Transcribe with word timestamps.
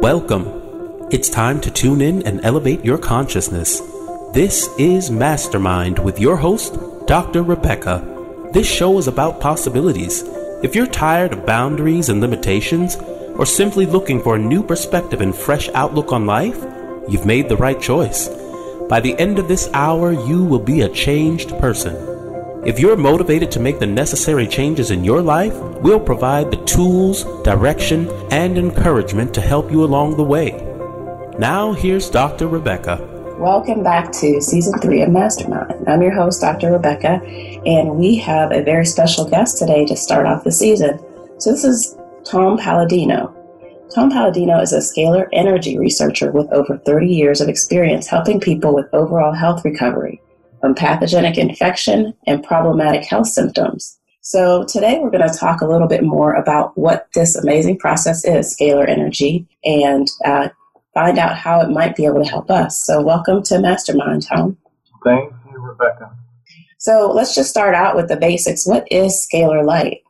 Welcome. 0.00 1.08
It's 1.10 1.28
time 1.28 1.60
to 1.60 1.70
tune 1.70 2.00
in 2.00 2.26
and 2.26 2.42
elevate 2.42 2.82
your 2.82 2.96
consciousness. 2.96 3.82
This 4.32 4.66
is 4.78 5.10
Mastermind 5.10 5.98
with 5.98 6.18
your 6.18 6.38
host, 6.38 6.78
Dr. 7.06 7.42
Rebecca. 7.42 8.48
This 8.54 8.66
show 8.66 8.96
is 8.96 9.08
about 9.08 9.42
possibilities. 9.42 10.22
If 10.62 10.74
you're 10.74 10.86
tired 10.86 11.34
of 11.34 11.44
boundaries 11.44 12.08
and 12.08 12.22
limitations, 12.22 12.96
or 13.36 13.44
simply 13.44 13.84
looking 13.84 14.22
for 14.22 14.36
a 14.36 14.38
new 14.38 14.62
perspective 14.62 15.20
and 15.20 15.36
fresh 15.36 15.68
outlook 15.74 16.12
on 16.12 16.24
life, 16.24 16.64
you've 17.06 17.26
made 17.26 17.50
the 17.50 17.58
right 17.58 17.78
choice. 17.78 18.28
By 18.88 19.00
the 19.00 19.14
end 19.18 19.38
of 19.38 19.48
this 19.48 19.68
hour, 19.74 20.12
you 20.12 20.42
will 20.42 20.60
be 20.60 20.80
a 20.80 20.88
changed 20.88 21.50
person. 21.58 22.09
If 22.62 22.78
you're 22.78 22.94
motivated 22.94 23.50
to 23.52 23.58
make 23.60 23.78
the 23.78 23.86
necessary 23.86 24.46
changes 24.46 24.90
in 24.90 25.02
your 25.02 25.22
life, 25.22 25.54
we'll 25.80 25.98
provide 25.98 26.50
the 26.50 26.62
tools, 26.66 27.24
direction, 27.42 28.06
and 28.30 28.58
encouragement 28.58 29.32
to 29.32 29.40
help 29.40 29.70
you 29.70 29.82
along 29.82 30.18
the 30.18 30.24
way. 30.24 30.50
Now, 31.38 31.72
here's 31.72 32.10
Dr. 32.10 32.48
Rebecca. 32.48 32.98
Welcome 33.38 33.82
back 33.82 34.12
to 34.12 34.42
season 34.42 34.78
three 34.80 35.00
of 35.00 35.08
Mastermind. 35.08 35.88
I'm 35.88 36.02
your 36.02 36.12
host, 36.12 36.42
Dr. 36.42 36.72
Rebecca, 36.72 37.22
and 37.64 37.96
we 37.96 38.16
have 38.16 38.52
a 38.52 38.62
very 38.62 38.84
special 38.84 39.24
guest 39.24 39.56
today 39.56 39.86
to 39.86 39.96
start 39.96 40.26
off 40.26 40.44
the 40.44 40.52
season. 40.52 40.98
So, 41.38 41.52
this 41.52 41.64
is 41.64 41.96
Tom 42.26 42.58
Paladino. 42.58 43.34
Tom 43.94 44.10
Paladino 44.10 44.60
is 44.60 44.74
a 44.74 44.80
scalar 44.80 45.30
energy 45.32 45.78
researcher 45.78 46.30
with 46.30 46.52
over 46.52 46.76
30 46.76 47.06
years 47.06 47.40
of 47.40 47.48
experience 47.48 48.06
helping 48.06 48.38
people 48.38 48.74
with 48.74 48.92
overall 48.92 49.32
health 49.32 49.64
recovery 49.64 50.20
from 50.60 50.74
pathogenic 50.74 51.38
infection 51.38 52.14
and 52.26 52.44
problematic 52.44 53.04
health 53.04 53.26
symptoms. 53.26 53.98
So, 54.22 54.64
today 54.64 54.98
we're 55.00 55.10
going 55.10 55.26
to 55.26 55.38
talk 55.38 55.62
a 55.62 55.66
little 55.66 55.88
bit 55.88 56.04
more 56.04 56.34
about 56.34 56.76
what 56.76 57.08
this 57.14 57.34
amazing 57.36 57.78
process 57.78 58.24
is, 58.24 58.54
scalar 58.54 58.86
energy, 58.86 59.46
and 59.64 60.06
uh, 60.24 60.50
find 60.92 61.18
out 61.18 61.36
how 61.36 61.62
it 61.62 61.70
might 61.70 61.96
be 61.96 62.04
able 62.04 62.22
to 62.22 62.30
help 62.30 62.50
us. 62.50 62.84
So, 62.84 63.00
welcome 63.00 63.42
to 63.44 63.58
Mastermind, 63.58 64.26
Tom. 64.26 64.58
Thank 65.04 65.32
you, 65.50 65.58
Rebecca. 65.58 66.14
So, 66.76 67.10
let's 67.10 67.34
just 67.34 67.48
start 67.48 67.74
out 67.74 67.96
with 67.96 68.08
the 68.08 68.16
basics. 68.16 68.66
What 68.66 68.86
is 68.90 69.26
scalar 69.26 69.64
light? 69.64 70.02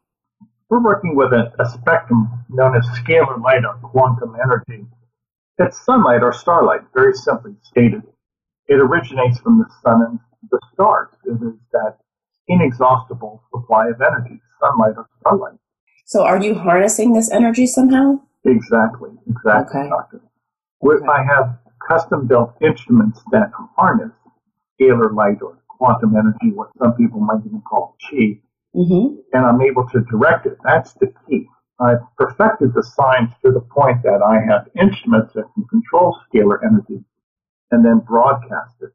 We're 0.69 0.83
working 0.83 1.14
with 1.14 1.33
a, 1.33 1.53
a 1.61 1.70
spectrum 1.70 2.29
known 2.48 2.77
as 2.77 2.85
scalar 2.98 3.41
light 3.41 3.64
or 3.64 3.75
quantum 3.75 4.37
energy. 4.42 4.87
It's 5.59 5.85
sunlight 5.85 6.23
or 6.23 6.33
starlight, 6.33 6.81
very 6.95 7.14
simply 7.14 7.55
stated. 7.62 8.03
It 8.67 8.75
originates 8.75 9.39
from 9.39 9.59
the 9.59 9.67
sun 9.83 10.03
and 10.03 10.20
the 10.51 10.61
stars. 10.73 11.09
It 11.25 11.33
is 11.43 11.55
that 11.73 11.98
inexhaustible 12.48 13.43
supply 13.53 13.89
of 13.89 14.01
energy, 14.01 14.41
sunlight 14.61 14.95
or 14.97 15.09
starlight. 15.20 15.59
So, 16.07 16.25
are 16.25 16.42
you 16.42 16.55
harnessing 16.55 17.12
this 17.12 17.31
energy 17.31 17.67
somehow? 17.67 18.20
Exactly, 18.45 19.11
exactly, 19.29 19.81
Okay. 19.81 19.89
Doctor. 19.89 20.20
Where 20.81 21.09
I 21.11 21.23
have 21.25 21.59
custom 21.87 22.27
built 22.27 22.55
instruments 22.61 23.20
that 23.33 23.51
harness 23.77 24.12
scalar 24.81 25.15
light 25.15 25.42
or 25.42 25.59
quantum 25.69 26.17
energy, 26.17 26.51
what 26.55 26.70
some 26.79 26.95
people 26.95 27.20
might 27.20 27.45
even 27.47 27.61
call 27.62 27.97
chi, 28.11 28.41
Mm-hmm. 28.75 29.17
and 29.33 29.45
I'm 29.45 29.61
able 29.62 29.85
to 29.89 30.01
direct 30.11 30.47
it. 30.47 30.57
That's 30.62 30.92
the 30.95 31.12
key. 31.29 31.48
I've 31.81 31.98
perfected 32.17 32.73
the 32.73 32.85
science 32.85 33.33
to 33.45 33.51
the 33.51 33.61
point 33.61 34.01
that 34.05 34.23
I 34.23 34.39
have 34.48 34.69
instruments 34.81 35.33
that 35.35 35.53
can 35.55 35.64
control 35.64 36.17
scalar 36.33 36.59
energy 36.64 37.03
and 37.73 37.85
then 37.85 37.98
broadcast 37.98 38.77
it. 38.81 38.92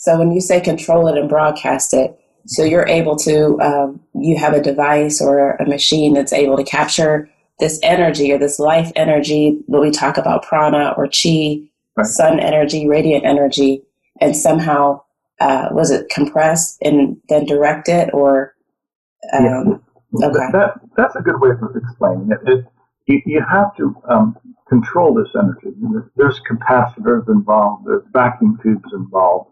So, 0.00 0.18
when 0.18 0.32
you 0.32 0.40
say 0.40 0.62
control 0.62 1.08
it 1.08 1.18
and 1.18 1.28
broadcast 1.28 1.92
it, 1.92 2.18
so 2.46 2.64
you're 2.64 2.88
able 2.88 3.16
to, 3.16 3.60
um, 3.60 4.00
you 4.14 4.38
have 4.38 4.54
a 4.54 4.62
device 4.62 5.20
or 5.20 5.56
a 5.56 5.68
machine 5.68 6.14
that's 6.14 6.32
able 6.32 6.56
to 6.56 6.64
capture 6.64 7.28
this 7.58 7.78
energy 7.82 8.32
or 8.32 8.38
this 8.38 8.58
life 8.58 8.90
energy, 8.96 9.58
what 9.66 9.82
we 9.82 9.90
talk 9.90 10.16
about 10.16 10.42
prana 10.42 10.94
or 10.96 11.06
chi, 11.06 11.58
Right. 11.98 12.06
sun 12.06 12.40
energy, 12.40 12.88
radiant 12.88 13.26
energy, 13.26 13.82
and 14.22 14.34
somehow, 14.34 15.02
uh, 15.38 15.68
was 15.72 15.90
it 15.90 16.08
compressed 16.08 16.78
and 16.80 17.18
then 17.28 17.44
direct 17.44 17.86
it 17.90 18.08
or, 18.14 18.54
um, 19.34 19.82
Okay. 20.14 20.32
That, 20.32 20.52
that- 20.52 20.80
that's 20.96 21.16
a 21.16 21.20
good 21.20 21.38
way 21.42 21.50
of 21.50 21.76
explaining 21.76 22.30
it. 22.32 22.40
it 22.48 22.64
you, 23.06 23.20
you 23.26 23.42
have 23.42 23.76
to 23.76 23.94
um, 24.08 24.34
control 24.66 25.12
this 25.12 25.28
energy. 25.38 25.76
There's 26.16 26.40
capacitors 26.50 27.28
involved. 27.28 27.86
There's 27.86 28.02
vacuum 28.12 28.58
tubes 28.62 28.90
involved. 28.94 29.50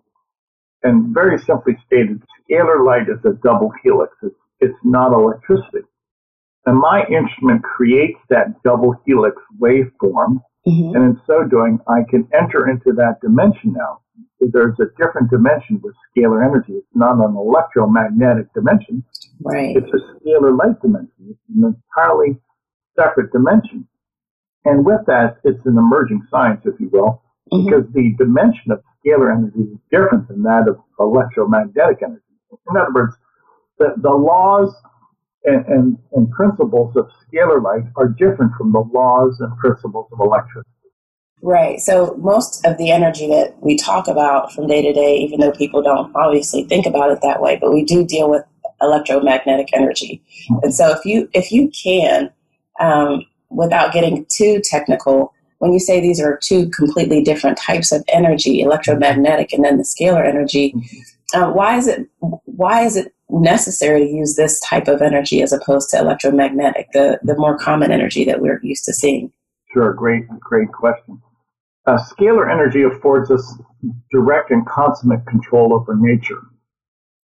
And 0.83 1.13
very 1.15 1.39
simply 1.39 1.77
stated, 1.87 2.23
scalar 2.49 2.85
light 2.87 3.09
is 3.09 3.25
a 3.25 3.35
double 3.43 3.73
helix. 3.83 4.13
It's, 4.23 4.35
it's 4.61 4.79
not 4.85 5.13
electricity. 5.13 5.87
And 6.67 6.79
my 6.79 7.05
instrument 7.07 7.63
creates 7.65 8.19
that 8.31 8.63
double 8.63 8.95
helix 9.07 9.37
waveform 9.61 10.41
mhm. 10.67 10.95
And 10.95 11.05
in 11.05 11.21
so 11.27 11.45
doing, 11.45 11.79
I 11.89 12.03
can 12.11 12.29
enter 12.35 12.69
into 12.69 12.93
that 12.93 13.21
dimension 13.23 13.73
now. 13.73 14.01
There's 14.41 14.79
a 14.81 14.87
different 15.03 15.31
dimension 15.31 15.81
with 15.83 15.95
scalar 16.11 16.45
energy. 16.45 16.75
It's 16.75 16.87
not 16.95 17.15
an 17.25 17.35
electromagnetic 17.37 18.53
dimension. 18.55 19.05
right? 19.43 19.77
It's 19.77 19.89
a 19.93 20.01
scalar 20.19 20.57
light 20.59 20.81
dimension. 20.83 21.15
It's 21.31 21.41
an 21.57 21.75
entirely 21.75 22.39
separate 22.99 23.33
dimension. 23.33 23.87
And 24.65 24.85
with 24.85 25.01
that, 25.07 25.39
it's 25.45 25.65
an 25.65 25.79
emerging 25.79 26.23
science, 26.31 26.61
if 26.67 26.79
you 26.81 26.89
will, 26.91 27.23
Mhm. 27.53 27.65
because 27.65 27.87
the 27.93 28.15
dimension 28.19 28.73
of 28.73 28.83
scalar 29.09 29.33
energy 29.33 29.73
is 29.73 29.79
different 29.91 30.29
than 30.29 30.43
that 30.43 30.69
of 30.69 30.79
electromagnetic 30.99 31.99
energy. 32.03 32.23
In 32.71 32.77
other 32.77 32.93
words, 32.93 33.17
the, 33.79 33.95
the 33.99 34.11
laws 34.11 34.75
and, 35.45 35.65
and, 35.67 35.99
and 36.13 36.31
principles 36.31 36.97
of 36.97 37.09
scalar 37.27 37.63
light 37.63 37.85
are 37.97 38.09
different 38.09 38.53
from 38.57 38.73
the 38.73 38.81
laws 38.81 39.39
and 39.41 39.57
principles 39.59 40.09
of 40.13 40.21
electricity. 40.21 40.69
Right. 41.41 41.79
So 41.81 42.17
most 42.19 42.67
of 42.67 42.79
the 42.79 42.91
energy 42.91 43.29
that 43.29 43.57
we 43.63 43.77
talk 43.77 44.09
about 44.09 44.53
from 44.53 44.67
day 44.67 44.83
to 44.83 44.93
day, 44.93 45.17
even 45.19 45.39
though 45.39 45.53
people 45.53 45.83
don't 45.83 46.15
obviously 46.17 46.65
think 46.65 46.85
about 46.85 47.13
it 47.13 47.21
that 47.23 47.41
way, 47.41 47.57
but 47.61 47.73
we 47.73 47.85
do 47.85 48.05
deal 48.05 48.29
with 48.29 48.43
electromagnetic 48.81 49.69
energy. 49.73 50.23
And 50.63 50.75
so 50.75 50.91
if 50.91 51.05
you 51.05 51.29
if 51.33 51.53
you 51.53 51.71
can, 51.71 52.33
um, 52.81 53.25
without 53.51 53.93
getting 53.93 54.27
too 54.29 54.61
technical, 54.65 55.33
when 55.59 55.73
you 55.73 55.79
say 55.81 56.01
these 56.01 56.21
are 56.21 56.39
two 56.43 56.69
completely 56.71 57.23
different 57.23 57.59
types 57.59 57.93
of 57.93 58.05
energy, 58.09 58.61
electromagnetic 58.61 59.53
and 59.53 59.65
then 59.65 59.77
the 59.77 59.83
scalar 59.85 60.27
energy, 60.27 60.75
uh, 61.35 61.51
why 61.51 61.77
is 61.77 61.87
it 61.87 62.07
why 62.45 62.83
is 62.85 62.97
it 62.97 63.13
necessary 63.31 64.01
to 64.05 64.11
use 64.11 64.37
this 64.37 64.59
type 64.61 64.89
of 64.89 65.03
energy 65.03 65.43
as 65.43 65.53
opposed 65.53 65.91
to 65.91 65.99
electromagnetic, 65.99 66.89
the 66.93 67.19
the 67.23 67.37
more 67.37 67.59
common 67.59 67.91
energy 67.93 68.25
that 68.25 68.41
we're 68.41 68.61
used 68.63 68.85
to 68.85 68.93
seeing? 68.93 69.33
Sure, 69.73 69.93
great, 69.93 70.27
great 70.41 70.73
question. 70.73 71.21
Uh, 71.87 71.99
scalar 71.99 72.51
energy 72.53 72.83
affords 72.83 73.31
us 73.31 73.59
direct 74.11 74.51
and 74.51 74.67
consummate 74.67 75.27
control 75.27 75.75
over 75.75 75.97
nature, 75.99 76.41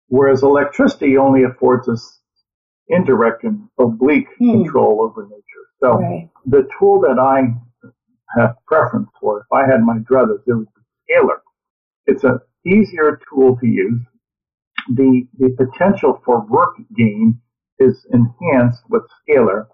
whereas 0.07 0.43
electricity 0.43 1.17
only 1.17 1.43
affords 1.43 1.87
us 1.87 2.19
indirect 2.89 3.43
and 3.43 3.67
oblique 3.79 4.27
Hmm. 4.37 4.51
control 4.63 5.01
over 5.01 5.23
nature. 5.27 5.41
So 5.81 5.97
Right. 5.99 6.29
the 6.45 6.67
tool 6.79 6.99
that 7.01 7.17
I 7.19 7.53
have 8.37 8.55
preference 8.67 9.09
for, 9.19 9.39
if 9.41 9.47
I 9.53 9.69
had 9.69 9.81
my 9.81 9.97
druthers, 9.99 10.41
it 10.47 10.53
would 10.53 10.67
be 10.67 11.13
scalar. 11.13 11.39
It's 12.05 12.23
an 12.23 12.39
easier 12.65 13.19
tool 13.29 13.57
to 13.57 13.67
use. 13.67 14.01
The, 14.95 15.27
the 15.39 15.49
potential 15.57 16.21
for 16.25 16.45
work 16.45 16.75
gain 16.95 17.39
is 17.79 18.05
enhanced 18.11 18.81
with 18.89 19.03
scalar. 19.27 19.67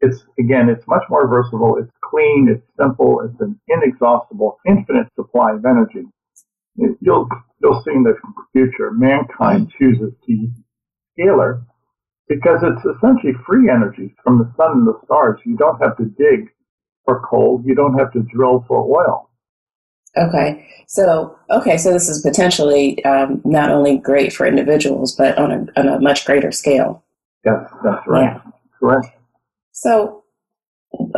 It's, 0.00 0.24
again, 0.38 0.68
it's 0.68 0.86
much 0.86 1.02
more 1.08 1.26
versatile. 1.28 1.76
It's 1.78 1.92
clean. 2.04 2.48
It's 2.50 2.66
simple. 2.78 3.20
It's 3.24 3.40
an 3.40 3.58
inexhaustible, 3.68 4.58
infinite 4.66 5.08
supply 5.16 5.52
of 5.52 5.64
energy. 5.64 6.06
You'll, 6.76 7.28
you'll 7.62 7.82
see 7.84 7.92
in 7.92 8.02
the 8.02 8.14
future, 8.52 8.90
mankind 8.92 9.72
chooses 9.78 10.12
to 10.26 10.32
use 10.32 10.50
scalar 11.18 11.64
because 12.28 12.60
it's 12.62 12.84
essentially 12.96 13.32
free 13.46 13.70
energy 13.70 14.14
from 14.22 14.38
the 14.38 14.50
sun 14.56 14.78
and 14.78 14.86
the 14.86 14.98
stars. 15.04 15.40
You 15.44 15.56
don't 15.56 15.80
have 15.80 15.96
to 15.98 16.04
dig 16.04 16.50
for 17.04 17.20
coal. 17.20 17.62
You 17.64 17.74
don't 17.74 17.98
have 17.98 18.12
to 18.12 18.20
drill 18.22 18.64
for 18.66 18.84
oil. 18.84 19.30
Okay. 20.16 20.68
So, 20.86 21.36
okay, 21.50 21.76
so 21.76 21.92
this 21.92 22.08
is 22.08 22.22
potentially 22.22 23.04
um, 23.04 23.40
not 23.44 23.70
only 23.70 23.98
great 23.98 24.32
for 24.32 24.46
individuals, 24.46 25.14
but 25.14 25.36
on 25.38 25.50
a, 25.50 25.80
on 25.80 25.88
a 25.88 26.00
much 26.00 26.24
greater 26.24 26.52
scale. 26.52 27.02
Yes, 27.44 27.68
that's 27.82 28.06
right. 28.06 28.40
Correct. 28.78 29.08
So, 29.72 30.22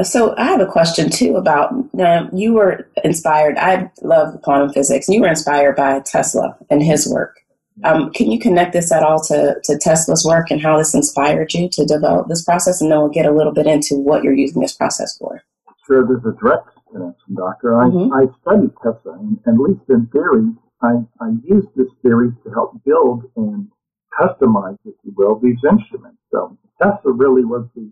so 0.02 0.34
I 0.38 0.44
have 0.44 0.60
a 0.60 0.66
question 0.66 1.10
too 1.10 1.36
about 1.36 1.92
now 1.94 2.28
you 2.32 2.54
were 2.54 2.88
inspired. 3.04 3.58
I 3.58 3.90
love 4.02 4.40
quantum 4.42 4.72
physics. 4.72 5.08
You 5.08 5.20
were 5.20 5.28
inspired 5.28 5.76
by 5.76 6.00
Tesla 6.00 6.56
and 6.70 6.82
his 6.82 7.06
work. 7.06 7.40
Um, 7.84 8.10
can 8.12 8.30
you 8.30 8.38
connect 8.38 8.72
this 8.72 8.90
at 8.90 9.02
all 9.02 9.20
to, 9.24 9.56
to 9.62 9.78
Tesla's 9.78 10.24
work 10.24 10.50
and 10.50 10.62
how 10.62 10.78
this 10.78 10.94
inspired 10.94 11.52
you 11.52 11.68
to 11.72 11.84
develop 11.84 12.28
this 12.28 12.42
process? 12.42 12.80
And 12.80 12.90
then 12.90 12.98
we'll 12.98 13.10
get 13.10 13.26
a 13.26 13.32
little 13.32 13.52
bit 13.52 13.66
into 13.66 13.96
what 13.96 14.24
you're 14.24 14.32
using 14.32 14.62
this 14.62 14.72
process 14.72 15.16
for. 15.18 15.42
Sure, 15.86 16.06
there's 16.06 16.24
a 16.24 16.36
direct 16.40 16.68
connection, 16.92 17.34
Doctor. 17.34 17.74
I, 17.74 17.88
Mhm. 17.88 18.10
I 18.12 18.40
studied 18.40 18.72
Tesla, 18.82 19.12
and 19.18 19.38
at 19.46 19.58
least 19.58 19.88
in 19.88 20.06
theory, 20.08 20.54
I, 20.82 21.06
I 21.20 21.28
used 21.44 21.68
this 21.76 21.92
theory 22.02 22.32
to 22.44 22.50
help 22.50 22.82
build 22.84 23.24
and 23.36 23.70
customize, 24.18 24.78
if 24.84 24.94
you 25.04 25.12
will, 25.16 25.36
these 25.38 25.62
instruments. 25.64 26.18
So 26.30 26.56
Tesla 26.82 27.12
really 27.12 27.44
was 27.44 27.66
the 27.74 27.90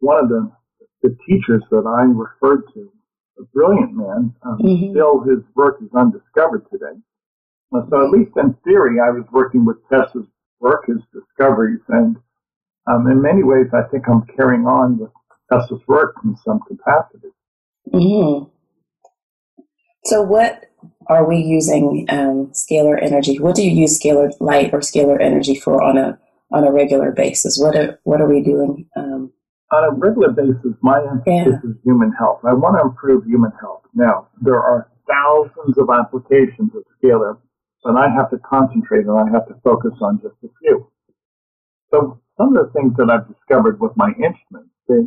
one 0.00 0.22
of 0.24 0.28
the 0.28 0.50
the 1.02 1.16
teachers 1.26 1.62
that 1.70 1.86
I 1.86 2.02
referred 2.04 2.62
to. 2.74 2.92
A 3.38 3.44
brilliant 3.54 3.94
man. 3.94 4.34
Um, 4.42 4.58
mm-hmm. 4.58 4.90
Still, 4.92 5.20
his 5.20 5.38
work 5.54 5.80
is 5.80 5.88
undiscovered 5.94 6.66
today. 6.70 7.00
Uh, 7.72 7.86
so, 7.88 8.04
at 8.04 8.10
least 8.10 8.36
in 8.36 8.52
theory, 8.64 9.00
I 9.00 9.10
was 9.10 9.24
working 9.32 9.64
with 9.64 9.78
Tesla's 9.88 10.26
work, 10.58 10.84
his 10.86 11.00
discoveries, 11.12 11.80
and 11.88 12.16
um, 12.86 13.06
in 13.06 13.22
many 13.22 13.42
ways, 13.42 13.68
I 13.72 13.82
think 13.90 14.08
I'm 14.08 14.26
carrying 14.36 14.66
on 14.66 14.98
with 14.98 15.10
Tesla's 15.50 15.82
work 15.86 16.16
in 16.24 16.36
some 16.44 16.60
capacity. 16.66 17.28
Mm-hmm. 17.92 18.48
So, 20.04 20.22
what 20.22 20.66
are 21.08 21.26
we 21.28 21.38
using 21.38 22.06
um, 22.08 22.52
scalar 22.52 23.02
energy? 23.02 23.38
What 23.38 23.56
do 23.56 23.62
you 23.62 23.70
use 23.70 24.00
scalar 24.00 24.32
light 24.40 24.72
or 24.72 24.80
scalar 24.80 25.20
energy 25.20 25.54
for 25.54 25.82
on 25.82 25.98
a 25.98 26.18
on 26.52 26.64
a 26.64 26.72
regular 26.72 27.12
basis? 27.12 27.58
What 27.60 27.76
are 27.76 27.98
what 28.04 28.20
are 28.20 28.28
we 28.28 28.42
doing? 28.42 28.86
Um, 28.96 29.32
on 29.72 29.84
a 29.84 29.92
regular 29.92 30.30
basis, 30.30 30.74
my 30.82 30.98
emphasis 31.10 31.60
yeah. 31.62 31.70
is 31.70 31.76
human 31.84 32.12
health. 32.12 32.40
I 32.44 32.54
want 32.54 32.76
to 32.76 32.88
improve 32.88 33.24
human 33.24 33.52
health. 33.60 33.82
Now, 33.94 34.28
there 34.40 34.60
are 34.60 34.90
thousands 35.06 35.78
of 35.78 35.88
applications 35.90 36.72
of 36.74 36.82
scalar, 36.98 37.38
but 37.84 37.96
I 37.96 38.08
have 38.10 38.30
to 38.30 38.38
concentrate 38.38 39.06
and 39.06 39.18
I 39.18 39.30
have 39.32 39.46
to 39.48 39.54
focus 39.62 39.92
on 40.00 40.20
just 40.22 40.34
a 40.44 40.48
few. 40.60 40.90
So 41.90 42.20
some 42.36 42.56
of 42.56 42.66
the 42.66 42.72
things 42.72 42.94
that 42.96 43.10
I've 43.10 43.28
discovered 43.28 43.80
with 43.80 43.92
my 43.96 44.10
instruments 44.10 44.74
is 44.88 45.06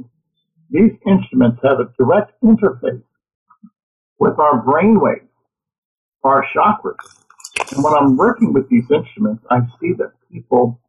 these 0.74 0.92
instruments 1.06 1.62
have 1.64 1.80
a 1.80 1.94
direct 2.00 2.34
interface 2.44 3.04
with 4.18 4.40
our 4.40 4.60
brain 4.64 5.00
waves, 5.00 5.30
our 6.24 6.44
chakras. 6.56 6.98
And 7.72 7.84
when 7.84 7.94
I'm 7.94 8.18
working 8.18 8.54
with 8.54 8.68
these 8.70 8.90
instruments, 8.90 9.46
I 9.52 9.60
see 9.80 9.94
that 10.00 10.14
people 10.32 10.82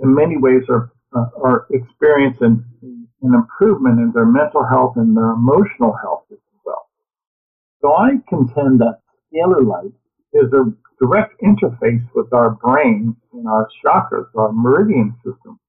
in 0.00 0.12
many 0.14 0.36
ways 0.36 0.64
are, 0.68 0.90
uh, 1.14 1.26
are 1.42 1.66
experiencing 1.70 2.64
an 2.82 3.34
improvement 3.34 4.00
in 4.00 4.10
their 4.12 4.26
mental 4.26 4.66
health 4.66 4.94
and 4.96 5.16
their 5.16 5.30
emotional 5.30 5.96
health 6.02 6.24
as 6.32 6.38
well. 6.64 6.88
So 7.80 7.94
I 7.94 8.18
contend 8.28 8.80
that 8.80 8.98
scalar 9.32 9.64
light 9.64 9.92
is 10.32 10.52
a 10.52 10.72
direct 11.00 11.40
interface 11.40 12.04
with 12.16 12.32
our 12.32 12.50
brain 12.50 13.14
and 13.32 13.46
our 13.46 13.68
chakras, 13.84 14.26
our 14.36 14.52
meridian 14.52 15.14
system. 15.24 15.60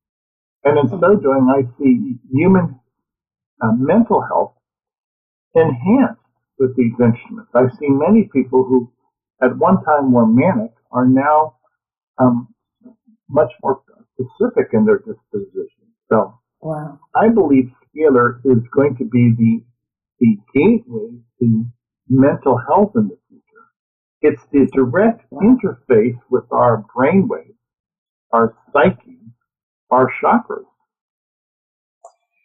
And 0.63 0.79
in 0.79 0.89
so 0.89 1.15
doing, 1.15 1.47
I 1.49 1.61
see 1.77 2.17
human 2.31 2.81
uh, 3.61 3.71
mental 3.77 4.21
health 4.21 4.53
enhanced 5.55 6.21
with 6.59 6.75
these 6.75 6.93
instruments. 6.99 7.51
I've 7.53 7.73
seen 7.79 7.99
many 7.99 8.29
people 8.33 8.63
who 8.63 8.91
at 9.41 9.57
one 9.57 9.83
time 9.83 10.11
were 10.11 10.25
manic 10.27 10.71
are 10.91 11.07
now 11.07 11.55
um, 12.17 12.53
much 13.29 13.51
more 13.63 13.81
specific 14.13 14.69
in 14.73 14.85
their 14.85 14.99
disposition. 14.99 15.87
So 16.09 16.39
wow. 16.61 16.99
I 17.15 17.29
believe 17.29 17.71
Scalar 17.95 18.39
is 18.45 18.63
going 18.73 18.97
to 18.97 19.05
be 19.05 19.33
the 19.37 19.63
the 20.19 20.37
gateway 20.53 21.17
to 21.39 21.65
mental 22.07 22.57
health 22.67 22.91
in 22.95 23.07
the 23.07 23.17
future. 23.27 23.65
It's 24.21 24.43
the 24.51 24.69
direct 24.71 25.25
interface 25.33 26.19
with 26.29 26.43
our 26.51 26.85
brainwaves, 26.95 27.55
our 28.31 28.55
psyche, 28.71 29.17
our 29.89 30.11
chakras. 30.21 30.65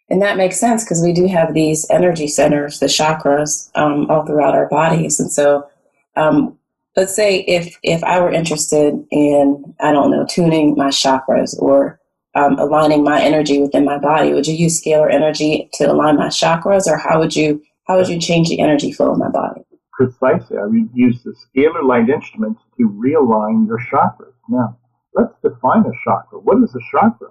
And 0.09 0.21
that 0.21 0.37
makes 0.37 0.59
sense 0.59 0.83
because 0.83 1.01
we 1.01 1.11
do 1.11 1.27
have 1.27 1.53
these 1.53 1.85
energy 1.89 2.27
centers, 2.27 2.79
the 2.79 2.85
chakras, 2.85 3.69
um, 3.75 4.09
all 4.09 4.25
throughout 4.25 4.55
our 4.55 4.67
bodies. 4.69 5.19
And 5.19 5.31
so, 5.31 5.67
um, 6.15 6.57
let's 6.95 7.15
say 7.15 7.39
if 7.41 7.77
if 7.83 8.03
I 8.03 8.19
were 8.19 8.31
interested 8.31 9.05
in, 9.11 9.75
I 9.81 9.91
don't 9.91 10.11
know, 10.11 10.25
tuning 10.25 10.75
my 10.75 10.89
chakras 10.89 11.59
or 11.59 11.99
um, 12.35 12.57
aligning 12.57 13.03
my 13.03 13.21
energy 13.21 13.61
within 13.61 13.83
my 13.83 13.97
body, 13.97 14.33
would 14.33 14.47
you 14.47 14.55
use 14.55 14.81
scalar 14.81 15.11
energy 15.13 15.69
to 15.73 15.91
align 15.91 16.15
my 16.15 16.27
chakras, 16.27 16.87
or 16.87 16.97
how 16.97 17.19
would 17.19 17.35
you 17.35 17.61
how 17.87 17.97
would 17.97 18.07
you 18.07 18.19
change 18.19 18.47
the 18.49 18.61
energy 18.61 18.93
flow 18.93 19.13
in 19.13 19.19
my 19.19 19.29
body? 19.29 19.61
Precisely, 19.91 20.57
I 20.57 20.65
would 20.65 20.89
use 20.93 21.21
the 21.23 21.33
scalar 21.33 21.83
light 21.83 22.09
instruments 22.09 22.61
to 22.77 22.89
realign 22.89 23.67
your 23.67 23.79
chakras. 23.91 24.33
Now, 24.47 24.77
let's 25.13 25.33
define 25.43 25.83
a 25.85 25.91
chakra. 26.05 26.39
What 26.39 26.63
is 26.63 26.73
a 26.75 26.79
chakra? 26.91 27.29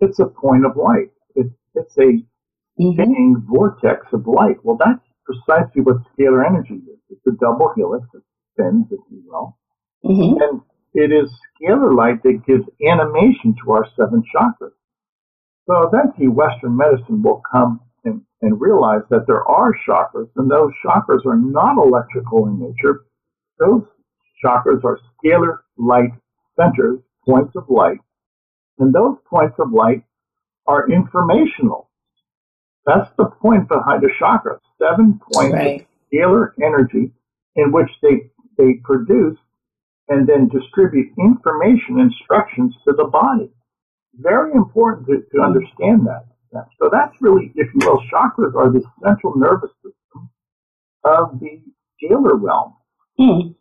It's 0.00 0.18
a 0.18 0.26
point 0.26 0.66
of 0.66 0.76
light 0.76 1.10
it's 1.74 1.96
a 1.98 2.22
spinning 2.74 3.36
mm-hmm. 3.36 3.52
vortex 3.52 4.06
of 4.12 4.26
light. 4.26 4.56
Well, 4.62 4.78
that's 4.78 5.00
precisely 5.24 5.82
what 5.82 5.96
scalar 6.12 6.46
energy 6.46 6.74
is. 6.74 6.98
It's 7.10 7.26
a 7.26 7.32
double 7.32 7.72
helix 7.76 8.06
that 8.12 8.22
spins, 8.52 8.86
if 8.90 9.00
you 9.10 9.22
will. 9.26 9.58
Mm-hmm. 10.04 10.42
And 10.42 10.60
it 10.94 11.12
is 11.12 11.30
scalar 11.60 11.94
light 11.94 12.22
that 12.22 12.46
gives 12.46 12.64
animation 12.86 13.54
to 13.64 13.72
our 13.72 13.86
seven 13.96 14.22
chakras. 14.34 14.72
So 15.66 15.88
eventually 15.88 16.28
Western 16.28 16.76
medicine 16.76 17.22
will 17.22 17.42
come 17.50 17.80
and, 18.04 18.20
and 18.42 18.60
realize 18.60 19.02
that 19.10 19.26
there 19.26 19.46
are 19.48 19.72
chakras, 19.88 20.28
and 20.36 20.50
those 20.50 20.72
chakras 20.84 21.24
are 21.26 21.36
not 21.38 21.78
electrical 21.78 22.46
in 22.46 22.60
nature. 22.60 23.06
Those 23.58 23.82
chakras 24.44 24.84
are 24.84 24.98
scalar 25.24 25.58
light 25.78 26.12
centers, 26.60 26.98
points 27.26 27.56
of 27.56 27.64
light, 27.68 27.98
and 28.78 28.92
those 28.92 29.16
points 29.28 29.56
of 29.58 29.72
light 29.72 30.04
are 30.66 30.90
informational. 30.90 31.90
That's 32.86 33.10
the 33.16 33.26
point 33.26 33.68
behind 33.68 34.02
the 34.02 34.10
chakra. 34.18 34.60
Seven 34.80 35.20
points 35.32 35.54
right. 35.54 35.80
of 35.80 35.86
scalar 36.12 36.52
energy 36.62 37.12
in 37.56 37.72
which 37.72 37.90
they, 38.02 38.30
they 38.58 38.74
produce 38.84 39.38
and 40.08 40.28
then 40.28 40.48
distribute 40.48 41.12
information, 41.18 41.98
instructions 41.98 42.74
to 42.86 42.92
the 42.92 43.04
body. 43.04 43.50
Very 44.16 44.52
important 44.52 45.06
to, 45.06 45.22
to 45.34 45.42
understand 45.42 46.06
that. 46.06 46.26
So 46.78 46.88
that's 46.92 47.14
really, 47.20 47.52
if 47.56 47.68
you 47.74 47.88
will, 47.88 48.00
chakras 48.12 48.54
are 48.54 48.70
the 48.70 48.82
central 49.02 49.36
nervous 49.36 49.70
system 49.82 50.30
of 51.04 51.40
the 51.40 51.60
scalar 52.00 52.40
realm. 52.40 52.74
Hmm. 53.18 53.52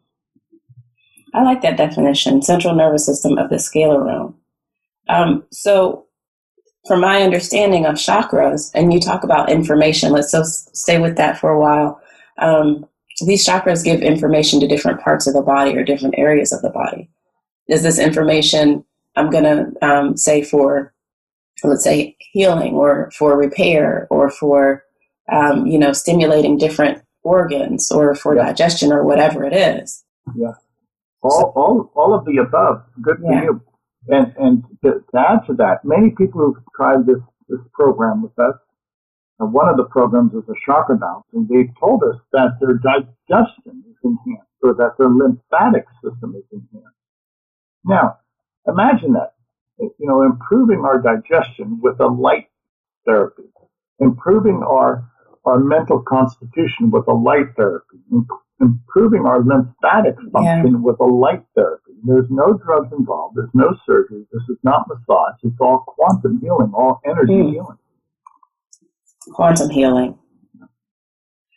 I 1.33 1.41
like 1.43 1.61
that 1.63 1.77
definition, 1.77 2.43
central 2.43 2.75
nervous 2.75 3.05
system 3.05 3.37
of 3.39 3.49
the 3.49 3.55
scalar 3.55 4.05
realm. 4.05 4.35
Um, 5.09 5.45
so 5.51 6.05
from 6.87 6.99
my 7.01 7.21
understanding 7.21 7.85
of 7.85 7.95
chakras, 7.95 8.71
and 8.73 8.93
you 8.93 8.99
talk 8.99 9.23
about 9.23 9.49
information, 9.49 10.11
let's 10.11 10.31
so 10.31 10.43
stay 10.43 10.99
with 10.99 11.15
that 11.17 11.39
for 11.39 11.49
a 11.49 11.59
while. 11.59 12.01
Um, 12.39 12.85
these 13.25 13.47
chakras 13.47 13.83
give 13.83 14.01
information 14.01 14.59
to 14.59 14.67
different 14.67 14.99
parts 14.99 15.27
of 15.27 15.33
the 15.33 15.41
body 15.41 15.77
or 15.77 15.83
different 15.83 16.15
areas 16.17 16.51
of 16.51 16.61
the 16.61 16.69
body. 16.69 17.09
Is 17.69 17.83
this 17.83 17.99
information 17.99 18.83
I'm 19.15 19.29
going 19.29 19.43
to 19.43 19.85
um, 19.85 20.17
say 20.17 20.43
for, 20.43 20.93
let's 21.63 21.83
say, 21.83 22.17
healing 22.19 22.73
or 22.73 23.11
for 23.11 23.37
repair 23.37 24.07
or 24.09 24.29
for, 24.29 24.83
um, 25.31 25.65
you 25.67 25.77
know, 25.77 25.93
stimulating 25.93 26.57
different 26.57 27.01
organs 27.21 27.91
or 27.91 28.15
for 28.15 28.35
yeah. 28.35 28.47
digestion 28.47 28.91
or 28.91 29.05
whatever 29.05 29.45
it 29.45 29.53
is? 29.53 30.03
Yeah. 30.35 30.53
All, 31.21 31.53
all, 31.55 31.91
all 31.95 32.13
of 32.13 32.25
the 32.25 32.37
above. 32.37 32.83
Good 33.01 33.19
for 33.19 33.31
you. 33.31 33.61
And, 34.07 34.33
and 34.37 34.63
to, 34.83 35.03
to 35.11 35.17
add 35.17 35.47
to 35.47 35.53
that, 35.53 35.85
many 35.85 36.09
people 36.09 36.41
who've 36.41 36.63
tried 36.75 37.05
this, 37.05 37.21
this 37.47 37.59
program 37.73 38.21
with 38.21 38.37
us, 38.37 38.55
and 39.39 39.51
one 39.53 39.69
of 39.69 39.77
the 39.77 39.85
programs 39.85 40.33
is 40.33 40.47
a 40.49 40.53
chakra 40.65 40.97
bounce, 40.97 41.25
and 41.33 41.47
they've 41.49 41.73
told 41.79 42.03
us 42.03 42.19
that 42.31 42.57
their 42.61 42.75
digestion 42.75 43.83
is 43.89 43.95
enhanced 44.03 44.49
or 44.61 44.73
that 44.75 44.95
their 44.97 45.09
lymphatic 45.09 45.85
system 46.03 46.35
is 46.37 46.43
enhanced. 46.51 46.95
Now, 47.83 48.19
imagine 48.67 49.13
that, 49.13 49.33
you 49.79 49.93
know, 49.99 50.21
improving 50.23 50.83
our 50.85 51.01
digestion 51.01 51.79
with 51.81 51.99
a 51.99 52.07
light 52.07 52.47
therapy, 53.05 53.43
improving 53.99 54.63
our, 54.65 55.09
our 55.45 55.59
mental 55.59 56.01
constitution 56.01 56.91
with 56.91 57.07
a 57.07 57.13
light 57.13 57.55
therapy, 57.57 57.97
improving 58.61 59.25
our 59.25 59.43
lymphatic 59.43 60.15
function 60.31 60.73
yeah. 60.73 60.79
with 60.79 60.99
a 61.01 61.05
light 61.05 61.43
therapy. 61.55 61.82
There's 62.03 62.27
no 62.29 62.53
drugs 62.65 62.91
involved. 62.97 63.37
There's 63.37 63.49
no 63.53 63.75
surgery. 63.85 64.25
This 64.31 64.43
is 64.49 64.57
not 64.63 64.87
massage. 64.87 65.35
It's 65.43 65.55
all 65.59 65.85
quantum 65.87 66.39
healing, 66.41 66.71
all 66.73 66.99
energy 67.05 67.33
mm. 67.33 67.51
healing. 67.51 67.77
Quantum 69.31 69.69
healing. 69.69 70.17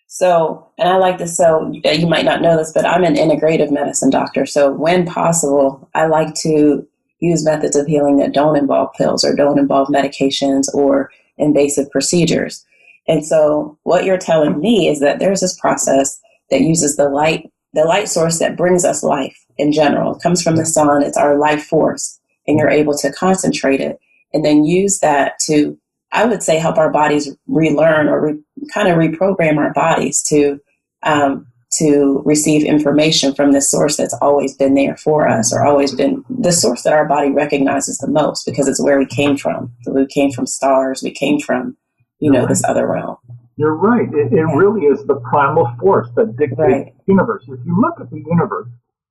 So, 0.06 0.70
and 0.78 0.88
I 0.88 0.96
like 0.96 1.18
this. 1.18 1.36
So, 1.36 1.72
you 1.72 2.06
might 2.06 2.24
not 2.24 2.40
know 2.40 2.56
this, 2.56 2.72
but 2.72 2.86
I'm 2.86 3.04
an 3.04 3.16
integrative 3.16 3.72
medicine 3.72 4.08
doctor. 4.08 4.46
So, 4.46 4.72
when 4.72 5.04
possible, 5.04 5.90
I 5.94 6.06
like 6.06 6.34
to 6.36 6.86
use 7.18 7.44
methods 7.44 7.76
of 7.76 7.86
healing 7.86 8.16
that 8.18 8.32
don't 8.32 8.56
involve 8.56 8.92
pills 8.94 9.24
or 9.24 9.34
don't 9.34 9.58
involve 9.58 9.88
medications 9.88 10.72
or 10.72 11.10
invasive 11.38 11.90
procedures. 11.90 12.64
And 13.08 13.26
so, 13.26 13.78
what 13.82 14.04
you're 14.04 14.16
telling 14.16 14.60
me 14.60 14.88
is 14.88 15.00
that 15.00 15.18
there's 15.18 15.40
this 15.40 15.58
process 15.58 16.20
that 16.50 16.60
uses 16.60 16.96
the 16.96 17.08
light, 17.08 17.50
the 17.74 17.84
light 17.84 18.08
source 18.08 18.38
that 18.38 18.56
brings 18.56 18.84
us 18.84 19.02
life 19.02 19.45
in 19.58 19.72
general. 19.72 20.14
It 20.14 20.22
comes 20.22 20.42
from 20.42 20.56
the 20.56 20.66
sun, 20.66 21.02
it's 21.02 21.16
our 21.16 21.38
life 21.38 21.64
force, 21.64 22.18
and 22.46 22.58
you're 22.58 22.70
able 22.70 22.96
to 22.98 23.12
concentrate 23.12 23.80
it 23.80 23.98
and 24.32 24.44
then 24.44 24.64
use 24.64 24.98
that 25.00 25.38
to, 25.46 25.78
I 26.12 26.24
would 26.24 26.42
say, 26.42 26.58
help 26.58 26.78
our 26.78 26.90
bodies 26.90 27.34
relearn 27.46 28.08
or 28.08 28.20
re, 28.20 28.38
kind 28.72 28.88
of 28.88 28.96
reprogram 28.96 29.58
our 29.58 29.72
bodies 29.72 30.22
to. 30.28 30.60
Um, 31.02 31.46
to 31.78 32.22
receive 32.24 32.64
information 32.64 33.34
from 33.34 33.52
the 33.52 33.60
source 33.60 33.96
that's 33.96 34.16
always 34.22 34.56
been 34.56 34.74
there 34.74 34.96
for 34.96 35.28
us 35.28 35.52
or 35.52 35.66
always 35.66 35.94
been 35.94 36.24
the 36.30 36.52
source 36.52 36.82
that 36.82 36.92
our 36.92 37.04
body 37.04 37.30
recognizes 37.30 37.98
the 37.98 38.06
most 38.06 38.46
because 38.46 38.66
it's 38.66 38.82
where 38.82 38.98
we 38.98 39.04
came 39.04 39.36
from. 39.36 39.70
So 39.82 39.92
we 39.92 40.06
came 40.06 40.30
from 40.30 40.46
stars, 40.46 41.02
we 41.02 41.10
came 41.10 41.38
from 41.38 41.76
you 42.18 42.30
know, 42.30 42.46
this 42.46 42.64
other 42.64 42.86
realm. 42.86 43.16
You're 43.56 43.74
right. 43.74 44.08
It, 44.12 44.32
it 44.32 44.42
really 44.42 44.82
is 44.82 45.04
the 45.06 45.16
primal 45.16 45.70
force 45.80 46.08
that 46.16 46.36
dictates 46.36 46.58
right. 46.58 46.94
the 47.06 47.12
universe. 47.12 47.44
If 47.44 47.60
you 47.64 47.80
look 47.80 48.00
at 48.00 48.10
the 48.10 48.22
universe, 48.26 48.68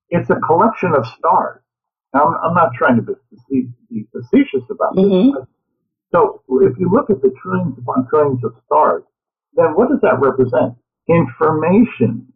it's 0.10 0.30
a 0.30 0.36
collection 0.36 0.94
of 0.96 1.06
stars. 1.18 1.62
Now, 2.14 2.28
I'm, 2.28 2.50
I'm 2.50 2.54
not 2.54 2.74
trying 2.78 2.98
to 2.98 3.02
be, 3.50 3.68
be 3.90 4.08
facetious 4.12 4.64
about 4.70 4.96
mm-hmm. 4.96 5.38
this. 5.38 5.48
so 6.12 6.42
if 6.62 6.78
you 6.80 6.90
look 6.92 7.10
at 7.10 7.22
the 7.22 7.32
trillions 7.42 7.78
upon 7.78 8.08
trillions 8.10 8.44
of 8.44 8.54
stars, 8.66 9.04
then 9.56 9.76
what 9.76 9.90
does 9.90 10.00
that 10.02 10.20
represent? 10.20 10.76
Information. 11.08 12.32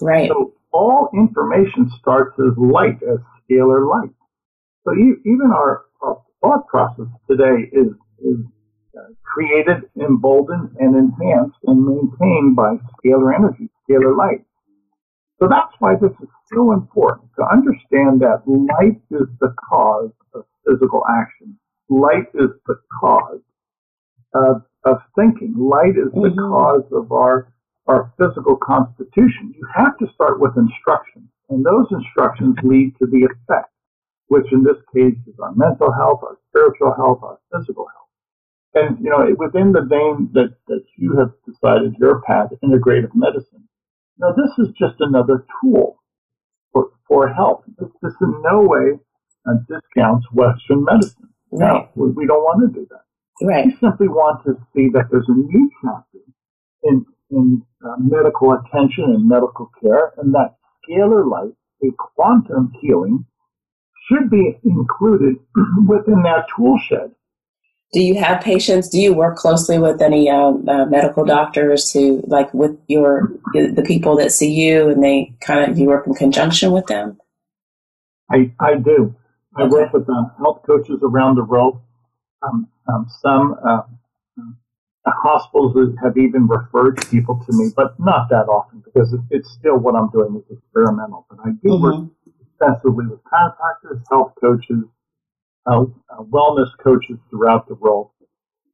Right. 0.00 0.28
So 0.28 0.54
all 0.72 1.10
information 1.14 1.90
starts 2.00 2.38
as 2.38 2.56
light, 2.56 2.98
as 3.02 3.18
scalar 3.44 3.88
light. 3.88 4.14
So 4.84 4.92
you, 4.92 5.20
even 5.24 5.52
our, 5.54 5.84
our, 6.02 6.22
thought 6.40 6.66
process 6.66 7.06
today 7.30 7.70
is, 7.72 7.88
is 8.18 8.38
uh, 8.98 9.02
created, 9.22 9.84
emboldened, 10.00 10.70
and 10.80 10.96
enhanced 10.96 11.56
and 11.66 11.86
maintained 11.86 12.56
by 12.56 12.74
scalar 12.98 13.32
energy, 13.32 13.70
scalar 13.88 14.16
light. 14.16 14.44
So 15.42 15.48
that's 15.48 15.74
why 15.80 15.96
this 16.00 16.12
is 16.22 16.28
so 16.54 16.70
important 16.70 17.28
to 17.34 17.42
understand 17.50 18.20
that 18.20 18.46
light 18.46 19.02
is 19.10 19.26
the 19.40 19.52
cause 19.58 20.12
of 20.34 20.44
physical 20.64 21.02
action. 21.10 21.58
Light 21.88 22.30
is 22.32 22.50
the 22.68 22.78
cause 23.00 23.40
of, 24.34 24.62
of 24.84 24.98
thinking. 25.18 25.56
Light 25.58 25.98
is 25.98 26.12
the 26.14 26.30
mm-hmm. 26.30 26.38
cause 26.38 26.84
of 26.92 27.10
our, 27.10 27.52
our 27.88 28.14
physical 28.20 28.54
constitution. 28.54 29.52
You 29.56 29.66
have 29.74 29.98
to 29.98 30.06
start 30.14 30.38
with 30.38 30.56
instructions, 30.56 31.26
and 31.50 31.66
those 31.66 31.86
instructions 31.90 32.54
lead 32.62 32.94
to 33.00 33.06
the 33.06 33.26
effect, 33.26 33.74
which 34.28 34.46
in 34.52 34.62
this 34.62 34.78
case 34.94 35.18
is 35.26 35.34
our 35.42 35.56
mental 35.56 35.90
health, 35.90 36.20
our 36.22 36.38
spiritual 36.50 36.94
health, 36.94 37.18
our 37.24 37.40
physical 37.50 37.88
health. 37.90 38.06
And, 38.74 39.02
you 39.02 39.10
know, 39.10 39.26
within 39.36 39.72
the 39.72 39.82
vein 39.82 40.30
that, 40.34 40.54
that 40.68 40.84
you 40.96 41.18
have 41.18 41.32
decided 41.44 41.96
your 41.98 42.22
path, 42.22 42.50
integrative 42.62 43.10
medicine, 43.16 43.66
know, 44.18 44.34
this 44.36 44.66
is 44.66 44.72
just 44.78 44.96
another 45.00 45.44
tool 45.60 46.02
for, 46.72 46.90
for 47.08 47.28
health. 47.28 47.64
This, 47.78 47.88
this 48.02 48.12
in 48.20 48.42
no 48.42 48.62
way 48.62 48.98
uh, 49.46 49.54
discounts 49.68 50.26
Western 50.32 50.84
medicine. 50.84 51.30
Right. 51.50 51.72
No, 51.72 51.88
we, 51.94 52.10
we 52.10 52.26
don't 52.26 52.42
want 52.42 52.72
to 52.72 52.80
do 52.80 52.86
that. 52.90 53.04
Right. 53.44 53.66
We 53.66 53.76
simply 53.80 54.08
want 54.08 54.44
to 54.44 54.54
see 54.74 54.88
that 54.94 55.08
there's 55.10 55.28
a 55.28 55.34
new 55.34 55.70
chapter 55.82 56.18
in, 56.84 57.06
in 57.30 57.62
uh, 57.84 57.96
medical 57.98 58.52
attention 58.52 59.04
and 59.04 59.28
medical 59.28 59.70
care, 59.80 60.12
and 60.18 60.34
that 60.34 60.56
scalar 60.82 61.28
light, 61.28 61.52
a 61.82 61.88
quantum 61.98 62.72
healing, 62.80 63.24
should 64.08 64.30
be 64.30 64.58
included 64.64 65.36
within 65.86 66.22
that 66.22 66.46
tool 66.56 66.78
shed. 66.88 67.12
Do 67.92 68.02
you 68.02 68.14
have 68.18 68.40
patients? 68.40 68.88
Do 68.88 68.98
you 68.98 69.12
work 69.12 69.36
closely 69.36 69.78
with 69.78 70.00
any 70.00 70.30
um, 70.30 70.66
uh, 70.66 70.86
medical 70.86 71.24
doctors 71.24 71.92
who, 71.92 72.22
like, 72.26 72.52
with 72.54 72.76
your 72.88 73.32
the 73.52 73.84
people 73.86 74.16
that 74.16 74.32
see 74.32 74.50
you, 74.50 74.88
and 74.88 75.02
they 75.02 75.34
kind 75.40 75.70
of 75.70 75.78
you 75.78 75.88
work 75.88 76.06
in 76.06 76.14
conjunction 76.14 76.72
with 76.72 76.86
them? 76.86 77.18
I 78.30 78.52
I 78.58 78.76
do. 78.76 79.14
I 79.56 79.62
okay. 79.62 79.70
work 79.70 79.92
with 79.92 80.08
um, 80.08 80.32
health 80.38 80.62
coaches 80.66 81.00
around 81.02 81.36
the 81.36 81.44
world. 81.44 81.80
Um, 82.42 82.66
um, 82.88 83.06
some 83.20 83.56
uh, 83.62 83.82
hospitals 85.06 85.94
have 86.02 86.16
even 86.16 86.46
referred 86.46 86.96
people 87.10 87.42
to 87.44 87.56
me, 87.56 87.70
but 87.76 87.98
not 87.98 88.28
that 88.30 88.48
often 88.48 88.82
because 88.84 89.12
it, 89.12 89.20
it's 89.30 89.50
still 89.52 89.76
what 89.76 89.94
I'm 89.94 90.10
doing 90.10 90.36
is 90.36 90.56
experimental. 90.56 91.26
But 91.28 91.40
I 91.44 91.50
do 91.62 91.68
mm-hmm. 91.68 91.82
work 91.82 92.10
extensively 92.40 93.06
with 93.06 93.20
chiropractors, 93.24 94.02
health 94.08 94.32
coaches, 94.40 94.84
uh, 95.66 95.82
uh, 95.82 96.22
wellness 96.22 96.68
coaches 96.82 97.18
throughout 97.30 97.68
the 97.68 97.74
world. 97.74 98.10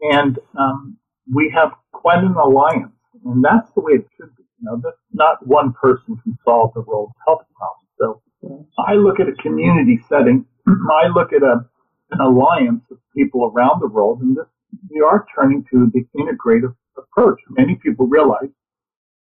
And 0.01 0.39
um, 0.59 0.97
we 1.33 1.53
have 1.55 1.73
quite 1.93 2.23
an 2.25 2.35
alliance, 2.35 2.95
and 3.25 3.45
that's 3.45 3.71
the 3.73 3.81
way 3.81 3.95
it 3.95 4.07
should 4.17 4.35
be. 4.37 4.45
You 4.61 4.81
know, 4.83 4.93
not 5.13 5.47
one 5.47 5.73
person 5.73 6.19
can 6.23 6.39
solve 6.45 6.73
the 6.75 6.81
world's 6.81 7.15
health 7.27 7.43
problems. 7.57 7.89
So 7.99 8.67
I 8.87 8.95
look 8.95 9.21
at 9.21 9.29
a 9.29 9.35
community 9.43 10.01
setting. 10.09 10.45
I 10.67 11.09
look 11.09 11.33
at 11.33 11.43
a, 11.43 11.67
an 12.11 12.21
alliance 12.21 12.85
of 12.91 12.99
people 13.17 13.53
around 13.55 13.81
the 13.81 13.89
world, 13.89 14.21
and 14.21 14.37
this, 14.37 14.47
we 14.91 15.01
are 15.01 15.27
turning 15.35 15.65
to 15.73 15.91
the 15.93 16.07
integrative 16.17 16.75
approach. 16.97 17.41
Many 17.51 17.77
people 17.77 18.07
realize 18.07 18.51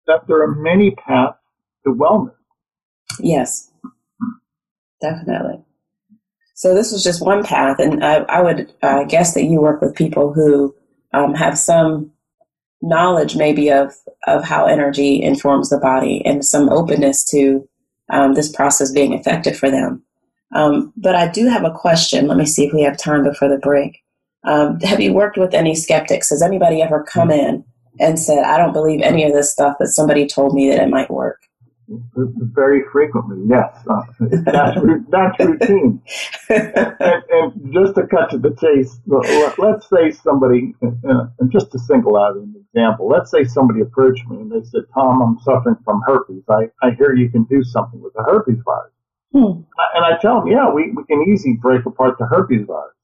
that 0.08 0.27
there 0.27 0.41
are 0.41 0.55
many 0.55 0.91
paths 0.91 1.38
to 1.86 1.93
wellness. 1.93 2.36
Yes, 3.20 3.72
definitely. 5.01 5.63
So 6.55 6.75
this 6.75 6.91
was 6.91 7.03
just 7.03 7.25
one 7.25 7.43
path, 7.43 7.79
and 7.79 8.03
I, 8.03 8.17
I 8.24 8.41
would 8.41 8.74
uh, 8.81 9.03
guess 9.05 9.34
that 9.34 9.46
you 9.46 9.62
work 9.62 9.81
with 9.81 9.96
people 9.96 10.34
who 10.34 10.75
um, 11.13 11.34
have 11.34 11.58
some 11.58 12.12
knowledge, 12.81 13.36
maybe 13.36 13.70
of 13.70 13.93
of 14.27 14.43
how 14.43 14.65
energy 14.65 15.22
informs 15.22 15.70
the 15.70 15.77
body, 15.77 16.24
and 16.25 16.46
some 16.46 16.70
openness 16.70 17.24
to 17.31 17.67
um, 18.10 18.34
this 18.34 18.51
process 18.51 18.91
being 18.91 19.13
effective 19.13 19.58
for 19.58 19.72
them. 19.72 20.03
Um, 20.53 20.91
but 20.98 21.15
I 21.15 21.27
do 21.27 21.48
have 21.48 21.63
a 21.63 21.72
question. 21.72 22.27
Let 22.27 22.38
me 22.38 22.46
see 22.46 22.65
if 22.65 22.74
we 22.74 22.81
have 22.84 22.98
time 22.98 23.24
before 23.24 23.48
the 23.48 23.58
break. 23.58 24.00
Um, 24.43 24.79
have 24.81 25.00
you 25.00 25.13
worked 25.13 25.38
with 25.38 25.53
any 25.53 25.75
skeptics? 25.75 26.29
Has 26.29 26.41
anybody 26.41 26.81
ever 26.81 27.03
come 27.03 27.31
in 27.31 27.63
and 28.00 28.20
said, 28.20 28.43
"I 28.43 28.58
don't 28.58 28.74
believe 28.74 29.01
any 29.01 29.24
of 29.24 29.34
this 29.34 29.51
stuff, 29.51 29.77
but 29.79 29.88
somebody 29.88 30.27
told 30.27 30.53
me 30.53 30.70
that 30.70 30.81
it 30.81 30.89
might 30.89 31.12
work"? 31.12 31.41
Very 32.15 32.83
frequently, 32.91 33.43
yes. 33.48 33.75
Uh, 33.89 34.01
that's, 34.45 34.77
that's 35.10 35.39
routine. 35.39 36.01
and, 36.50 37.24
and, 37.29 37.74
just 37.74 37.95
to 37.95 38.07
cut 38.07 38.29
to 38.31 38.38
the 38.38 38.55
chase, 38.60 39.00
let's 39.57 39.89
say 39.89 40.12
somebody, 40.12 40.74
uh, 40.83 41.27
and 41.39 41.51
just 41.51 41.71
to 41.71 41.79
single 41.79 42.17
out 42.17 42.36
an 42.36 42.55
example, 42.74 43.07
let's 43.07 43.31
say 43.31 43.43
somebody 43.43 43.81
approached 43.81 44.25
me 44.27 44.38
and 44.38 44.51
they 44.51 44.63
said, 44.63 44.83
Tom, 44.93 45.21
I'm 45.21 45.39
suffering 45.39 45.77
from 45.83 46.01
herpes. 46.05 46.43
I, 46.50 46.69
I 46.81 46.91
hear 46.91 47.13
you 47.15 47.29
can 47.29 47.43
do 47.45 47.63
something 47.63 48.01
with 48.01 48.13
the 48.13 48.24
herpes 48.24 48.62
virus. 48.63 48.93
Hmm. 49.33 49.63
And 49.95 50.05
I 50.05 50.17
tell 50.21 50.39
them, 50.39 50.48
yeah, 50.48 50.71
we, 50.71 50.91
we 50.91 51.03
can 51.05 51.25
easily 51.31 51.57
break 51.62 51.86
apart 51.86 52.17
the 52.19 52.25
herpes 52.25 52.65
virus. 52.67 52.95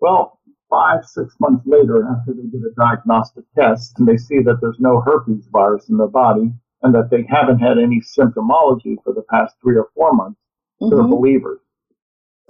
Well, 0.00 0.38
five, 0.70 1.04
six 1.04 1.34
months 1.40 1.64
later, 1.66 2.06
after 2.10 2.32
they 2.32 2.48
did 2.48 2.62
a 2.62 2.74
diagnostic 2.78 3.44
test 3.54 3.98
and 3.98 4.06
they 4.06 4.16
see 4.16 4.40
that 4.44 4.58
there's 4.60 4.78
no 4.78 5.00
herpes 5.00 5.46
virus 5.50 5.88
in 5.88 5.96
their 5.96 6.08
body, 6.08 6.52
and 6.82 6.94
that 6.94 7.08
they 7.10 7.26
haven't 7.28 7.58
had 7.58 7.78
any 7.78 8.00
symptomology 8.00 8.96
for 9.04 9.12
the 9.12 9.24
past 9.30 9.54
three 9.62 9.76
or 9.76 9.88
four 9.94 10.12
months, 10.12 10.38
mm-hmm. 10.80 10.94
they're 10.94 11.06
believers. 11.06 11.60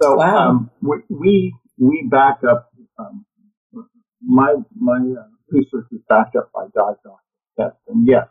So 0.01 0.15
wow. 0.15 0.49
um, 0.49 0.71
we, 0.81 0.97
we, 1.09 1.55
we 1.77 2.07
back 2.09 2.39
up 2.49 2.71
um, 2.97 3.25
my 4.21 4.55
my 4.75 4.97
uh, 4.97 5.27
research 5.49 5.85
is 5.91 5.99
backed 6.07 6.35
up 6.35 6.51
by 6.53 6.65
diagnostic 6.75 7.25
tests, 7.57 7.79
and 7.87 8.07
yes, 8.07 8.27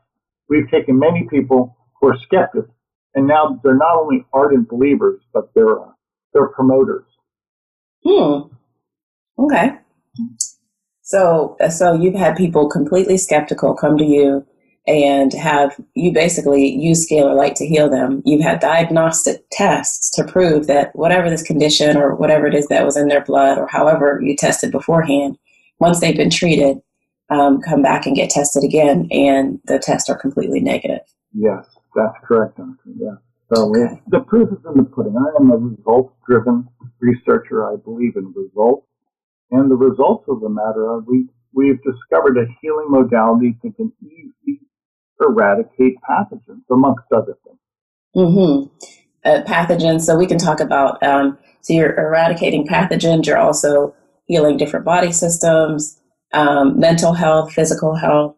we've 0.48 0.70
taken 0.70 0.98
many 0.98 1.26
people 1.30 1.76
who 2.00 2.08
are 2.08 2.16
skeptics, 2.26 2.68
and 3.14 3.26
now 3.26 3.60
they're 3.62 3.76
not 3.76 3.98
only 3.98 4.24
ardent 4.32 4.68
believers, 4.68 5.22
but 5.32 5.50
they're 5.54 5.80
uh, 5.80 5.92
they're 6.32 6.48
promoters. 6.48 7.06
Hmm. 8.04 8.48
Okay. 9.38 9.72
So 11.02 11.56
so 11.70 11.94
you've 11.94 12.14
had 12.14 12.36
people 12.36 12.68
completely 12.68 13.16
skeptical 13.16 13.74
come 13.74 13.96
to 13.96 14.04
you 14.04 14.46
and 14.88 15.34
have 15.34 15.78
you 15.94 16.12
basically 16.12 16.66
use 16.66 17.06
scalar 17.06 17.36
light 17.36 17.54
to 17.56 17.66
heal 17.66 17.90
them. 17.90 18.22
You've 18.24 18.42
had 18.42 18.58
diagnostic 18.58 19.44
tests 19.52 20.10
to 20.16 20.24
prove 20.24 20.66
that 20.66 20.96
whatever 20.96 21.28
this 21.28 21.42
condition 21.42 21.98
or 21.98 22.14
whatever 22.14 22.46
it 22.46 22.54
is 22.54 22.66
that 22.68 22.86
was 22.86 22.96
in 22.96 23.08
their 23.08 23.22
blood 23.22 23.58
or 23.58 23.68
however 23.68 24.18
you 24.22 24.34
tested 24.34 24.72
beforehand, 24.72 25.36
once 25.78 26.00
they've 26.00 26.16
been 26.16 26.30
treated, 26.30 26.78
um, 27.28 27.60
come 27.60 27.82
back 27.82 28.06
and 28.06 28.16
get 28.16 28.30
tested 28.30 28.64
again, 28.64 29.06
and 29.10 29.60
the 29.66 29.78
tests 29.78 30.08
are 30.08 30.16
completely 30.16 30.60
negative. 30.60 31.00
Yes, 31.34 31.66
that's 31.94 32.16
correct, 32.24 32.56
Doctor. 32.56 32.74
Yeah. 32.96 33.16
So 33.54 33.68
okay. 33.70 34.00
the 34.08 34.20
proof 34.20 34.48
is 34.50 34.64
in 34.64 34.82
the 34.82 34.88
pudding. 34.88 35.14
I 35.16 35.40
am 35.40 35.50
a 35.50 35.56
results-driven 35.56 36.66
researcher. 37.00 37.70
I 37.70 37.76
believe 37.76 38.16
in 38.16 38.32
results, 38.34 38.86
and 39.50 39.70
the 39.70 39.76
results 39.76 40.24
of 40.28 40.40
the 40.40 40.48
matter 40.48 40.88
are 40.88 41.00
we 41.00 41.26
we've 41.52 41.82
discovered 41.82 42.38
a 42.38 42.46
healing 42.62 42.86
modality 42.88 43.56
that 43.62 43.76
can 43.76 43.92
easily 44.02 44.60
eradicate 45.20 45.96
pathogens, 46.08 46.62
amongst 46.70 47.04
other 47.12 47.36
things. 47.44 47.58
Mm-hmm. 48.16 48.88
Uh, 49.24 49.42
pathogens. 49.44 50.02
So 50.02 50.16
we 50.16 50.26
can 50.26 50.38
talk 50.38 50.60
about. 50.60 51.02
Um, 51.02 51.38
so 51.60 51.72
you're 51.72 51.96
eradicating 51.98 52.66
pathogens. 52.66 53.26
You're 53.26 53.38
also 53.38 53.94
healing 54.26 54.56
different 54.56 54.84
body 54.84 55.12
systems, 55.12 56.00
um, 56.32 56.78
mental 56.78 57.12
health, 57.12 57.52
physical 57.52 57.94
health, 57.94 58.36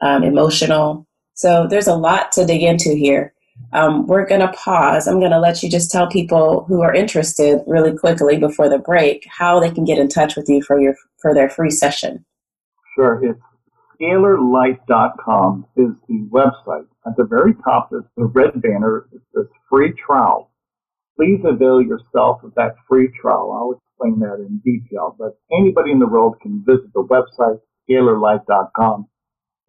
um, 0.00 0.22
emotional. 0.22 1.06
So 1.34 1.66
there's 1.68 1.86
a 1.86 1.94
lot 1.94 2.32
to 2.32 2.44
dig 2.44 2.62
into 2.62 2.90
here. 2.94 3.32
Um, 3.72 4.06
we're 4.06 4.26
going 4.26 4.40
to 4.40 4.52
pause. 4.52 5.06
I'm 5.06 5.18
going 5.18 5.30
to 5.30 5.40
let 5.40 5.62
you 5.62 5.70
just 5.70 5.90
tell 5.90 6.06
people 6.06 6.64
who 6.68 6.82
are 6.82 6.94
interested 6.94 7.62
really 7.66 7.96
quickly 7.96 8.36
before 8.38 8.68
the 8.68 8.78
break 8.78 9.26
how 9.30 9.60
they 9.60 9.70
can 9.70 9.84
get 9.84 9.98
in 9.98 10.08
touch 10.08 10.36
with 10.36 10.48
you 10.48 10.62
for 10.62 10.80
your 10.80 10.94
for 11.18 11.34
their 11.34 11.48
free 11.48 11.70
session. 11.70 12.24
Sure. 12.94 13.20
It's 13.22 13.40
scalarlight.com 14.00 15.66
is 15.76 15.90
the 16.08 16.28
website. 16.30 16.86
At 17.06 17.16
the 17.16 17.24
very 17.24 17.54
top 17.64 17.90
is 17.92 18.02
the 18.16 18.24
red 18.24 18.60
banner. 18.60 19.08
It 19.12 19.20
says 19.34 19.46
free 19.70 19.94
trial. 20.06 20.50
Please 21.16 21.40
avail 21.44 21.80
yourself 21.80 22.42
of 22.42 22.54
that 22.56 22.74
free 22.88 23.10
trial. 23.20 23.52
I'll 23.52 23.80
explain 23.80 24.20
that 24.20 24.44
in 24.46 24.58
detail, 24.64 25.16
but 25.18 25.38
anybody 25.50 25.92
in 25.92 25.98
the 25.98 26.06
world 26.06 26.36
can 26.42 26.62
visit 26.66 26.92
the 26.92 27.02
website 27.02 27.60
scalarlight.com 27.88 29.06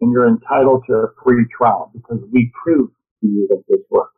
and 0.01 0.11
you're 0.11 0.27
entitled 0.27 0.83
to 0.87 0.93
a 0.93 1.07
free 1.23 1.45
trial 1.55 1.91
because 1.93 2.23
we 2.31 2.51
prove 2.63 2.89
to 3.21 3.27
you 3.27 3.47
that 3.49 3.63
this 3.67 3.79
works. 3.89 4.13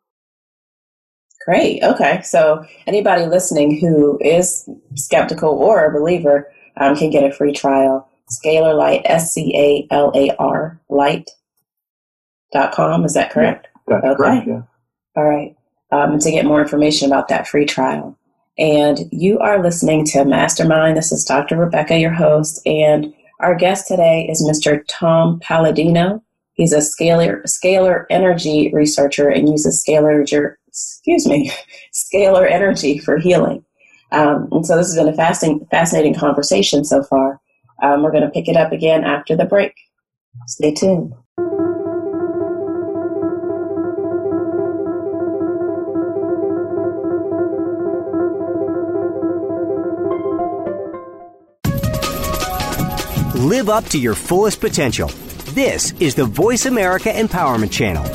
Great. 1.45 1.81
Okay. 1.83 2.21
So 2.23 2.65
anybody 2.85 3.25
listening 3.25 3.79
who 3.79 4.19
is 4.21 4.69
skeptical 4.95 5.49
or 5.49 5.85
a 5.85 5.91
believer 5.97 6.51
um, 6.77 6.95
can 6.95 7.09
get 7.09 7.23
a 7.23 7.31
free 7.31 7.53
trial. 7.53 8.08
Scalar 8.31 8.77
Light, 8.77 9.01
S 9.05 9.33
C 9.33 9.53
A 9.55 9.93
L 9.93 10.11
A 10.15 10.35
R 10.37 10.79
Light 10.89 11.29
dot 12.51 12.73
com. 12.73 13.05
Is 13.05 13.13
that 13.13 13.31
correct? 13.31 13.67
Yeah, 13.87 13.99
that's 14.01 14.19
okay. 14.19 14.29
correct. 14.29 14.47
Yeah. 14.47 14.61
All 15.15 15.23
right. 15.25 15.55
Um, 15.91 16.19
to 16.19 16.31
get 16.31 16.45
more 16.45 16.61
information 16.61 17.07
about 17.07 17.29
that 17.29 17.47
free 17.47 17.65
trial. 17.65 18.15
And 18.59 18.99
you 19.11 19.39
are 19.39 19.63
listening 19.63 20.05
to 20.07 20.25
Mastermind. 20.25 20.97
This 20.97 21.11
is 21.11 21.23
Dr. 21.23 21.57
Rebecca, 21.57 21.97
your 21.97 22.11
host, 22.11 22.61
and 22.67 23.13
our 23.39 23.55
guest 23.55 23.87
today 23.87 24.27
is 24.29 24.43
Mr. 24.43 24.83
Tom 24.87 25.39
Paladino. 25.39 26.21
He's 26.53 26.73
a 26.73 26.79
scalar 26.79 27.41
scalar 27.43 28.05
energy 28.09 28.69
researcher 28.73 29.29
and 29.29 29.47
uses 29.47 29.81
scalar 29.81 30.21
excuse 30.67 31.25
me 31.25 31.51
scalar 31.93 32.51
energy 32.51 32.97
for 32.97 33.17
healing. 33.17 33.63
Um, 34.11 34.49
and 34.51 34.65
so 34.65 34.75
this 34.75 34.87
has 34.87 34.95
been 34.97 35.07
a 35.07 35.15
fascinating 35.15 35.65
fascinating 35.71 36.15
conversation 36.15 36.83
so 36.83 37.01
far. 37.03 37.39
Um, 37.81 38.03
we're 38.03 38.11
going 38.11 38.23
to 38.23 38.29
pick 38.29 38.47
it 38.47 38.57
up 38.57 38.71
again 38.71 39.03
after 39.03 39.35
the 39.35 39.45
break. 39.45 39.73
Stay 40.47 40.73
tuned. 40.73 41.13
Live 53.35 53.69
up 53.69 53.85
to 53.85 53.97
your 53.97 54.15
fullest 54.15 54.59
potential. 54.59 55.07
This 55.53 55.93
is 55.99 56.13
the 56.13 56.25
Voice 56.25 56.65
America 56.65 57.09
Empowerment 57.09 57.71
Channel. 57.71 58.05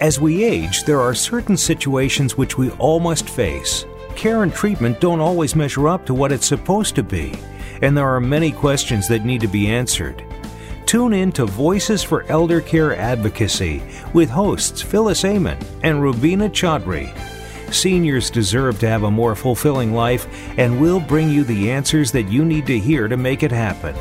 As 0.00 0.20
we 0.20 0.44
age, 0.44 0.84
there 0.84 1.00
are 1.00 1.14
certain 1.14 1.56
situations 1.56 2.36
which 2.36 2.58
we 2.58 2.70
all 2.72 3.00
must 3.00 3.28
face. 3.28 3.86
Care 4.16 4.42
and 4.42 4.52
treatment 4.52 4.98
don't 4.98 5.20
always 5.20 5.54
measure 5.54 5.88
up 5.88 6.06
to 6.06 6.14
what 6.14 6.32
it's 6.32 6.46
supposed 6.46 6.94
to 6.94 7.02
be, 7.02 7.38
and 7.82 7.94
there 7.94 8.08
are 8.08 8.20
many 8.20 8.50
questions 8.50 9.06
that 9.08 9.26
need 9.26 9.42
to 9.42 9.46
be 9.46 9.68
answered. 9.68 10.24
Tune 10.86 11.12
in 11.12 11.30
to 11.32 11.44
Voices 11.44 12.02
for 12.02 12.24
Elder 12.24 12.62
Care 12.62 12.96
Advocacy 12.96 13.82
with 14.14 14.30
hosts 14.30 14.80
Phyllis 14.80 15.24
Amon 15.24 15.58
and 15.82 16.02
Rubina 16.02 16.48
Chaudhry. 16.48 17.14
Seniors 17.70 18.30
deserve 18.30 18.78
to 18.78 18.88
have 18.88 19.02
a 19.02 19.10
more 19.10 19.34
fulfilling 19.34 19.92
life, 19.92 20.26
and 20.56 20.80
we'll 20.80 21.00
bring 21.00 21.28
you 21.28 21.44
the 21.44 21.70
answers 21.70 22.10
that 22.12 22.30
you 22.30 22.42
need 22.44 22.66
to 22.66 22.78
hear 22.78 23.08
to 23.08 23.18
make 23.18 23.42
it 23.42 23.52
happen. 23.52 23.94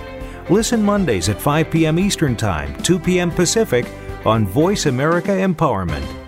Listen 0.50 0.81
Mondays 0.81 1.27
at 1.27 1.41
5 1.41 1.69
p.m. 1.69 2.00
Eastern 2.00 2.38
Time, 2.38 2.74
2 2.84 3.00
p.m. 3.00 3.31
Pacific 3.31 3.86
on 4.25 4.48
Voice 4.48 4.86
America 4.86 5.31
Empowerment. 5.31 6.25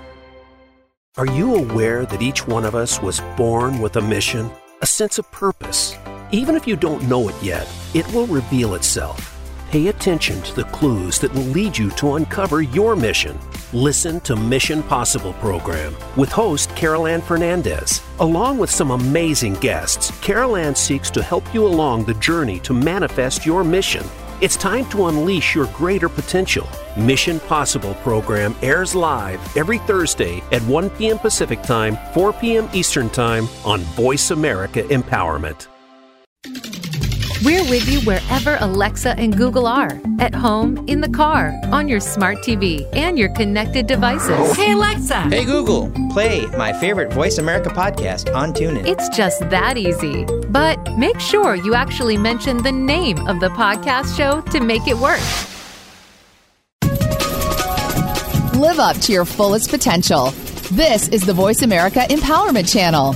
Are 1.17 1.25
you 1.25 1.55
aware 1.55 2.05
that 2.05 2.21
each 2.21 2.45
one 2.45 2.63
of 2.63 2.75
us 2.75 3.01
was 3.01 3.21
born 3.35 3.79
with 3.79 3.95
a 3.95 4.01
mission, 4.01 4.51
a 4.83 4.85
sense 4.85 5.17
of 5.17 5.31
purpose? 5.31 5.97
Even 6.31 6.53
if 6.55 6.67
you 6.67 6.75
don't 6.75 7.09
know 7.09 7.27
it 7.27 7.33
yet, 7.41 7.67
it 7.95 8.05
will 8.13 8.27
reveal 8.27 8.75
itself. 8.75 9.33
Pay 9.71 9.87
attention 9.87 10.39
to 10.43 10.55
the 10.55 10.65
clues 10.65 11.17
that 11.17 11.33
will 11.33 11.41
lead 11.41 11.75
you 11.75 11.89
to 11.95 12.13
uncover 12.17 12.61
your 12.61 12.95
mission. 12.95 13.35
Listen 13.73 14.19
to 14.21 14.35
Mission 14.35 14.83
Possible 14.83 15.33
program 15.33 15.95
with 16.17 16.31
host 16.31 16.69
Carol 16.75 17.07
Ann 17.07 17.23
Fernandez. 17.23 18.03
Along 18.19 18.59
with 18.59 18.69
some 18.69 18.91
amazing 18.91 19.55
guests, 19.55 20.11
Carol 20.21 20.55
Ann 20.55 20.75
seeks 20.75 21.09
to 21.09 21.23
help 21.23 21.51
you 21.51 21.65
along 21.65 22.05
the 22.05 22.13
journey 22.13 22.59
to 22.59 22.73
manifest 22.73 23.43
your 23.43 23.63
mission. 23.63 24.05
It's 24.39 24.55
time 24.55 24.87
to 24.91 25.07
unleash 25.07 25.55
your 25.55 25.65
greater 25.67 26.07
potential. 26.07 26.67
Mission 26.95 27.39
Possible 27.39 27.95
program 27.95 28.55
airs 28.61 28.93
live 28.93 29.39
every 29.57 29.79
Thursday 29.79 30.43
at 30.51 30.61
1 30.61 30.91
p.m. 30.91 31.17
Pacific 31.17 31.63
Time, 31.63 31.97
4 32.13 32.33
p.m. 32.33 32.69
Eastern 32.71 33.09
Time 33.09 33.47
on 33.65 33.79
Voice 33.79 34.29
America 34.29 34.83
Empowerment. 34.83 35.67
We're 37.47 37.63
with 37.69 37.87
you 37.87 38.01
wherever 38.01 38.57
Alexa 38.59 39.17
and 39.17 39.33
Google 39.33 39.67
are 39.67 40.01
at 40.19 40.35
home, 40.35 40.85
in 40.89 40.99
the 40.99 41.07
car, 41.07 41.57
on 41.71 41.87
your 41.87 42.01
smart 42.01 42.39
TV, 42.39 42.85
and 42.93 43.17
your 43.17 43.29
connected 43.29 43.87
devices. 43.87 44.53
Hey, 44.57 44.73
Alexa. 44.73 45.21
Hey, 45.29 45.45
Google. 45.45 45.89
Play 46.11 46.45
my 46.57 46.73
favorite 46.73 47.13
Voice 47.13 47.37
America 47.37 47.69
podcast 47.69 48.35
on 48.35 48.51
TuneIn. 48.51 48.85
It's 48.85 49.07
just 49.15 49.49
that 49.49 49.77
easy. 49.77 50.25
But 50.49 50.97
make 50.97 51.21
sure 51.21 51.55
you 51.55 51.73
actually 51.73 52.17
mention 52.17 52.63
the 52.63 52.71
name 52.73 53.25
of 53.29 53.39
the 53.39 53.47
podcast 53.51 54.17
show 54.17 54.41
to 54.51 54.59
make 54.59 54.85
it 54.85 54.97
work. 54.97 55.21
Live 58.59 58.79
up 58.79 58.97
to 58.97 59.13
your 59.13 59.23
fullest 59.23 59.69
potential. 59.69 60.31
This 60.73 61.07
is 61.07 61.25
the 61.25 61.33
Voice 61.33 61.61
America 61.61 62.01
Empowerment 62.09 62.69
Channel. 62.69 63.15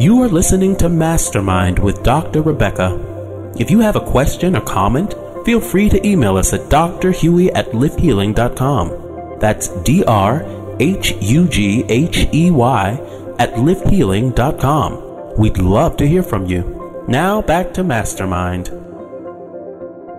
You 0.00 0.22
are 0.22 0.28
listening 0.30 0.76
to 0.76 0.88
Mastermind 0.88 1.78
with 1.78 2.02
Dr. 2.02 2.40
Rebecca. 2.40 3.52
If 3.58 3.70
you 3.70 3.80
have 3.80 3.96
a 3.96 4.00
question 4.00 4.56
or 4.56 4.62
comment, 4.62 5.12
feel 5.44 5.60
free 5.60 5.90
to 5.90 6.06
email 6.06 6.38
us 6.38 6.54
at 6.54 6.70
drhughey 6.70 7.50
at 7.54 7.72
lifthealing.com. 7.72 9.38
That's 9.40 9.68
D 9.82 10.02
R 10.04 10.42
H 10.80 11.12
U 11.20 11.46
G 11.46 11.84
H 11.90 12.26
E 12.32 12.50
Y 12.50 13.34
at 13.38 13.52
lifthealing.com. 13.56 15.36
We'd 15.36 15.58
love 15.58 15.98
to 15.98 16.08
hear 16.08 16.22
from 16.22 16.46
you. 16.46 17.04
Now 17.06 17.42
back 17.42 17.74
to 17.74 17.84
Mastermind. 17.84 18.68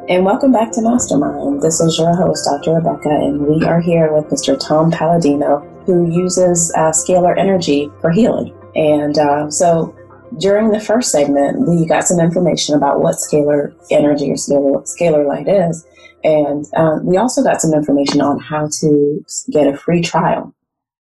And 0.09 0.23
welcome 0.23 0.51
back 0.51 0.71
to 0.73 0.81
Mastermind. 0.83 1.63
This 1.63 1.81
is 1.81 1.97
your 1.97 2.15
host, 2.15 2.45
Dr. 2.45 2.75
Rebecca, 2.75 3.09
and 3.09 3.47
we 3.47 3.65
are 3.65 3.81
here 3.81 4.13
with 4.13 4.25
Mr. 4.25 4.59
Tom 4.59 4.91
Paladino, 4.91 5.67
who 5.87 6.07
uses 6.07 6.71
uh, 6.75 6.91
scalar 6.91 7.35
energy 7.35 7.89
for 7.99 8.11
healing. 8.11 8.55
And 8.75 9.17
uh, 9.17 9.49
so 9.49 9.95
during 10.39 10.71
the 10.71 10.79
first 10.79 11.11
segment, 11.11 11.67
we 11.67 11.85
got 11.85 12.05
some 12.05 12.19
information 12.19 12.75
about 12.75 13.01
what 13.01 13.15
scalar 13.15 13.73
energy 13.89 14.31
or 14.31 14.35
scalar, 14.35 14.87
scalar 14.87 15.27
light 15.27 15.47
is. 15.47 15.85
And 16.23 16.65
uh, 16.75 16.99
we 17.03 17.17
also 17.17 17.43
got 17.43 17.61
some 17.61 17.73
information 17.73 18.21
on 18.21 18.39
how 18.39 18.69
to 18.79 19.23
get 19.51 19.67
a 19.67 19.75
free 19.75 20.01
trial 20.01 20.55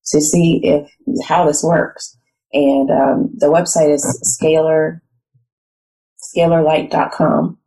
to 0.07 0.21
see 0.21 0.61
if 0.63 0.89
how 1.27 1.45
this 1.45 1.63
works. 1.63 2.17
And 2.53 2.89
um, 2.89 3.29
the 3.35 3.47
website 3.47 3.93
is 3.93 4.39
scalar 4.41 5.01
scalarlight.com. 6.35 7.57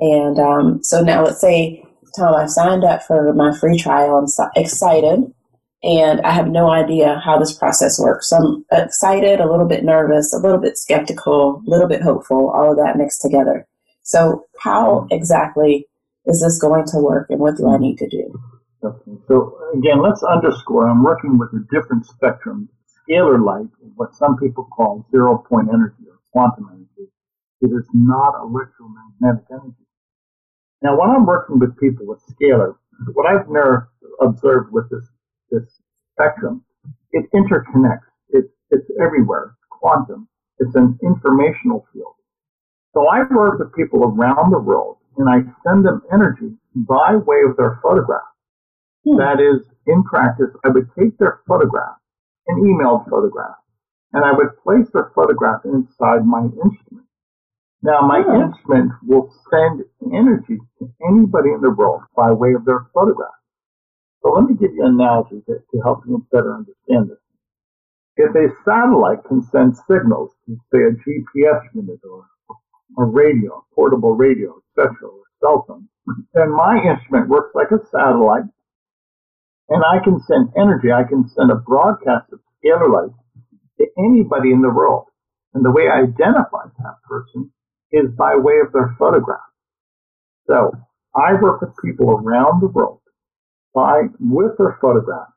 And 0.00 0.38
um, 0.38 0.82
so 0.82 1.02
now 1.02 1.24
let's 1.24 1.40
say, 1.40 1.84
Tom, 2.16 2.34
I've 2.34 2.50
signed 2.50 2.84
up 2.84 3.02
for 3.02 3.32
my 3.34 3.56
free 3.56 3.78
trial. 3.78 4.16
I'm 4.16 4.26
so 4.26 4.48
excited 4.56 5.32
and 5.82 6.20
I 6.22 6.32
have 6.32 6.48
no 6.48 6.70
idea 6.70 7.20
how 7.24 7.38
this 7.38 7.52
process 7.52 8.00
works. 8.00 8.28
So 8.30 8.36
I'm 8.36 8.84
excited, 8.84 9.40
a 9.40 9.50
little 9.50 9.66
bit 9.66 9.84
nervous, 9.84 10.32
a 10.32 10.38
little 10.38 10.60
bit 10.60 10.76
skeptical, 10.76 11.62
a 11.66 11.70
little 11.70 11.88
bit 11.88 12.02
hopeful, 12.02 12.50
all 12.50 12.70
of 12.72 12.78
that 12.78 12.96
mixed 12.96 13.22
together. 13.22 13.66
So, 14.02 14.46
how 14.58 15.00
mm-hmm. 15.00 15.14
exactly 15.14 15.86
is 16.24 16.40
this 16.40 16.58
going 16.58 16.86
to 16.86 16.98
work, 16.98 17.28
and 17.28 17.38
what 17.40 17.58
do 17.58 17.68
I 17.68 17.74
mm-hmm. 17.74 17.82
need 17.82 17.98
to 17.98 18.08
do? 18.08 18.40
Okay. 18.82 19.12
So, 19.28 19.58
again, 19.74 20.00
let's 20.00 20.22
underscore 20.22 20.88
I'm 20.88 21.02
working 21.02 21.36
with 21.36 21.50
a 21.50 21.66
different 21.70 22.06
spectrum. 22.06 22.70
Scalar 22.88 23.44
light, 23.44 23.68
what 23.96 24.14
some 24.14 24.38
people 24.38 24.64
call 24.74 25.06
zero 25.10 25.44
point 25.46 25.68
energy 25.68 26.08
or 26.08 26.18
quantum 26.32 26.70
energy, 26.72 27.10
it 27.60 27.66
is 27.66 27.86
not 27.92 28.34
electromagnetic 28.40 29.44
energy. 29.50 29.86
Now, 30.80 30.98
when 30.98 31.10
I'm 31.10 31.26
working 31.26 31.58
with 31.58 31.76
people 31.78 32.06
with 32.06 32.20
scalar, 32.32 32.76
what 33.12 33.26
I've 33.26 33.48
never 33.48 33.90
observed 34.20 34.72
with 34.72 34.88
this 34.90 35.06
this 35.50 35.62
spectrum, 36.12 36.64
it 37.12 37.26
interconnects. 37.34 38.08
It's, 38.30 38.52
it's 38.70 38.90
everywhere. 39.00 39.54
It's 39.54 39.68
quantum. 39.70 40.28
It's 40.58 40.74
an 40.74 40.98
informational 41.02 41.86
field. 41.92 42.14
So 42.94 43.06
I 43.06 43.22
work 43.32 43.58
with 43.58 43.74
people 43.74 44.02
around 44.04 44.50
the 44.50 44.58
world 44.58 44.98
and 45.16 45.28
I 45.28 45.42
send 45.66 45.84
them 45.84 46.02
energy 46.12 46.56
by 46.74 47.16
way 47.16 47.42
of 47.48 47.56
their 47.56 47.78
photograph. 47.82 48.28
Hmm. 49.04 49.16
That 49.18 49.40
is, 49.40 49.66
in 49.86 50.02
practice, 50.04 50.50
I 50.64 50.68
would 50.68 50.88
take 50.98 51.16
their 51.18 51.40
photograph, 51.46 51.96
an 52.46 52.62
emailed 52.62 53.08
photograph, 53.08 53.56
and 54.12 54.24
I 54.24 54.32
would 54.32 54.58
place 54.62 54.90
their 54.92 55.12
photograph 55.14 55.62
inside 55.64 56.26
my 56.26 56.44
instrument. 56.44 57.06
Now, 57.82 58.00
my 58.02 58.22
hmm. 58.22 58.50
instrument 58.50 58.92
will 59.06 59.32
send 59.50 59.84
energy 60.12 60.58
to 60.78 60.90
anybody 61.08 61.50
in 61.50 61.60
the 61.60 61.70
world 61.70 62.02
by 62.16 62.32
way 62.32 62.54
of 62.54 62.64
their 62.64 62.86
photograph. 62.94 63.37
So 64.22 64.32
let 64.32 64.44
me 64.44 64.54
give 64.56 64.74
you 64.74 64.84
an 64.84 64.94
analogy 64.94 65.42
to, 65.46 65.54
to 65.58 65.80
help 65.82 66.02
you 66.06 66.26
better 66.32 66.54
understand 66.54 67.10
this. 67.10 67.18
If 68.16 68.34
a 68.34 68.54
satellite 68.64 69.24
can 69.28 69.42
send 69.42 69.76
signals 69.88 70.30
to, 70.46 70.56
say, 70.72 70.78
a 70.78 70.92
GPS 70.92 71.62
unit 71.74 72.00
or 72.04 72.26
a 72.98 73.04
radio, 73.04 73.58
a 73.58 73.74
portable 73.74 74.14
radio, 74.14 74.60
etc., 74.76 74.96
or 75.08 75.22
cell 75.40 75.64
phone, 75.68 75.88
then 76.34 76.50
my 76.50 76.82
instrument 76.82 77.28
works 77.28 77.54
like 77.54 77.70
a 77.70 77.84
satellite, 77.90 78.50
and 79.68 79.82
I 79.84 80.02
can 80.02 80.20
send 80.20 80.50
energy. 80.56 80.90
I 80.90 81.04
can 81.04 81.28
send 81.28 81.50
a 81.50 81.56
broadcast 81.56 82.32
of 82.32 82.40
scalar 82.58 82.92
light 82.92 83.14
to 83.78 83.86
anybody 83.98 84.50
in 84.50 84.62
the 84.62 84.70
world. 84.70 85.06
And 85.54 85.64
the 85.64 85.70
way 85.70 85.84
I 85.88 86.02
identify 86.02 86.66
that 86.78 86.96
person 87.08 87.52
is 87.92 88.10
by 88.16 88.34
way 88.36 88.54
of 88.64 88.72
their 88.72 88.96
photograph. 88.98 89.40
So 90.46 90.72
I 91.14 91.34
work 91.40 91.60
with 91.60 91.70
people 91.84 92.10
around 92.10 92.60
the 92.60 92.68
world 92.68 93.00
by, 93.74 94.02
with 94.18 94.56
their 94.58 94.78
photograph, 94.80 95.28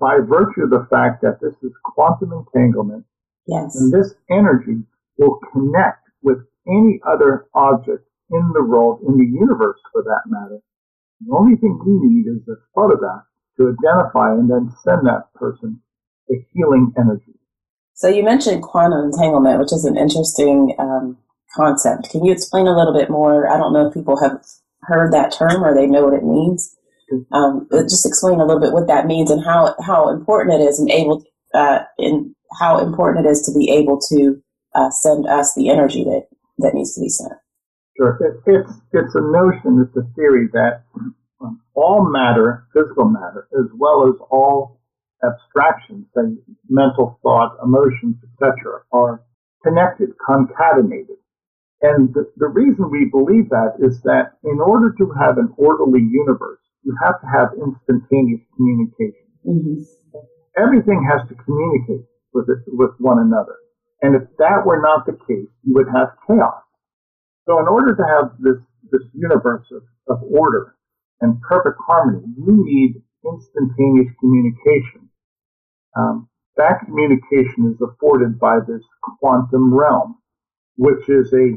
by 0.00 0.18
virtue 0.18 0.64
of 0.64 0.70
the 0.70 0.86
fact 0.90 1.22
that 1.22 1.38
this 1.40 1.54
is 1.62 1.72
quantum 1.84 2.32
entanglement. 2.32 3.04
Yes. 3.46 3.76
And 3.76 3.92
this 3.92 4.14
energy 4.30 4.82
will 5.18 5.38
connect 5.52 6.08
with 6.22 6.38
any 6.66 7.00
other 7.06 7.46
object 7.54 8.06
in 8.30 8.50
the 8.54 8.64
world, 8.64 9.00
in 9.06 9.18
the 9.18 9.26
universe 9.26 9.78
for 9.92 10.02
that 10.02 10.22
matter. 10.26 10.60
The 11.26 11.36
only 11.36 11.56
thing 11.56 11.78
we 11.84 11.98
need 12.08 12.26
is 12.26 12.48
a 12.48 12.56
photograph 12.74 13.22
to 13.58 13.74
identify 13.76 14.32
and 14.32 14.50
then 14.50 14.72
send 14.84 15.06
that 15.06 15.32
person 15.34 15.80
a 16.30 16.34
healing 16.52 16.92
energy. 16.98 17.38
So 17.94 18.08
you 18.08 18.24
mentioned 18.24 18.62
quantum 18.62 19.04
entanglement, 19.04 19.60
which 19.60 19.72
is 19.72 19.84
an 19.84 19.96
interesting 19.96 20.74
um, 20.78 21.18
concept. 21.54 22.10
Can 22.10 22.24
you 22.24 22.32
explain 22.32 22.66
a 22.66 22.76
little 22.76 22.94
bit 22.94 23.10
more? 23.10 23.48
I 23.48 23.58
don't 23.58 23.72
know 23.72 23.88
if 23.88 23.94
people 23.94 24.18
have 24.20 24.42
heard 24.82 25.12
that 25.12 25.32
term 25.32 25.62
or 25.62 25.74
they 25.74 25.86
know 25.86 26.04
what 26.04 26.14
it 26.14 26.24
means. 26.24 26.74
Um, 27.32 27.68
just 27.70 28.06
explain 28.06 28.40
a 28.40 28.44
little 28.44 28.60
bit 28.60 28.72
what 28.72 28.86
that 28.88 29.06
means 29.06 29.30
and 29.30 29.44
how 29.44 29.74
how 29.84 30.10
important 30.10 30.60
it 30.60 30.64
is 30.64 30.78
and 30.78 30.90
able 30.90 31.24
uh, 31.54 31.80
how 32.58 32.78
important 32.78 33.26
it 33.26 33.28
is 33.28 33.42
to 33.42 33.58
be 33.58 33.70
able 33.70 34.00
to 34.08 34.42
uh, 34.74 34.90
send 34.90 35.26
us 35.26 35.54
the 35.54 35.70
energy 35.70 36.04
that 36.04 36.26
that 36.58 36.74
needs 36.74 36.94
to 36.94 37.00
be 37.00 37.08
sent. 37.08 37.32
Sure, 37.96 38.18
it, 38.20 38.42
it's 38.46 38.72
it's 38.92 39.14
a 39.14 39.20
notion, 39.20 39.86
it's 39.86 39.96
a 39.96 40.08
theory 40.14 40.48
that 40.52 40.84
um, 41.40 41.60
all 41.74 42.08
matter, 42.10 42.66
physical 42.72 43.04
matter, 43.04 43.48
as 43.58 43.66
well 43.76 44.08
as 44.08 44.14
all 44.30 44.80
abstractions, 45.24 46.06
say 46.16 46.34
mental 46.68 47.18
thought, 47.22 47.56
emotions, 47.62 48.16
etc., 48.24 48.82
are 48.92 49.22
connected, 49.62 50.10
concatenated. 50.18 51.18
And 51.82 52.14
the, 52.14 52.30
the 52.36 52.48
reason 52.48 52.90
we 52.90 53.10
believe 53.10 53.50
that 53.50 53.74
is 53.80 54.00
that 54.02 54.38
in 54.44 54.60
order 54.60 54.94
to 54.98 55.12
have 55.20 55.38
an 55.38 55.52
orderly 55.56 56.00
universe, 56.00 56.61
you 56.84 56.96
have 57.02 57.20
to 57.20 57.26
have 57.26 57.48
instantaneous 57.54 58.42
communication. 58.56 59.26
Mm-hmm. 59.46 59.82
Everything 60.56 61.06
has 61.08 61.26
to 61.28 61.34
communicate 61.34 62.06
with 62.34 62.48
it, 62.48 62.62
with 62.66 62.90
one 62.98 63.18
another. 63.18 63.56
And 64.02 64.16
if 64.16 64.22
that 64.38 64.66
were 64.66 64.80
not 64.80 65.06
the 65.06 65.12
case, 65.12 65.48
you 65.62 65.74
would 65.74 65.86
have 65.94 66.08
chaos. 66.26 66.62
So 67.46 67.58
in 67.60 67.66
order 67.68 67.94
to 67.94 68.02
have 68.02 68.36
this, 68.38 68.58
this 68.90 69.02
universe 69.14 69.66
of, 69.70 69.82
of 70.08 70.22
order 70.22 70.76
and 71.20 71.40
perfect 71.42 71.78
harmony, 71.86 72.24
you 72.36 72.64
need 72.66 73.02
instantaneous 73.24 74.12
communication. 74.20 75.08
Um, 75.96 76.28
that 76.56 76.80
communication 76.84 77.72
is 77.72 77.80
afforded 77.80 78.38
by 78.38 78.58
this 78.66 78.82
quantum 79.20 79.72
realm, 79.72 80.18
which 80.76 81.08
is 81.08 81.32
a, 81.32 81.56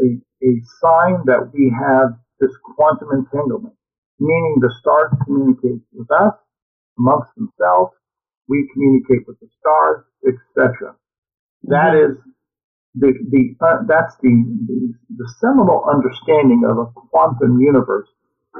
a, 0.00 0.08
a 0.42 0.52
sign 0.80 1.22
that 1.26 1.50
we 1.52 1.72
have 1.76 2.18
this 2.40 2.52
quantum 2.74 3.08
entanglement, 3.12 3.74
meaning 4.20 4.56
the 4.60 4.72
stars 4.80 5.10
communicate 5.24 5.80
with 5.92 6.10
us 6.12 6.34
amongst 6.98 7.34
themselves, 7.34 7.92
we 8.48 8.68
communicate 8.72 9.26
with 9.26 9.40
the 9.40 9.48
stars, 9.58 10.04
etc. 10.26 10.94
That 11.64 11.92
mm-hmm. 11.96 12.30
the, 12.94 13.12
the 13.30 13.42
uh, 13.64 13.82
that's 13.88 14.16
the, 14.22 14.32
the 14.66 14.94
the 15.16 15.28
seminal 15.40 15.84
understanding 15.90 16.62
of 16.68 16.78
a 16.78 16.86
quantum 17.10 17.60
universe 17.60 18.08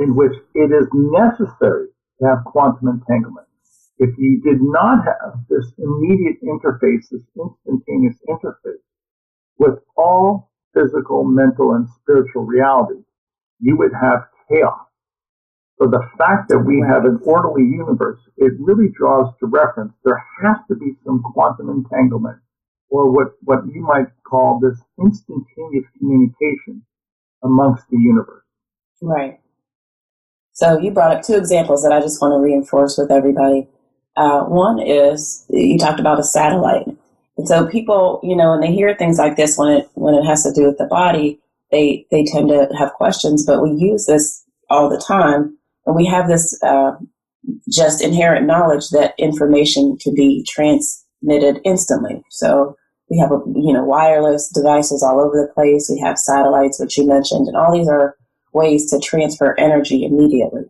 in 0.00 0.14
which 0.14 0.32
it 0.54 0.70
is 0.72 0.86
necessary 0.92 1.88
to 2.20 2.26
have 2.26 2.44
quantum 2.44 2.88
entanglement. 2.88 3.46
If 3.98 4.16
you 4.16 4.40
did 4.40 4.62
not 4.62 5.04
have 5.04 5.44
this 5.50 5.72
immediate 5.76 6.40
interface, 6.42 7.10
this 7.10 7.20
instantaneous 7.36 8.16
interface 8.28 8.80
with 9.58 9.78
all 9.96 10.50
physical, 10.72 11.24
mental, 11.24 11.74
and 11.74 11.86
spiritual 12.00 12.44
reality, 12.44 13.02
you 13.60 13.76
would 13.76 13.92
have 13.92 14.24
chaos. 14.48 14.89
So 15.80 15.88
the 15.88 16.06
fact 16.18 16.50
that 16.50 16.58
we 16.58 16.84
have 16.86 17.06
an 17.06 17.20
orderly 17.24 17.62
universe, 17.62 18.20
it 18.36 18.52
really 18.58 18.90
draws 18.90 19.32
to 19.40 19.46
reference 19.46 19.94
there 20.04 20.22
has 20.42 20.56
to 20.68 20.74
be 20.74 20.92
some 21.06 21.22
quantum 21.32 21.70
entanglement 21.70 22.38
or 22.90 23.10
what, 23.10 23.28
what 23.44 23.60
you 23.72 23.80
might 23.80 24.08
call 24.28 24.60
this 24.60 24.78
instantaneous 25.00 25.86
communication 25.98 26.84
amongst 27.42 27.88
the 27.88 27.96
universe. 27.96 28.44
Right. 29.00 29.40
So 30.52 30.78
you 30.78 30.90
brought 30.90 31.16
up 31.16 31.22
two 31.22 31.36
examples 31.36 31.82
that 31.82 31.92
I 31.92 32.00
just 32.00 32.20
want 32.20 32.32
to 32.32 32.38
reinforce 32.38 32.98
with 32.98 33.10
everybody. 33.10 33.66
Uh, 34.16 34.42
one 34.42 34.80
is 34.80 35.46
you 35.48 35.78
talked 35.78 36.00
about 36.00 36.18
a 36.18 36.24
satellite, 36.24 36.86
and 37.38 37.48
so 37.48 37.66
people, 37.66 38.20
you 38.22 38.36
know, 38.36 38.50
when 38.50 38.60
they 38.60 38.74
hear 38.74 38.94
things 38.94 39.16
like 39.16 39.36
this, 39.36 39.56
when 39.56 39.68
it 39.78 39.88
when 39.94 40.14
it 40.14 40.24
has 40.24 40.42
to 40.42 40.52
do 40.52 40.66
with 40.66 40.76
the 40.76 40.84
body, 40.84 41.40
they 41.70 42.04
they 42.10 42.24
tend 42.24 42.48
to 42.48 42.68
have 42.78 42.92
questions. 42.92 43.46
But 43.46 43.62
we 43.62 43.70
use 43.70 44.04
this 44.04 44.44
all 44.68 44.90
the 44.90 44.98
time, 44.98 45.56
and 45.86 45.96
we 45.96 46.06
have 46.06 46.28
this 46.28 46.58
uh, 46.62 46.92
just 47.70 48.02
inherent 48.02 48.46
knowledge 48.46 48.90
that 48.90 49.14
information 49.18 49.96
can 49.98 50.14
be 50.14 50.44
transmitted 50.48 51.60
instantly. 51.64 52.22
So 52.30 52.76
we 53.08 53.18
have 53.18 53.30
you 53.30 53.72
know 53.72 53.84
wireless 53.84 54.48
devices 54.48 55.02
all 55.02 55.20
over 55.20 55.36
the 55.36 55.52
place. 55.52 55.90
We 55.90 56.00
have 56.00 56.18
satellites, 56.18 56.78
which 56.78 56.96
you 56.96 57.06
mentioned, 57.06 57.48
and 57.48 57.56
all 57.56 57.72
these 57.72 57.88
are 57.88 58.16
ways 58.52 58.90
to 58.90 58.98
transfer 58.98 59.54
energy 59.58 60.04
immediately. 60.04 60.64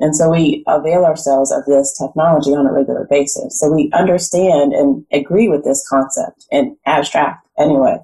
And 0.00 0.14
so 0.14 0.30
we 0.30 0.64
avail 0.66 1.04
ourselves 1.04 1.52
of 1.52 1.64
this 1.66 1.96
technology 1.96 2.50
on 2.50 2.66
a 2.66 2.72
regular 2.72 3.06
basis. 3.08 3.60
So 3.60 3.72
we 3.72 3.90
understand 3.92 4.72
and 4.72 5.04
agree 5.12 5.48
with 5.48 5.64
this 5.64 5.86
concept 5.88 6.46
in 6.50 6.76
abstract 6.84 7.46
anyway, 7.58 7.98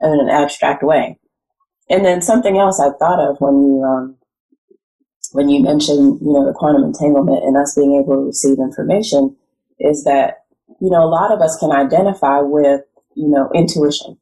in 0.00 0.20
an 0.20 0.28
abstract 0.28 0.82
way. 0.82 1.18
And 1.90 2.04
then 2.04 2.22
something 2.22 2.56
else 2.56 2.80
I 2.80 2.90
thought 2.98 3.20
of 3.20 3.40
when 3.40 3.54
you 3.54 3.82
um, 3.82 4.16
when 5.34 5.48
you 5.48 5.62
mentioned 5.62 6.18
you 6.22 6.32
know 6.32 6.46
the 6.46 6.54
quantum 6.54 6.84
entanglement 6.84 7.44
and 7.44 7.56
us 7.56 7.74
being 7.74 8.00
able 8.00 8.14
to 8.14 8.26
receive 8.26 8.58
information 8.58 9.36
is 9.80 10.04
that 10.04 10.44
you 10.80 10.90
know 10.90 11.02
a 11.02 11.10
lot 11.10 11.32
of 11.32 11.40
us 11.40 11.58
can 11.58 11.70
identify 11.70 12.40
with 12.40 12.80
you 13.14 13.28
know 13.28 13.50
intuition 13.54 14.16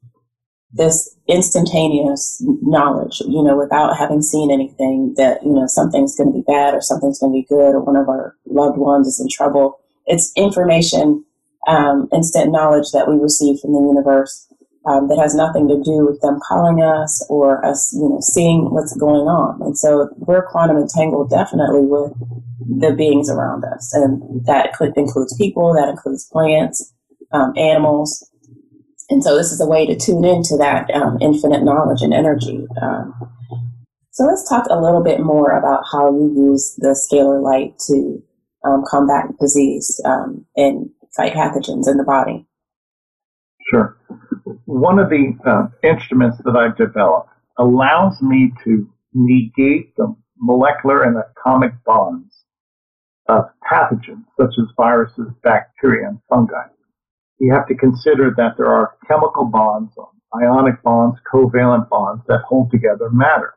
this 0.72 1.14
instantaneous 1.28 2.42
knowledge, 2.62 3.20
you 3.28 3.42
know, 3.42 3.56
without 3.56 3.96
having 3.96 4.22
seen 4.22 4.50
anything 4.50 5.14
that, 5.16 5.42
you 5.44 5.52
know, 5.52 5.66
something's 5.66 6.16
going 6.16 6.32
to 6.32 6.38
be 6.38 6.44
bad 6.46 6.74
or 6.74 6.80
something's 6.80 7.18
going 7.18 7.32
to 7.32 7.40
be 7.40 7.46
good 7.46 7.74
or 7.74 7.80
one 7.80 7.96
of 7.96 8.08
our 8.08 8.36
loved 8.46 8.78
ones 8.78 9.06
is 9.06 9.20
in 9.20 9.28
trouble. 9.28 9.78
It's 10.06 10.32
information, 10.34 11.24
um, 11.68 12.08
instant 12.12 12.52
knowledge 12.52 12.90
that 12.92 13.06
we 13.06 13.16
receive 13.16 13.60
from 13.60 13.72
the 13.72 13.80
universe 13.80 14.48
um, 14.86 15.08
that 15.08 15.18
has 15.18 15.34
nothing 15.34 15.68
to 15.68 15.76
do 15.82 16.06
with 16.06 16.20
them 16.20 16.38
calling 16.48 16.82
us 16.82 17.24
or 17.28 17.64
us, 17.64 17.92
you 17.92 18.08
know, 18.08 18.18
seeing 18.20 18.70
what's 18.70 18.96
going 18.96 19.26
on. 19.26 19.62
And 19.62 19.78
so 19.78 20.08
we're 20.16 20.46
quantum 20.46 20.76
entangled 20.76 21.30
definitely 21.30 21.86
with 21.86 22.12
the 22.80 22.94
beings 22.94 23.30
around 23.30 23.64
us. 23.64 23.92
And 23.94 24.44
that 24.46 24.74
includes 24.96 25.36
people, 25.36 25.74
that 25.74 25.88
includes 25.88 26.28
plants, 26.32 26.92
um, 27.32 27.52
animals, 27.56 28.28
and 29.12 29.22
so 29.22 29.36
this 29.36 29.52
is 29.52 29.60
a 29.60 29.66
way 29.66 29.84
to 29.84 29.94
tune 29.94 30.24
into 30.24 30.56
that 30.56 30.90
um, 30.94 31.18
infinite 31.20 31.62
knowledge 31.62 32.00
and 32.00 32.14
energy. 32.14 32.66
Um, 32.80 33.14
so 34.10 34.24
let's 34.24 34.48
talk 34.48 34.66
a 34.70 34.80
little 34.80 35.02
bit 35.02 35.20
more 35.20 35.50
about 35.50 35.84
how 35.92 36.10
you 36.10 36.32
use 36.34 36.74
the 36.78 36.96
scalar 36.96 37.42
light 37.42 37.78
to 37.88 38.22
um, 38.64 38.84
combat 38.86 39.26
disease 39.38 40.00
um, 40.06 40.46
and 40.56 40.88
fight 41.14 41.34
pathogens 41.34 41.88
in 41.88 41.98
the 41.98 42.04
body. 42.04 42.46
Sure. 43.70 43.96
One 44.64 44.98
of 44.98 45.08
the 45.08 45.36
uh, 45.46 45.68
instruments 45.86 46.38
that 46.44 46.56
I've 46.56 46.76
developed 46.76 47.30
allows 47.58 48.20
me 48.22 48.52
to 48.64 48.88
negate 49.14 49.94
the 49.96 50.14
molecular 50.38 51.02
and 51.04 51.16
atomic 51.16 51.72
bonds 51.84 52.44
of 53.28 53.44
pathogens 53.70 54.24
such 54.40 54.54
as 54.58 54.66
viruses, 54.76 55.28
bacteria, 55.42 56.08
and 56.08 56.18
fungi 56.28 56.66
you 57.42 57.52
have 57.52 57.66
to 57.66 57.74
consider 57.74 58.32
that 58.36 58.56
there 58.56 58.70
are 58.70 58.94
chemical 59.08 59.44
bonds, 59.44 59.92
ionic 60.32 60.80
bonds, 60.84 61.18
covalent 61.26 61.88
bonds 61.88 62.22
that 62.28 62.40
hold 62.46 62.70
together 62.70 63.10
matter. 63.10 63.54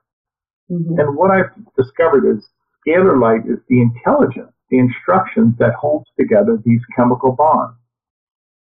Mm-hmm. 0.72 1.00
And 1.00 1.16
what 1.16 1.30
I've 1.30 1.54
discovered 1.78 2.26
is 2.36 2.44
scalar 2.82 3.22
light 3.22 3.46
is 3.48 3.60
the 3.70 3.82
intelligence, 3.82 4.52
the 4.72 4.80
instructions 4.80 5.54
that 5.60 5.76
holds 5.80 6.10
together 6.20 6.58
these 6.66 6.82
chemical 6.96 7.34
bonds. 7.34 7.78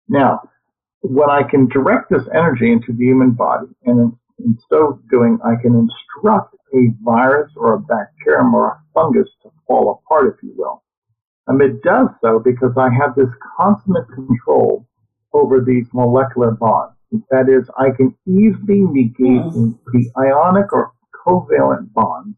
Now, 0.08 0.48
when 1.02 1.30
I 1.30 1.44
can 1.44 1.68
direct 1.68 2.10
this 2.10 2.28
energy 2.34 2.72
into 2.72 2.94
the 2.94 3.06
human 3.06 3.32
body, 3.32 3.68
and 3.86 4.00
in, 4.00 4.20
in 4.40 4.58
so 4.70 5.00
doing, 5.10 5.40
I 5.44 5.62
can 5.62 5.76
instruct 5.76 6.56
a 6.74 6.94
virus 7.02 7.52
or 7.56 7.74
a 7.74 7.80
bacterium 7.80 8.54
or 8.54 8.72
a 8.72 8.82
fungus 8.94 9.30
to 9.44 9.52
fall 9.68 10.02
apart, 10.04 10.36
if 10.36 10.44
you 10.44 10.54
will. 10.58 10.84
And 11.48 11.62
it 11.62 11.82
does 11.82 12.10
so 12.22 12.40
because 12.44 12.74
I 12.78 12.90
have 12.94 13.16
this 13.16 13.34
consummate 13.58 14.08
control 14.14 14.86
over 15.34 15.62
these 15.62 15.88
molecular 15.94 16.52
bonds. 16.52 16.96
That 17.32 17.48
is, 17.48 17.70
I 17.78 17.96
can 17.96 18.14
easily 18.28 18.82
negate 18.82 19.48
mm. 19.54 19.80
the 19.94 20.12
ionic 20.18 20.74
or 20.74 20.92
covalent 21.26 21.94
bonds 21.94 22.36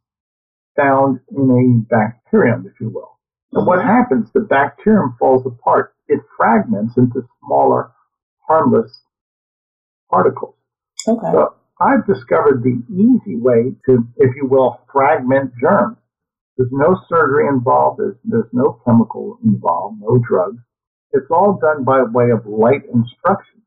found 0.76 1.20
in 1.36 1.50
a 1.50 1.94
bacterium, 1.94 2.66
if 2.68 2.80
you 2.80 2.90
will. 2.90 3.18
So 3.54 3.64
what 3.64 3.80
mm-hmm. 3.80 3.88
happens? 3.88 4.30
The 4.34 4.42
bacterium 4.42 5.16
falls 5.18 5.46
apart. 5.46 5.96
It 6.08 6.20
fragments 6.38 6.98
into 6.98 7.28
smaller 7.44 7.92
harmless 8.50 8.92
particles. 10.10 10.56
Okay. 11.08 11.32
So 11.32 11.56
I've 11.80 12.06
discovered 12.06 12.64
the 12.64 12.82
easy 12.92 13.38
way 13.38 13.74
to, 13.86 14.06
if 14.18 14.36
you 14.36 14.48
will, 14.48 14.82
fragment 14.92 15.54
germs. 15.62 15.98
There's 16.58 16.72
no 16.74 17.00
surgery 17.08 17.48
involved. 17.48 18.00
There's, 18.00 18.18
there's 18.26 18.52
no 18.52 18.82
chemical 18.86 19.38
involved, 19.46 20.00
no 20.02 20.20
drugs. 20.28 20.58
It's 21.14 21.32
all 21.32 21.58
done 21.62 21.86
by 21.86 22.04
way 22.04 22.32
of 22.32 22.46
light 22.46 22.84
instruction. 22.94 23.62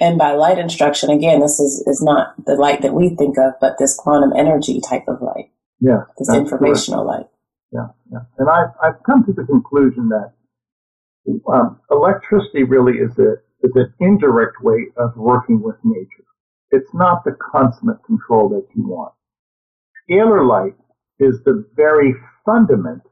And 0.00 0.16
by 0.16 0.32
light 0.32 0.58
instruction, 0.58 1.10
again, 1.10 1.40
this 1.40 1.58
is, 1.58 1.82
is 1.88 2.00
not 2.00 2.34
the 2.46 2.54
light 2.54 2.82
that 2.82 2.94
we 2.94 3.08
think 3.08 3.36
of, 3.36 3.54
but 3.60 3.78
this 3.78 3.96
quantum 3.96 4.32
energy 4.36 4.80
type 4.80 5.08
of 5.08 5.20
light. 5.20 5.50
Yes. 5.80 6.02
This 6.16 6.32
informational 6.32 7.04
correct. 7.04 7.18
light. 7.18 7.30
Yeah, 7.72 7.88
yeah. 8.12 8.18
And 8.38 8.48
I've, 8.48 8.70
I've 8.82 9.02
come 9.04 9.24
to 9.24 9.32
the 9.32 9.44
conclusion 9.44 10.08
that 10.10 10.32
um, 11.52 11.80
electricity 11.90 12.62
really 12.62 12.98
is 12.98 13.18
a 13.18 13.36
is 13.62 13.72
an 13.74 13.92
indirect 14.00 14.62
way 14.62 14.86
of 14.96 15.16
working 15.16 15.62
with 15.62 15.76
nature. 15.84 16.24
It's 16.70 16.92
not 16.94 17.24
the 17.24 17.36
consummate 17.52 18.04
control 18.04 18.48
that 18.50 18.66
you 18.74 18.86
want. 18.86 19.14
Scalar 20.08 20.46
light 20.46 20.76
is 21.18 21.42
the 21.44 21.66
very 21.74 22.14
fundament 22.44 23.02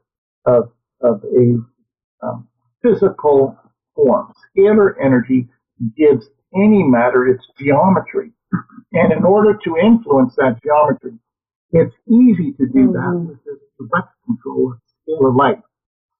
of 0.45 0.71
of 1.01 1.23
a 1.23 2.25
um, 2.25 2.47
physical 2.81 3.57
form. 3.95 4.31
Scalar 4.55 4.93
energy 5.03 5.47
gives 5.95 6.25
any 6.55 6.83
matter 6.83 7.27
its 7.27 7.43
geometry, 7.59 8.31
and 8.93 9.11
in 9.11 9.23
order 9.23 9.59
to 9.63 9.77
influence 9.77 10.33
that 10.37 10.59
geometry, 10.63 11.19
it's 11.71 11.95
easy 12.07 12.53
to 12.53 12.65
do 12.67 12.91
that 12.93 13.13
mm-hmm. 13.13 13.27
with 13.27 13.43
this 13.43 13.59
direct 13.77 14.13
control 14.25 14.73
of 14.73 14.79
scalar 15.07 15.35
light. 15.35 15.61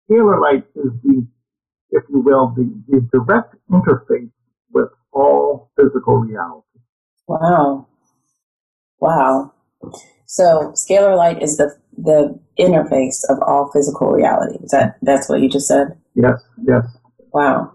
Scalar 0.09 0.41
light 0.41 0.65
is 0.75 0.91
the 1.03 1.25
if 1.91 2.03
you 2.09 2.19
will, 2.19 2.53
the, 2.55 2.69
the 2.87 3.01
direct 3.11 3.55
interface 3.71 4.31
with 4.71 4.89
all 5.11 5.71
physical 5.77 6.17
reality. 6.17 6.65
Wow. 7.27 7.87
Wow. 8.99 9.53
So 10.25 10.73
scalar 10.75 11.15
light 11.15 11.41
is 11.41 11.57
the 11.57 11.75
the 11.97 12.39
interface 12.59 13.23
of 13.29 13.39
all 13.47 13.71
physical 13.71 14.11
reality. 14.11 14.57
Is 14.63 14.71
that 14.71 14.97
that's 15.01 15.29
what 15.29 15.39
you 15.39 15.49
just 15.49 15.67
said? 15.67 15.97
Yes, 16.15 16.43
yes. 16.67 16.83
Wow. 17.33 17.73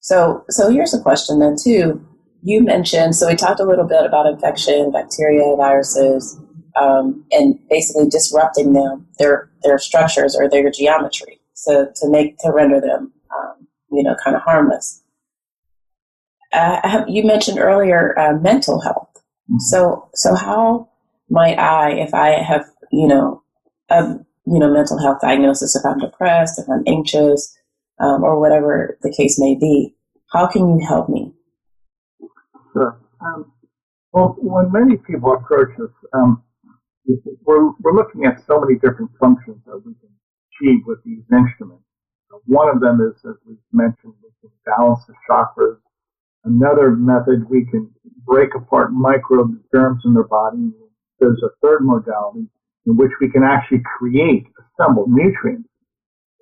So 0.00 0.44
so 0.50 0.70
here's 0.70 0.94
a 0.94 1.00
question 1.00 1.38
then 1.38 1.56
too. 1.62 2.04
You 2.42 2.62
mentioned 2.62 3.16
so 3.16 3.26
we 3.26 3.34
talked 3.34 3.60
a 3.60 3.64
little 3.64 3.86
bit 3.86 4.04
about 4.04 4.26
infection, 4.26 4.92
bacteria, 4.92 5.56
viruses, 5.56 6.38
um, 6.76 7.24
and 7.30 7.58
basically 7.68 8.08
disrupting 8.08 8.72
them, 8.72 9.06
their 9.18 9.50
their 9.62 9.78
structures 9.78 10.36
or 10.36 10.48
their 10.48 10.70
geometry 10.70 11.40
to, 11.66 11.88
to 11.96 12.08
make 12.08 12.38
to 12.38 12.52
render 12.52 12.80
them 12.80 13.12
um, 13.34 13.66
you 13.90 14.02
know 14.02 14.16
kind 14.22 14.36
of 14.36 14.42
harmless. 14.42 15.02
Uh, 16.52 16.80
have, 16.88 17.08
you 17.08 17.24
mentioned 17.24 17.58
earlier 17.58 18.18
uh, 18.18 18.32
mental 18.34 18.80
health. 18.80 19.10
Mm-hmm. 19.14 19.58
So 19.58 20.08
so 20.14 20.34
how 20.34 20.88
might 21.28 21.58
I, 21.58 21.92
if 21.92 22.14
I 22.14 22.42
have 22.42 22.64
you 22.90 23.06
know 23.06 23.42
a 23.90 24.02
you 24.46 24.58
know 24.58 24.72
mental 24.72 24.98
health 24.98 25.20
diagnosis, 25.20 25.76
if 25.76 25.84
I'm 25.84 25.98
depressed, 25.98 26.58
if 26.58 26.68
I'm 26.68 26.84
anxious, 26.86 27.56
um, 28.00 28.22
or 28.22 28.38
whatever 28.40 28.98
the 29.02 29.12
case 29.14 29.38
may 29.38 29.54
be, 29.54 29.94
how 30.32 30.46
can 30.46 30.68
you 30.68 30.86
help 30.86 31.08
me? 31.08 31.32
Sure. 32.72 33.00
Um, 33.20 33.52
well, 34.12 34.36
when 34.38 34.70
many 34.72 34.96
people 34.96 35.32
approach 35.32 35.70
us, 35.80 35.90
um, 36.12 36.42
we're, 37.44 37.70
we're 37.80 37.94
looking 37.94 38.24
at 38.26 38.44
so 38.46 38.60
many 38.60 38.74
different 38.74 39.10
functions 39.18 39.58
that 39.66 39.76
we 39.84 39.94
can 39.94 40.10
achieve 40.58 40.80
with 40.86 41.02
these 41.04 41.22
instruments. 41.32 41.84
One 42.46 42.68
of 42.68 42.80
them 42.80 43.00
is, 43.00 43.18
as 43.24 43.36
we 43.46 43.56
mentioned, 43.72 44.14
we 44.22 44.30
can 44.40 44.50
balance 44.66 45.00
the 45.06 45.14
chakras. 45.28 45.78
Another 46.44 46.90
method, 46.92 47.48
we 47.48 47.66
can 47.66 47.90
break 48.26 48.54
apart 48.54 48.92
microbes, 48.92 49.58
germs 49.74 50.02
in 50.04 50.14
their 50.14 50.24
body. 50.24 50.70
There's 51.20 51.42
a 51.42 51.50
third 51.62 51.80
modality 51.82 52.46
in 52.86 52.96
which 52.96 53.12
we 53.20 53.30
can 53.30 53.42
actually 53.42 53.82
create, 53.98 54.46
assemble 54.58 55.06
nutrients 55.08 55.68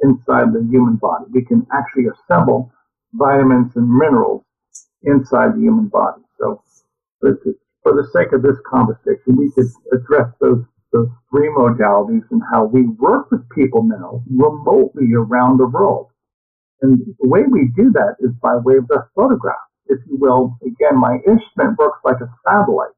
inside 0.02 0.52
the 0.52 0.66
human 0.70 0.96
body. 0.96 1.24
We 1.32 1.44
can 1.44 1.66
actually 1.72 2.06
assemble 2.06 2.72
vitamins 3.14 3.72
and 3.76 3.88
minerals 3.88 4.44
inside 5.02 5.54
the 5.54 5.60
human 5.60 5.88
body. 5.88 6.22
So, 6.38 6.62
for 7.20 7.92
the 7.94 8.08
sake 8.12 8.32
of 8.32 8.42
this 8.42 8.56
conversation, 8.68 9.36
we 9.36 9.50
could 9.52 9.66
address 9.92 10.32
those 10.40 10.64
those 10.96 11.12
three 11.30 11.48
modalities 11.52 12.24
and 12.30 12.40
how 12.52 12.64
we 12.64 12.88
work 12.96 13.30
with 13.30 13.44
people 13.50 13.82
now 13.84 14.24
remotely 14.32 15.12
around 15.12 15.58
the 15.58 15.66
world. 15.68 16.08
And 16.80 16.98
the 17.20 17.28
way 17.28 17.42
we 17.50 17.68
do 17.76 17.92
that 17.92 18.16
is 18.20 18.32
by 18.40 18.56
way 18.64 18.76
of 18.76 18.88
the 18.88 19.06
photograph. 19.14 19.60
If 19.86 19.98
you 20.08 20.16
will, 20.16 20.56
again, 20.62 20.98
my 20.98 21.16
instrument 21.26 21.78
works 21.78 22.00
like 22.04 22.20
a 22.20 22.32
satellite. 22.44 22.96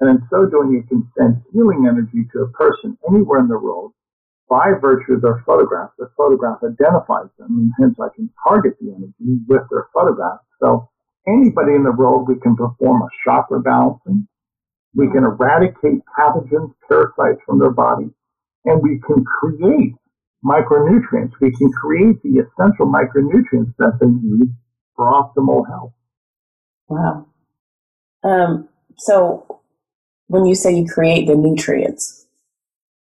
And 0.00 0.10
in 0.10 0.26
so 0.30 0.46
doing, 0.46 0.72
you 0.72 0.82
can 0.88 1.06
send 1.18 1.42
healing 1.52 1.86
energy 1.88 2.26
to 2.32 2.42
a 2.42 2.50
person 2.50 2.98
anywhere 3.08 3.40
in 3.40 3.48
the 3.48 3.58
world 3.58 3.92
by 4.48 4.72
virtue 4.80 5.14
of 5.14 5.22
their 5.22 5.42
photograph. 5.46 5.90
The 5.98 6.10
photograph 6.16 6.58
identifies 6.62 7.30
them, 7.38 7.50
and 7.58 7.72
hence 7.78 7.96
I 8.00 8.14
can 8.14 8.30
target 8.46 8.74
the 8.80 8.90
energy 8.90 9.40
with 9.46 9.62
their 9.70 9.86
photograph. 9.94 10.40
So 10.60 10.90
anybody 11.26 11.74
in 11.74 11.84
the 11.84 11.92
world, 11.92 12.28
we 12.28 12.40
can 12.40 12.56
perform 12.56 13.02
a 13.02 13.08
chakra 13.24 13.60
balancing, 13.60 14.26
we 14.94 15.10
can 15.10 15.24
eradicate 15.24 16.02
pathogens, 16.18 16.74
parasites 16.88 17.40
from 17.46 17.58
their 17.58 17.70
body, 17.70 18.10
and 18.64 18.82
we 18.82 19.00
can 19.06 19.24
create 19.24 19.94
micronutrients. 20.44 21.32
We 21.40 21.52
can 21.56 21.70
create 21.72 22.22
the 22.22 22.40
essential 22.40 22.86
micronutrients 22.86 23.74
that 23.78 23.98
they 24.00 24.06
need 24.06 24.54
for 24.96 25.10
optimal 25.12 25.66
health. 25.66 25.92
Wow. 26.88 27.26
Um, 28.22 28.68
so 28.98 29.60
when 30.26 30.44
you 30.44 30.54
say 30.54 30.74
you 30.74 30.86
create 30.86 31.26
the 31.26 31.36
nutrients, 31.36 32.26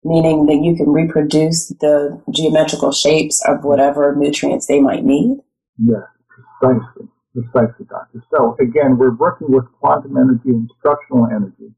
meaning 0.03 0.45
that 0.45 0.61
you 0.63 0.75
can 0.75 0.89
reproduce 0.89 1.69
the 1.79 2.21
geometrical 2.31 2.91
shapes 2.91 3.43
of 3.47 3.63
whatever 3.63 4.15
nutrients 4.15 4.67
they 4.67 4.79
might 4.79 5.03
need? 5.03 5.37
Yes, 5.77 6.03
precisely. 6.59 7.07
Precisely, 7.33 7.85
doctor. 7.87 8.23
So 8.31 8.57
again, 8.59 8.97
we're 8.97 9.15
working 9.15 9.51
with 9.51 9.65
quantum 9.79 10.17
energy, 10.17 10.49
instructional 10.49 11.27
energy, 11.27 11.73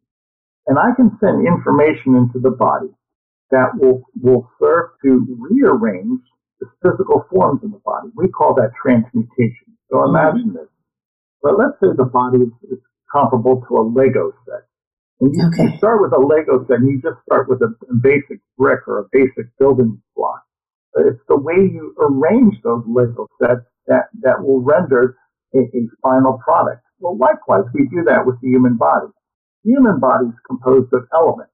and 0.68 0.78
I 0.78 0.94
can 0.96 1.18
send 1.20 1.48
information 1.48 2.16
into 2.16 2.40
the 2.40 2.52
body 2.52 2.94
that 3.52 3.76
will, 3.76 4.04
will 4.22 4.50
serve 4.60 4.92
to 5.04 5.26
rearrange 5.50 6.22
the 6.60 6.68
physical 6.82 7.26
forms 7.30 7.62
in 7.64 7.72
the 7.72 7.82
body. 7.84 8.10
We 8.16 8.30
call 8.30 8.54
that 8.56 8.72
transmutation. 8.82 9.76
So 9.90 9.98
mm-hmm. 9.98 10.16
imagine 10.16 10.54
this. 10.54 10.70
But 11.42 11.58
let's 11.58 11.76
say 11.82 11.90
the 11.98 12.06
body 12.06 12.46
is, 12.46 12.54
is 12.72 12.80
comparable 13.12 13.66
to 13.68 13.78
a 13.78 13.84
Lego 13.84 14.32
set. 14.46 14.70
And 15.20 15.34
you, 15.34 15.50
okay. 15.50 15.74
you 15.74 15.78
start 15.78 16.02
with 16.02 16.14
a 16.14 16.22
Lego 16.22 16.66
set 16.68 16.80
and 16.80 16.90
you 16.90 17.02
just 17.02 17.22
start 17.26 17.50
with 17.50 17.62
a, 17.62 17.74
a 17.90 17.96
basic 18.02 18.40
brick 18.58 18.88
or 18.88 19.00
a 19.00 19.10
basic 19.12 19.50
building 19.58 20.02
block. 20.16 20.42
But 20.94 21.08
it's 21.08 21.24
the 21.28 21.38
way 21.38 21.56
you 21.56 21.96
arrange 22.00 22.56
those 22.64 22.84
Lego 22.88 23.28
sets 23.42 23.66
that, 23.88 24.14
that 24.22 24.44
will 24.44 24.62
render 24.62 25.18
a, 25.56 25.60
a 25.60 25.82
final 26.02 26.40
product. 26.44 26.86
Well, 27.00 27.18
likewise, 27.18 27.66
we 27.74 27.90
do 27.90 28.04
that 28.06 28.26
with 28.26 28.40
the 28.42 28.50
human 28.50 28.78
body 28.78 29.10
human 29.64 30.00
body 30.00 30.28
is 30.28 30.40
composed 30.48 30.94
of 30.94 31.08
elements. 31.14 31.54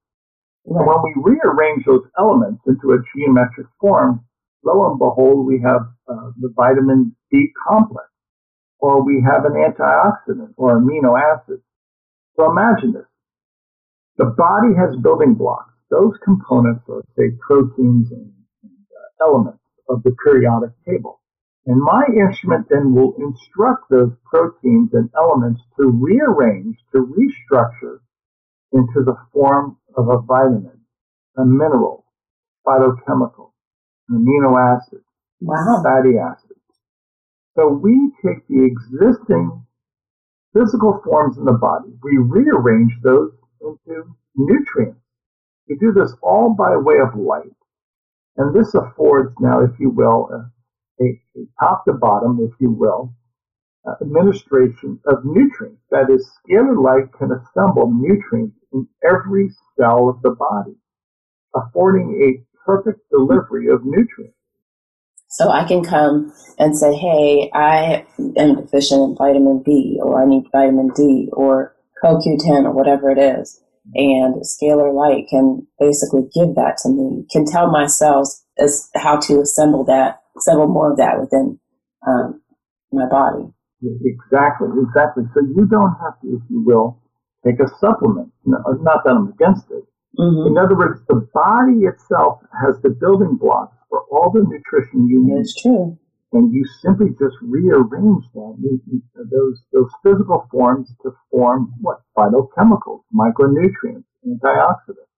Right. 0.66 0.86
When 0.86 0.98
we 1.02 1.32
rearrange 1.32 1.84
those 1.86 2.04
elements 2.18 2.62
into 2.66 2.92
a 2.92 2.98
geometric 3.16 3.66
form, 3.80 4.24
lo 4.64 4.90
and 4.90 4.98
behold, 4.98 5.46
we 5.46 5.60
have 5.64 5.82
uh, 6.08 6.30
the 6.40 6.52
vitamin 6.56 7.16
D 7.30 7.48
complex, 7.68 8.08
or 8.78 9.04
we 9.04 9.24
have 9.26 9.44
an 9.44 9.52
antioxidant 9.52 10.54
or 10.56 10.78
amino 10.78 11.18
acids. 11.18 11.62
So 12.36 12.50
imagine 12.50 12.92
this. 12.92 13.06
The 14.18 14.26
body 14.26 14.74
has 14.76 14.96
building 15.02 15.34
blocks. 15.34 15.72
Those 15.90 16.14
components 16.24 16.84
are, 16.88 17.02
say, 17.16 17.30
proteins 17.40 18.12
and, 18.12 18.32
and 18.62 18.72
uh, 19.22 19.26
elements 19.26 19.62
of 19.88 20.02
the 20.02 20.14
periodic 20.24 20.70
table. 20.86 21.20
And 21.68 21.82
my 21.82 22.02
instrument 22.16 22.66
then 22.70 22.94
will 22.94 23.14
instruct 23.18 23.90
those 23.90 24.12
proteins 24.24 24.94
and 24.94 25.10
elements 25.14 25.60
to 25.76 25.86
rearrange, 25.86 26.78
to 26.92 27.04
restructure 27.04 27.98
into 28.72 29.04
the 29.04 29.16
form 29.34 29.76
of 29.94 30.08
a 30.08 30.18
vitamin, 30.22 30.80
a 31.36 31.44
mineral, 31.44 32.06
phytochemical, 32.66 33.52
an 34.08 34.24
amino 34.24 34.56
acid, 34.58 35.00
wow. 35.42 35.82
fatty 35.84 36.16
acids. 36.16 36.54
So 37.54 37.68
we 37.68 38.12
take 38.24 38.48
the 38.48 38.64
existing 38.64 39.66
physical 40.54 41.02
forms 41.04 41.36
in 41.36 41.44
the 41.44 41.52
body, 41.52 41.90
we 42.02 42.16
rearrange 42.16 42.92
those 43.02 43.32
into 43.60 44.16
nutrients. 44.34 45.00
We 45.68 45.76
do 45.76 45.92
this 45.92 46.14
all 46.22 46.54
by 46.54 46.76
way 46.78 46.96
of 47.00 47.14
light. 47.14 47.52
And 48.38 48.54
this 48.54 48.74
affords 48.74 49.34
now, 49.38 49.60
if 49.60 49.78
you 49.78 49.90
will, 49.90 50.30
a 50.32 50.50
a, 51.00 51.04
a 51.36 51.44
top 51.60 51.84
to 51.86 51.92
bottom, 51.92 52.38
if 52.40 52.52
you 52.60 52.70
will, 52.70 53.14
uh, 53.86 53.94
administration 54.02 55.00
of 55.06 55.24
nutrients. 55.24 55.82
That 55.90 56.10
is, 56.10 56.28
scalar 56.48 56.82
light 56.82 57.12
can 57.18 57.30
assemble 57.32 57.92
nutrients 57.92 58.56
in 58.72 58.86
every 59.04 59.50
cell 59.78 60.08
of 60.08 60.22
the 60.22 60.30
body, 60.30 60.76
affording 61.54 62.20
a 62.22 62.44
perfect 62.64 63.00
delivery 63.10 63.68
of 63.68 63.84
nutrients. 63.84 64.34
So 65.30 65.50
I 65.50 65.64
can 65.64 65.84
come 65.84 66.32
and 66.58 66.76
say, 66.76 66.94
hey, 66.94 67.50
I 67.52 68.06
am 68.36 68.56
deficient 68.56 69.02
in 69.02 69.16
vitamin 69.16 69.62
B, 69.64 69.98
or 70.02 70.22
I 70.22 70.26
need 70.26 70.44
vitamin 70.50 70.90
D, 70.96 71.28
or 71.32 71.76
CoQ10, 72.02 72.64
or 72.64 72.72
whatever 72.72 73.10
it 73.10 73.18
is. 73.18 73.60
And 73.94 74.42
Scalar 74.42 74.94
Light 74.94 75.26
can 75.28 75.66
basically 75.78 76.22
give 76.34 76.54
that 76.56 76.78
to 76.82 76.88
me, 76.90 77.26
can 77.30 77.46
tell 77.46 77.70
my 77.70 77.86
cells 77.86 78.42
as 78.58 78.90
how 78.96 79.18
to 79.20 79.40
assemble 79.40 79.84
that, 79.84 80.22
assemble 80.38 80.68
more 80.68 80.90
of 80.92 80.96
that 80.96 81.20
within 81.20 81.58
um, 82.06 82.40
my 82.92 83.06
body. 83.08 83.50
Exactly, 83.82 84.68
exactly. 84.82 85.24
So 85.34 85.40
you 85.40 85.66
don't 85.70 85.94
have 86.02 86.18
to, 86.22 86.26
if 86.34 86.42
you 86.50 86.64
will, 86.64 86.98
take 87.46 87.60
a 87.60 87.68
supplement. 87.78 88.32
Not 88.44 89.04
that 89.04 89.10
I'm 89.10 89.28
against 89.28 89.70
it. 89.70 89.84
Mm-hmm. 90.18 90.50
In 90.50 90.58
other 90.58 90.76
words, 90.76 91.00
the 91.06 91.28
body 91.32 91.86
itself 91.86 92.40
has 92.64 92.80
the 92.82 92.90
building 92.90 93.36
blocks 93.36 93.76
for 93.88 94.02
all 94.10 94.30
the 94.32 94.42
nutrition 94.42 95.06
you 95.06 95.22
need. 95.24 95.38
That's 95.38 95.62
true. 95.62 95.98
And 96.32 96.52
you 96.52 96.64
simply 96.82 97.10
just 97.10 97.36
rearrange 97.40 98.24
that, 98.34 99.30
those, 99.30 99.62
those 99.72 99.90
physical 100.02 100.46
forms 100.50 100.90
to 101.02 101.12
form 101.30 101.72
what? 101.80 102.02
Phytochemicals, 102.16 103.02
micronutrients, 103.14 104.04
antioxidants. 104.26 105.08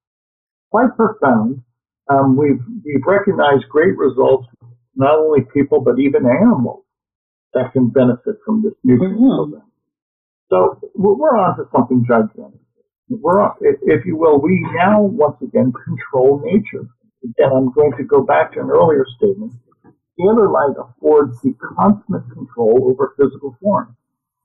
Quite 0.71 0.95
profound. 0.97 1.63
Um, 2.09 2.37
we've, 2.37 2.61
we've 2.85 3.07
recognized 3.07 3.69
great 3.69 3.97
results, 3.97 4.47
not 4.95 5.19
only 5.19 5.41
people, 5.53 5.81
but 5.81 5.99
even 5.99 6.27
animals 6.27 6.85
that 7.55 7.73
can 7.73 7.89
benefit 7.89 8.37
from 8.45 8.63
this 8.63 8.75
nutrient 8.85 9.17
mm-hmm. 9.17 9.37
program. 9.37 9.71
So 10.51 10.81
we're 10.95 11.39
on 11.39 11.57
to 11.59 11.65
something 11.73 12.05
gigantic. 12.07 12.61
We're 13.09 13.43
on, 13.43 13.57
if 13.61 14.05
you 14.05 14.17
will, 14.17 14.41
we 14.41 14.67
now 14.75 15.03
once 15.03 15.37
again 15.43 15.73
control 15.73 16.43
nature. 16.45 16.89
Again, 17.23 17.51
I'm 17.55 17.73
going 17.73 17.93
to 17.97 18.05
go 18.05 18.23
back 18.23 18.53
to 18.53 18.61
an 18.61 18.71
earlier 18.71 19.05
statement. 19.17 19.53
Scalar 20.19 20.53
light 20.53 20.77
affords 20.79 21.41
the 21.43 21.55
consummate 21.77 22.31
control 22.33 22.91
over 22.91 23.15
physical 23.17 23.57
form. 23.61 23.97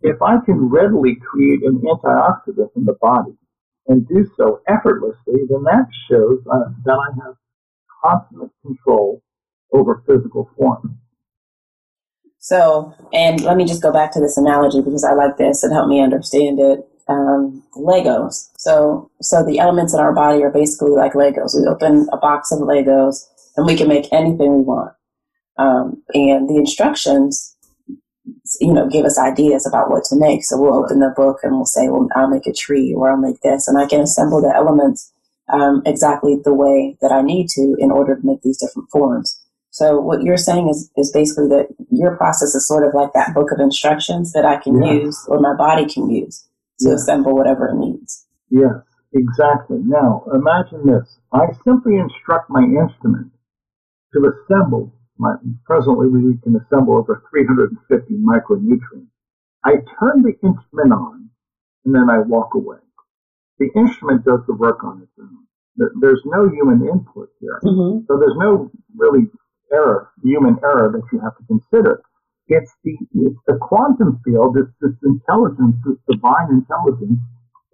If 0.02 0.22
I 0.22 0.38
can 0.46 0.70
readily 0.70 1.16
create 1.16 1.64
an 1.64 1.82
antioxidant 1.82 2.70
in 2.76 2.86
the 2.86 2.98
body 3.02 3.36
and 3.88 4.08
do 4.08 4.30
so 4.38 4.62
effortlessly, 4.68 5.46
then 5.50 5.64
that 5.64 5.88
shows 6.10 6.40
uh, 6.52 6.70
that 6.86 6.98
I 6.98 7.26
have 7.26 7.36
consummate 8.04 8.52
control 8.62 9.22
over 9.76 10.04
physical 10.08 10.50
form. 10.58 11.00
So, 12.40 12.94
and 13.12 13.42
let 13.42 13.58
me 13.58 13.66
just 13.66 13.82
go 13.82 13.92
back 13.92 14.12
to 14.14 14.20
this 14.20 14.38
analogy 14.38 14.80
because 14.80 15.04
I 15.04 15.14
like 15.14 15.38
this. 15.38 15.64
It 15.64 15.72
helped 15.72 15.90
me 15.90 16.00
understand 16.00 16.60
it. 16.60 16.88
Um, 17.08 17.64
Legos. 17.76 18.52
So, 18.58 19.10
so 19.22 19.44
the 19.44 19.58
elements 19.58 19.96
in 19.96 20.00
our 20.00 20.14
body 20.14 20.44
are 20.44 20.52
basically 20.52 20.92
like 20.92 21.14
Legos. 21.14 21.56
We 21.56 21.68
open 21.68 22.08
a 22.12 22.18
box 22.18 22.52
of 22.52 22.60
Legos 22.60 23.26
and 23.58 23.66
we 23.66 23.76
can 23.76 23.88
make 23.88 24.12
anything 24.12 24.58
we 24.58 24.64
want. 24.64 24.94
Um, 25.58 26.04
and 26.14 26.48
the 26.48 26.58
instructions, 26.58 27.56
you 28.62 28.74
know, 28.74 28.88
give 28.88 29.06
us 29.06 29.18
ideas 29.18 29.66
about 29.66 29.90
what 29.90 30.04
to 30.06 30.16
make. 30.16 30.44
So 30.44 30.60
we'll 30.62 30.84
open 30.84 31.00
the 31.00 31.14
book 31.16 31.40
and 31.42 31.54
we'll 31.54 31.66
say, 31.66 31.88
well, 31.90 32.08
I'll 32.16 32.30
make 32.30 32.46
a 32.46 32.54
tree 32.54 32.94
or 32.96 33.10
I'll 33.10 33.18
make 33.18 33.42
this. 33.42 33.68
And 33.68 33.78
I 33.78 33.88
can 33.88 34.02
assemble 34.02 34.42
the 34.42 34.54
elements 34.56 35.12
um, 35.52 35.82
exactly 35.86 36.38
the 36.44 36.54
way 36.54 36.98
that 37.02 37.12
I 37.12 37.24
need 37.24 37.50
to 37.50 37.76
in 37.80 37.92
order 37.92 38.16
to 38.16 38.26
make 38.26 38.42
these 38.44 38.60
different 38.60 38.90
forms. 38.92 39.42
So 39.76 40.00
what 40.00 40.24
you're 40.24 40.38
saying 40.38 40.70
is, 40.70 40.90
is 40.96 41.12
basically 41.12 41.50
that 41.50 41.68
your 41.92 42.16
process 42.16 42.56
is 42.56 42.66
sort 42.66 42.88
of 42.88 42.94
like 42.94 43.12
that 43.12 43.34
book 43.34 43.52
of 43.52 43.60
instructions 43.60 44.32
that 44.32 44.46
I 44.46 44.56
can 44.56 44.82
yeah. 44.82 44.94
use 45.04 45.26
or 45.28 45.42
my 45.42 45.54
body 45.54 45.86
can 45.86 46.10
use 46.10 46.48
to 46.80 46.88
yeah. 46.88 46.96
assemble 46.96 47.36
whatever 47.36 47.68
it 47.68 47.76
needs. 47.76 48.26
Yes, 48.50 48.80
exactly. 49.12 49.80
Now 49.84 50.24
imagine 50.34 50.88
this. 50.88 51.20
I 51.34 51.48
simply 51.66 51.98
instruct 51.98 52.50
my 52.50 52.64
instrument 52.64 53.34
to 54.14 54.32
assemble 54.32 54.94
my, 55.18 55.36
presently 55.66 56.08
we 56.08 56.38
can 56.42 56.56
assemble 56.56 56.96
over 56.96 57.22
350 57.30 58.14
micronutrients. 58.24 59.12
I 59.66 59.84
turn 60.00 60.24
the 60.24 60.40
instrument 60.40 60.94
on 60.94 61.30
and 61.84 61.94
then 61.94 62.10
I 62.10 62.20
walk 62.20 62.54
away. 62.54 62.80
The 63.60 63.68
instrument 63.76 64.24
does 64.24 64.40
the 64.48 64.56
work 64.56 64.86
on 64.86 65.02
its 65.02 65.12
own. 65.20 65.44
There's 66.00 66.22
no 66.24 66.48
human 66.48 66.88
input 66.88 67.28
here. 67.42 67.60
Mm-hmm. 67.62 68.06
So 68.08 68.18
there's 68.18 68.38
no 68.38 68.72
really 68.96 69.28
error, 69.76 70.12
human 70.24 70.58
error 70.64 70.90
that 70.96 71.04
you 71.12 71.20
have 71.20 71.36
to 71.38 71.44
consider. 71.52 72.02
It's 72.48 72.72
the, 72.86 72.96
it's 73.16 73.42
the 73.48 73.60
quantum 73.60 74.22
field, 74.24 74.56
it's 74.58 74.72
this 74.80 74.96
intelligence, 75.04 75.76
this 75.84 76.00
divine 76.10 76.64
intelligence 76.64 77.20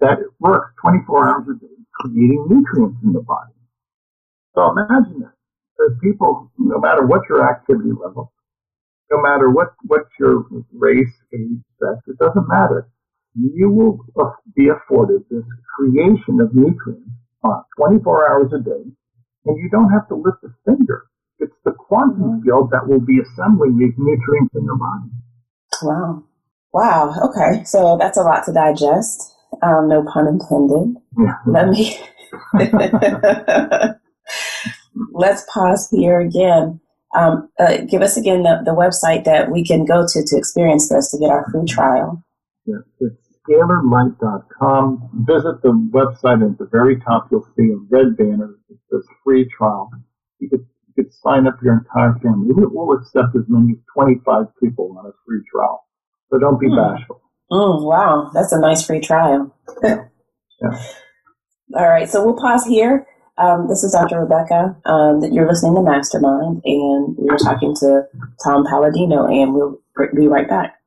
that 0.02 0.18
works 0.42 0.74
24 0.82 1.30
hours 1.30 1.46
a 1.54 1.60
day 1.62 1.76
creating 2.02 2.46
nutrients 2.50 2.98
in 3.04 3.14
the 3.14 3.22
body. 3.22 3.54
So 4.56 4.72
imagine 4.72 5.22
that. 5.22 5.34
There's 5.78 5.98
people, 6.04 6.52
no 6.58 6.80
matter 6.80 7.06
what 7.06 7.22
your 7.30 7.48
activity 7.50 7.92
level, 7.92 8.34
no 9.12 9.22
matter 9.22 9.50
what, 9.50 9.74
what 9.88 10.04
your 10.20 10.46
race, 10.74 11.14
age, 11.34 11.62
sex, 11.80 12.02
it 12.08 12.18
doesn't 12.20 12.48
matter. 12.48 12.90
You 13.36 13.72
will 13.72 14.00
be 14.56 14.70
afforded 14.70 15.24
this 15.30 15.44
creation 15.78 16.42
of 16.42 16.54
nutrients 16.54 17.10
uh, 17.44 17.62
24 17.78 18.32
hours 18.32 18.52
a 18.54 18.60
day, 18.64 18.84
and 19.46 19.58
you 19.58 19.70
don't 19.72 19.92
have 19.92 20.08
to 20.10 20.16
lift 20.16 20.41
quantum 21.92 22.24
mm-hmm. 22.24 22.44
field 22.44 22.72
that 22.72 22.88
will 22.88 23.02
be 23.02 23.20
assembling 23.20 23.78
these 23.78 23.94
nutrients 23.98 24.56
in 24.56 24.64
your 24.64 24.78
body. 24.78 25.12
Wow. 25.84 26.24
Wow. 26.72 27.14
Okay. 27.26 27.66
So 27.66 27.98
that's 28.00 28.18
a 28.18 28.24
lot 28.24 28.46
to 28.46 28.54
digest. 28.54 29.36
Um, 29.62 29.90
no 29.90 30.06
pun 30.06 30.28
intended. 30.28 30.96
Let 31.46 31.68
me. 31.68 32.00
Let's 35.12 35.46
pause 35.54 35.90
here 35.92 36.22
again. 36.22 36.80
Um, 37.14 37.50
uh, 37.60 37.80
give 37.90 38.02
us 38.02 38.16
again 38.16 38.44
the, 38.44 38.62
the 38.64 38.72
website 38.72 39.26
that 39.26 39.52
we 39.52 39.66
can 39.66 39.84
go 39.84 40.06
to 40.08 40.24
to 40.26 40.38
experience 40.38 40.88
this 40.88 41.12
to 41.12 41.20
get 41.20 41.30
our 41.30 41.46
free 41.52 41.66
trial. 41.66 42.24
Yes, 42.66 42.80
it's 43.02 43.16
scalarlight.com. 43.50 45.26
Visit 45.28 45.62
the 45.62 45.74
website 45.94 46.50
at 46.50 46.58
the 46.58 46.70
very 46.72 47.02
top. 47.02 47.28
You'll 47.30 47.46
see 47.58 47.70
a 47.74 47.78
red 47.90 48.16
banner. 48.16 48.56
It 48.70 48.78
says 48.90 49.06
free 49.26 49.50
trial. 49.58 49.92
You 50.40 50.50
could 50.50 50.66
you 50.96 51.04
could 51.04 51.14
sign 51.14 51.48
up 51.48 51.58
your 51.64 51.74
entire 51.74 52.14
family. 52.22 52.50
We'll 52.54 52.98
accept 52.98 53.36
as 53.36 53.44
many 53.48 53.74
as 53.74 53.80
25 53.94 54.46
people 54.62 54.96
on 55.00 55.06
a 55.08 55.12
free 55.26 55.42
trial. 55.54 55.86
So 56.30 56.40
don't 56.40 56.60
be 56.60 56.68
hmm. 56.68 56.76
bashful. 56.76 57.22
Mm, 57.52 57.84
wow, 57.84 58.32
that's 58.34 58.54
a 58.54 58.60
nice 58.60 58.86
free 58.86 59.02
trial. 59.02 59.54
yeah. 59.84 60.06
All 61.76 61.88
right, 61.88 62.10
so 62.10 62.26
we'll 62.26 62.38
pause 62.38 62.66
here. 62.66 63.06
Um, 63.38 63.68
this 63.68 63.84
is 63.84 63.94
Dr. 63.94 64.20
Rebecca. 64.20 64.76
Um, 64.86 65.22
that 65.22 65.32
you're 65.34 65.48
listening 65.48 65.76
to 65.76 65.82
Mastermind, 65.82 66.62
and 66.64 67.18
we 67.18 67.30
are 67.30 67.38
talking 67.38 67.76
to 67.76 68.04
Tom 68.44 68.66
Paladino, 68.66 69.26
and 69.26 69.54
we'll 69.54 69.80
be 70.16 70.28
right 70.28 70.48
back. 70.48 70.81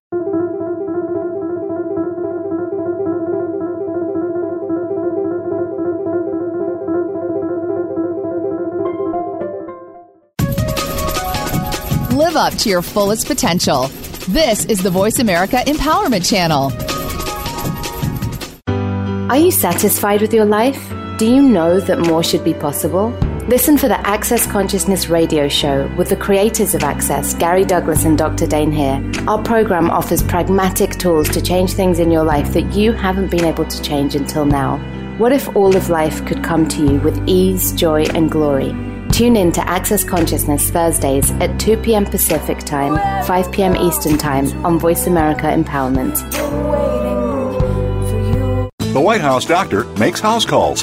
Live 12.34 12.52
up 12.52 12.58
to 12.62 12.68
your 12.68 12.82
fullest 12.82 13.28
potential. 13.28 13.86
This 14.28 14.64
is 14.64 14.82
the 14.82 14.90
Voice 14.90 15.20
America 15.20 15.58
Empowerment 15.68 16.28
Channel. 16.28 16.72
Are 19.30 19.36
you 19.36 19.52
satisfied 19.52 20.20
with 20.20 20.34
your 20.34 20.44
life? 20.44 20.92
Do 21.16 21.32
you 21.32 21.40
know 21.40 21.78
that 21.78 22.00
more 22.00 22.24
should 22.24 22.42
be 22.42 22.52
possible? 22.52 23.10
Listen 23.46 23.78
for 23.78 23.86
the 23.86 24.04
Access 24.04 24.48
Consciousness 24.48 25.08
radio 25.08 25.46
show 25.46 25.88
with 25.96 26.08
the 26.08 26.16
creators 26.16 26.74
of 26.74 26.82
Access, 26.82 27.34
Gary 27.34 27.64
Douglas 27.64 28.04
and 28.04 28.18
Dr. 28.18 28.48
Dain 28.48 28.72
Heer. 28.72 29.00
Our 29.28 29.40
program 29.40 29.88
offers 29.88 30.20
pragmatic 30.20 30.98
tools 30.98 31.28
to 31.28 31.40
change 31.40 31.74
things 31.74 32.00
in 32.00 32.10
your 32.10 32.24
life 32.24 32.52
that 32.54 32.74
you 32.74 32.90
haven't 32.90 33.30
been 33.30 33.44
able 33.44 33.66
to 33.66 33.82
change 33.82 34.16
until 34.16 34.44
now. 34.44 34.78
What 35.18 35.30
if 35.30 35.54
all 35.54 35.76
of 35.76 35.88
life 35.88 36.26
could 36.26 36.42
come 36.42 36.66
to 36.70 36.82
you 36.84 36.98
with 36.98 37.28
ease, 37.28 37.72
joy, 37.74 38.06
and 38.06 38.28
glory? 38.28 38.74
Tune 39.14 39.36
in 39.36 39.52
to 39.52 39.60
Access 39.68 40.02
Consciousness 40.02 40.70
Thursdays 40.70 41.30
at 41.34 41.60
2 41.60 41.76
p.m. 41.76 42.04
Pacific 42.04 42.58
Time, 42.58 42.96
5 43.24 43.52
p.m. 43.52 43.76
Eastern 43.76 44.18
Time 44.18 44.66
on 44.66 44.76
Voice 44.76 45.06
America 45.06 45.44
Empowerment. 45.44 46.18
The 48.92 49.00
White 49.00 49.20
House 49.20 49.44
doctor 49.44 49.84
makes 50.00 50.18
house 50.18 50.44
calls. 50.44 50.82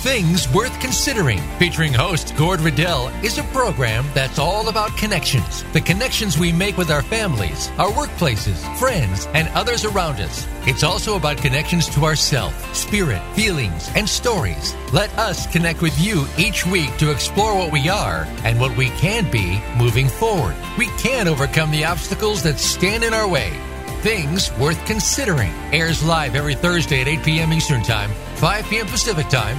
Things 0.00 0.50
Worth 0.54 0.80
Considering, 0.80 1.42
featuring 1.58 1.92
host 1.92 2.34
Gord 2.34 2.62
Riddell, 2.62 3.08
is 3.22 3.36
a 3.36 3.42
program 3.52 4.06
that's 4.14 4.38
all 4.38 4.70
about 4.70 4.96
connections. 4.96 5.62
The 5.74 5.80
connections 5.82 6.38
we 6.38 6.52
make 6.52 6.78
with 6.78 6.90
our 6.90 7.02
families, 7.02 7.68
our 7.76 7.90
workplaces, 7.90 8.56
friends, 8.78 9.26
and 9.34 9.48
others 9.50 9.84
around 9.84 10.18
us. 10.20 10.46
It's 10.66 10.84
also 10.84 11.16
about 11.16 11.36
connections 11.36 11.86
to 11.90 12.06
ourself, 12.06 12.74
spirit, 12.74 13.20
feelings, 13.34 13.90
and 13.94 14.08
stories. 14.08 14.74
Let 14.90 15.10
us 15.18 15.46
connect 15.46 15.82
with 15.82 16.00
you 16.00 16.26
each 16.38 16.64
week 16.64 16.96
to 16.96 17.10
explore 17.10 17.54
what 17.54 17.70
we 17.70 17.90
are 17.90 18.26
and 18.42 18.58
what 18.58 18.74
we 18.78 18.88
can 18.88 19.30
be 19.30 19.62
moving 19.76 20.08
forward. 20.08 20.56
We 20.78 20.86
can 20.96 21.28
overcome 21.28 21.70
the 21.70 21.84
obstacles 21.84 22.42
that 22.44 22.58
stand 22.58 23.04
in 23.04 23.12
our 23.12 23.28
way. 23.28 23.52
Things 24.00 24.50
Worth 24.56 24.82
Considering 24.86 25.52
airs 25.74 26.02
live 26.02 26.36
every 26.36 26.54
Thursday 26.54 27.02
at 27.02 27.08
8 27.08 27.22
p.m. 27.22 27.52
Eastern 27.52 27.82
Time, 27.82 28.10
5 28.36 28.64
p.m. 28.64 28.86
Pacific 28.86 29.28
Time 29.28 29.58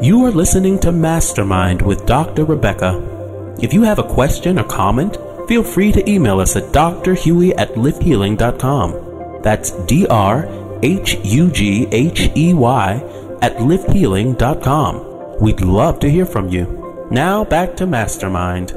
You 0.00 0.24
are 0.26 0.30
listening 0.30 0.78
to 0.80 0.92
Mastermind 0.92 1.82
with 1.82 2.06
Dr. 2.06 2.44
Rebecca. 2.44 3.56
If 3.60 3.74
you 3.74 3.82
have 3.82 3.98
a 3.98 4.04
question 4.04 4.60
or 4.60 4.62
comment, 4.62 5.16
feel 5.48 5.64
free 5.64 5.90
to 5.90 6.08
email 6.08 6.38
us 6.38 6.54
at 6.54 6.72
drhughey 6.72 7.52
at 7.58 7.74
lifthealing.com. 7.74 9.42
That's 9.42 9.72
D 9.86 10.06
R 10.06 10.46
H 10.84 11.18
U 11.24 11.50
G 11.50 11.88
H 11.90 12.30
E 12.36 12.54
Y 12.54 12.92
at 13.42 13.56
lifthealing.com. 13.56 15.40
We'd 15.40 15.62
love 15.62 15.98
to 15.98 16.08
hear 16.08 16.26
from 16.26 16.48
you. 16.48 17.08
Now 17.10 17.42
back 17.44 17.74
to 17.78 17.86
Mastermind. 17.86 18.74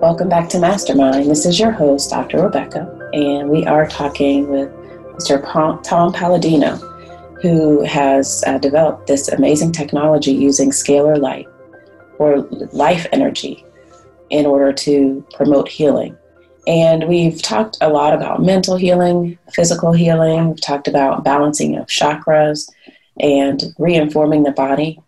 Welcome 0.00 0.28
back 0.28 0.48
to 0.48 0.58
Mastermind. 0.58 1.30
This 1.30 1.46
is 1.46 1.60
your 1.60 1.70
host, 1.70 2.10
Dr. 2.10 2.42
Rebecca, 2.42 3.10
and 3.12 3.48
we 3.48 3.64
are 3.66 3.86
talking 3.86 4.48
with 4.48 4.72
Mr. 5.14 5.40
Tom 5.84 6.12
Paladino 6.12 6.91
who 7.42 7.84
has 7.84 8.42
uh, 8.46 8.56
developed 8.58 9.08
this 9.08 9.28
amazing 9.28 9.72
technology 9.72 10.32
using 10.32 10.70
scalar 10.70 11.18
light 11.18 11.48
or 12.18 12.42
life 12.72 13.06
energy 13.12 13.66
in 14.30 14.46
order 14.46 14.72
to 14.72 15.26
promote 15.34 15.68
healing. 15.68 16.16
And 16.68 17.08
we've 17.08 17.42
talked 17.42 17.76
a 17.80 17.88
lot 17.88 18.14
about 18.14 18.40
mental 18.40 18.76
healing, 18.76 19.36
physical 19.52 19.92
healing, 19.92 20.50
we've 20.50 20.60
talked 20.60 20.86
about 20.86 21.24
balancing 21.24 21.76
of 21.76 21.86
chakras 21.88 22.70
and 23.18 23.60
reinforming 23.76 24.44
the 24.44 24.52
body, 24.52 25.00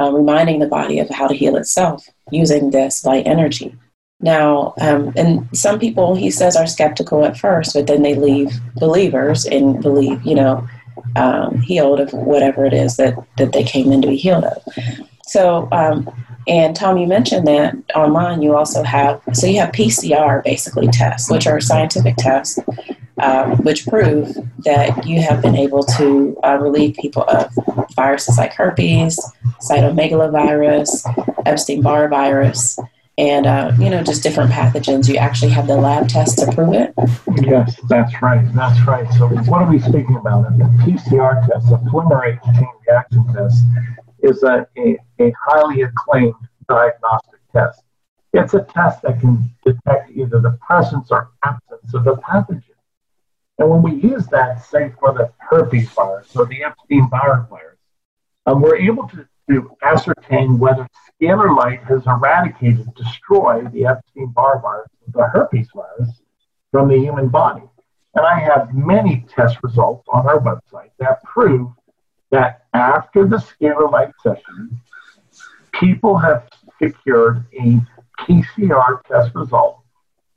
uh, 0.00 0.10
reminding 0.10 0.60
the 0.60 0.66
body 0.66 0.98
of 0.98 1.10
how 1.10 1.28
to 1.28 1.34
heal 1.34 1.56
itself 1.56 2.08
using 2.30 2.70
this 2.70 3.04
light 3.04 3.26
energy. 3.26 3.76
Now, 4.20 4.72
um, 4.80 5.12
and 5.16 5.46
some 5.54 5.78
people, 5.78 6.14
he 6.14 6.30
says, 6.30 6.56
are 6.56 6.66
skeptical 6.66 7.24
at 7.26 7.36
first, 7.36 7.74
but 7.74 7.86
then 7.86 8.02
they 8.02 8.14
leave 8.14 8.50
believers 8.76 9.44
and 9.44 9.82
believe, 9.82 10.24
you 10.24 10.36
know, 10.36 10.66
um, 11.16 11.60
healed 11.60 12.00
of 12.00 12.12
whatever 12.12 12.64
it 12.64 12.72
is 12.72 12.96
that, 12.96 13.14
that 13.38 13.52
they 13.52 13.64
came 13.64 13.92
in 13.92 14.02
to 14.02 14.08
be 14.08 14.16
healed 14.16 14.44
of. 14.44 14.62
So, 15.24 15.68
um, 15.72 16.10
and 16.48 16.74
Tom, 16.74 16.98
you 16.98 17.06
mentioned 17.06 17.46
that 17.46 17.76
online 17.94 18.42
you 18.42 18.56
also 18.56 18.82
have, 18.82 19.20
so 19.32 19.46
you 19.46 19.60
have 19.60 19.70
PCR 19.70 20.42
basically 20.42 20.88
tests, 20.88 21.30
which 21.30 21.46
are 21.46 21.60
scientific 21.60 22.16
tests, 22.16 22.58
um, 23.18 23.56
which 23.58 23.86
prove 23.86 24.36
that 24.64 25.06
you 25.06 25.22
have 25.22 25.40
been 25.40 25.54
able 25.54 25.84
to 25.84 26.36
uh, 26.42 26.58
relieve 26.60 26.96
people 26.96 27.22
of 27.24 27.52
viruses 27.94 28.38
like 28.38 28.52
herpes, 28.52 29.20
cytomegalovirus, 29.60 31.46
Epstein 31.46 31.82
Barr 31.82 32.08
virus, 32.08 32.78
and 33.22 33.46
uh, 33.46 33.72
you 33.78 33.88
know 33.88 34.02
just 34.02 34.22
different 34.22 34.50
pathogens. 34.50 35.08
You 35.08 35.16
actually 35.16 35.52
have 35.52 35.68
the 35.68 35.76
lab 35.76 36.08
tests 36.08 36.44
to 36.44 36.52
prove 36.52 36.74
it. 36.74 36.92
Yes, 37.40 37.78
that's 37.88 38.20
right. 38.20 38.44
That's 38.52 38.80
right. 38.86 39.10
So 39.14 39.28
what 39.28 39.62
are 39.62 39.70
we 39.70 39.78
speaking 39.78 40.16
about? 40.16 40.58
The 40.58 40.64
PCR 40.82 41.46
test, 41.46 41.70
the 41.70 41.76
polymerase 41.76 42.42
chain 42.56 42.68
reaction 42.88 43.24
test, 43.32 43.64
is 44.22 44.42
a, 44.42 44.66
a, 44.76 44.98
a 45.20 45.32
highly 45.46 45.82
acclaimed 45.82 46.34
diagnostic 46.68 47.40
test. 47.52 47.82
It's 48.32 48.54
a 48.54 48.64
test 48.64 49.02
that 49.02 49.20
can 49.20 49.48
detect 49.64 50.10
either 50.10 50.40
the 50.40 50.58
presence 50.66 51.12
or 51.12 51.30
absence 51.44 51.94
of 51.94 52.02
the 52.02 52.16
pathogen. 52.16 52.64
And 53.58 53.70
when 53.70 53.82
we 53.82 53.92
use 53.94 54.26
that, 54.28 54.64
say 54.64 54.92
for 54.98 55.12
the 55.12 55.30
herpes 55.38 55.88
virus 55.90 56.34
or 56.34 56.46
the 56.46 56.64
Epstein 56.64 57.08
Barr 57.08 57.46
virus, 57.48 57.78
um, 58.46 58.62
we're 58.62 58.76
able 58.76 59.06
to, 59.10 59.28
to 59.52 59.76
ascertain 59.82 60.58
whether 60.58 60.86
scalar 61.20 61.54
light 61.56 61.82
has 61.84 62.06
eradicated, 62.06 62.94
destroyed 62.94 63.70
the 63.72 63.86
Epstein 63.86 64.28
Barr 64.28 64.60
virus, 64.60 64.88
the 65.08 65.26
herpes 65.28 65.68
virus, 65.74 66.22
from 66.70 66.88
the 66.88 66.98
human 66.98 67.28
body. 67.28 67.62
And 68.14 68.26
I 68.26 68.38
have 68.38 68.74
many 68.74 69.26
test 69.28 69.58
results 69.62 70.06
on 70.10 70.26
our 70.26 70.38
website 70.38 70.90
that 70.98 71.22
prove 71.24 71.70
that 72.30 72.64
after 72.72 73.26
the 73.26 73.36
scalar 73.36 73.90
light 73.90 74.12
session, 74.22 74.80
people 75.72 76.16
have 76.18 76.48
secured 76.80 77.44
a 77.58 77.80
PCR 78.20 79.02
test 79.04 79.34
result. 79.34 79.80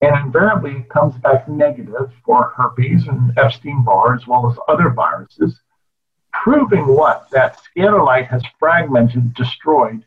And 0.01 0.15
invariably, 0.25 0.71
it 0.77 0.89
comes 0.89 1.15
back 1.15 1.47
negative 1.47 2.11
for 2.25 2.53
herpes 2.55 3.07
and 3.07 3.37
Epstein 3.37 3.83
Barr, 3.83 4.15
as 4.15 4.27
well 4.27 4.49
as 4.51 4.57
other 4.67 4.89
viruses, 4.89 5.61
proving 6.43 6.87
what? 6.87 7.29
That 7.31 7.59
scalar 7.59 8.03
light 8.05 8.27
has 8.27 8.43
fragmented, 8.59 9.33
destroyed 9.33 10.03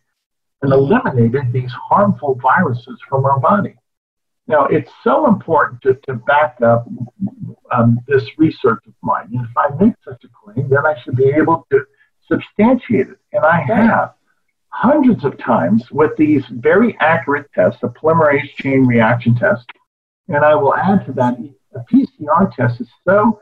and 0.63 0.73
eliminated 0.73 1.53
these 1.53 1.71
harmful 1.73 2.35
viruses 2.35 2.99
from 3.09 3.25
our 3.25 3.39
body. 3.39 3.77
Now, 4.47 4.65
it's 4.65 4.91
so 5.05 5.27
important 5.27 5.83
to, 5.83 5.95
to 6.07 6.15
back 6.15 6.61
up 6.63 6.89
um, 7.71 8.01
this 8.09 8.25
research 8.39 8.81
of 8.87 8.95
mine. 9.03 9.29
And 9.33 9.45
if 9.45 9.57
I 9.57 9.69
make 9.83 9.95
such 10.05 10.25
a 10.25 10.29
claim, 10.29 10.69
then 10.69 10.87
I 10.87 10.99
should 11.03 11.17
be 11.17 11.29
able 11.29 11.67
to 11.71 11.85
substantiate 12.27 13.09
it. 13.09 13.19
And 13.33 13.45
I 13.45 13.61
have 13.61 14.15
hundreds 14.71 15.25
of 15.25 15.39
times 15.39 15.91
with 15.91 16.17
these 16.17 16.45
very 16.51 16.97
accurate 17.01 17.51
tests, 17.55 17.81
the 17.81 17.89
polymerase 17.89 18.55
chain 18.55 18.87
reaction 18.87 19.35
test. 19.35 19.67
And 20.29 20.45
I 20.45 20.55
will 20.55 20.75
add 20.75 21.05
to 21.07 21.13
that, 21.13 21.39
a 21.75 21.81
PCR 21.93 22.55
test 22.55 22.81
is 22.81 22.89
so 23.07 23.41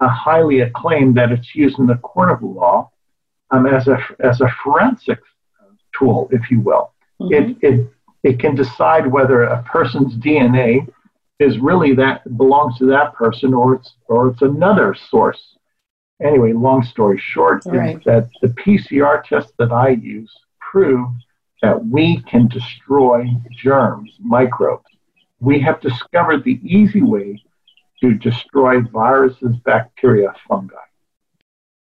uh, 0.00 0.08
highly 0.08 0.60
acclaimed 0.60 1.16
that 1.16 1.30
it's 1.30 1.54
used 1.54 1.78
in 1.78 1.86
the 1.86 1.96
court 1.96 2.30
of 2.30 2.42
law 2.42 2.90
um, 3.50 3.66
as, 3.66 3.86
a, 3.88 3.98
as 4.20 4.40
a 4.40 4.48
forensic 4.62 5.18
tool, 5.96 6.28
if 6.32 6.50
you 6.50 6.60
will. 6.60 6.92
Mm-hmm. 7.20 7.34
It, 7.34 7.56
it, 7.62 7.90
it 8.22 8.40
can 8.40 8.54
decide 8.54 9.06
whether 9.06 9.44
a 9.44 9.62
person's 9.62 10.14
DNA 10.16 10.86
is 11.38 11.58
really 11.58 11.94
that 11.94 12.36
belongs 12.36 12.76
to 12.78 12.86
that 12.86 13.14
person 13.14 13.54
or 13.54 13.74
it's 13.76 13.94
or 14.08 14.28
it's 14.28 14.42
another 14.42 14.94
source. 15.08 15.56
Anyway, 16.22 16.52
long 16.52 16.82
story 16.82 17.18
short, 17.18 17.62
right. 17.64 17.96
is 17.96 18.04
that 18.04 18.28
the 18.42 18.48
PCR 18.48 19.24
test 19.24 19.54
that 19.58 19.72
I 19.72 19.90
use 19.90 20.30
proves 20.60 21.24
that 21.62 21.86
we 21.86 22.22
can 22.28 22.46
destroy 22.48 23.26
germs, 23.62 24.10
microbes. 24.20 24.84
We 25.40 25.60
have 25.60 25.80
discovered 25.80 26.44
the 26.44 26.60
easy 26.62 27.00
way 27.00 27.42
to 28.00 28.14
destroy 28.14 28.80
viruses, 28.80 29.56
bacteria, 29.64 30.32
fungi. 30.48 30.74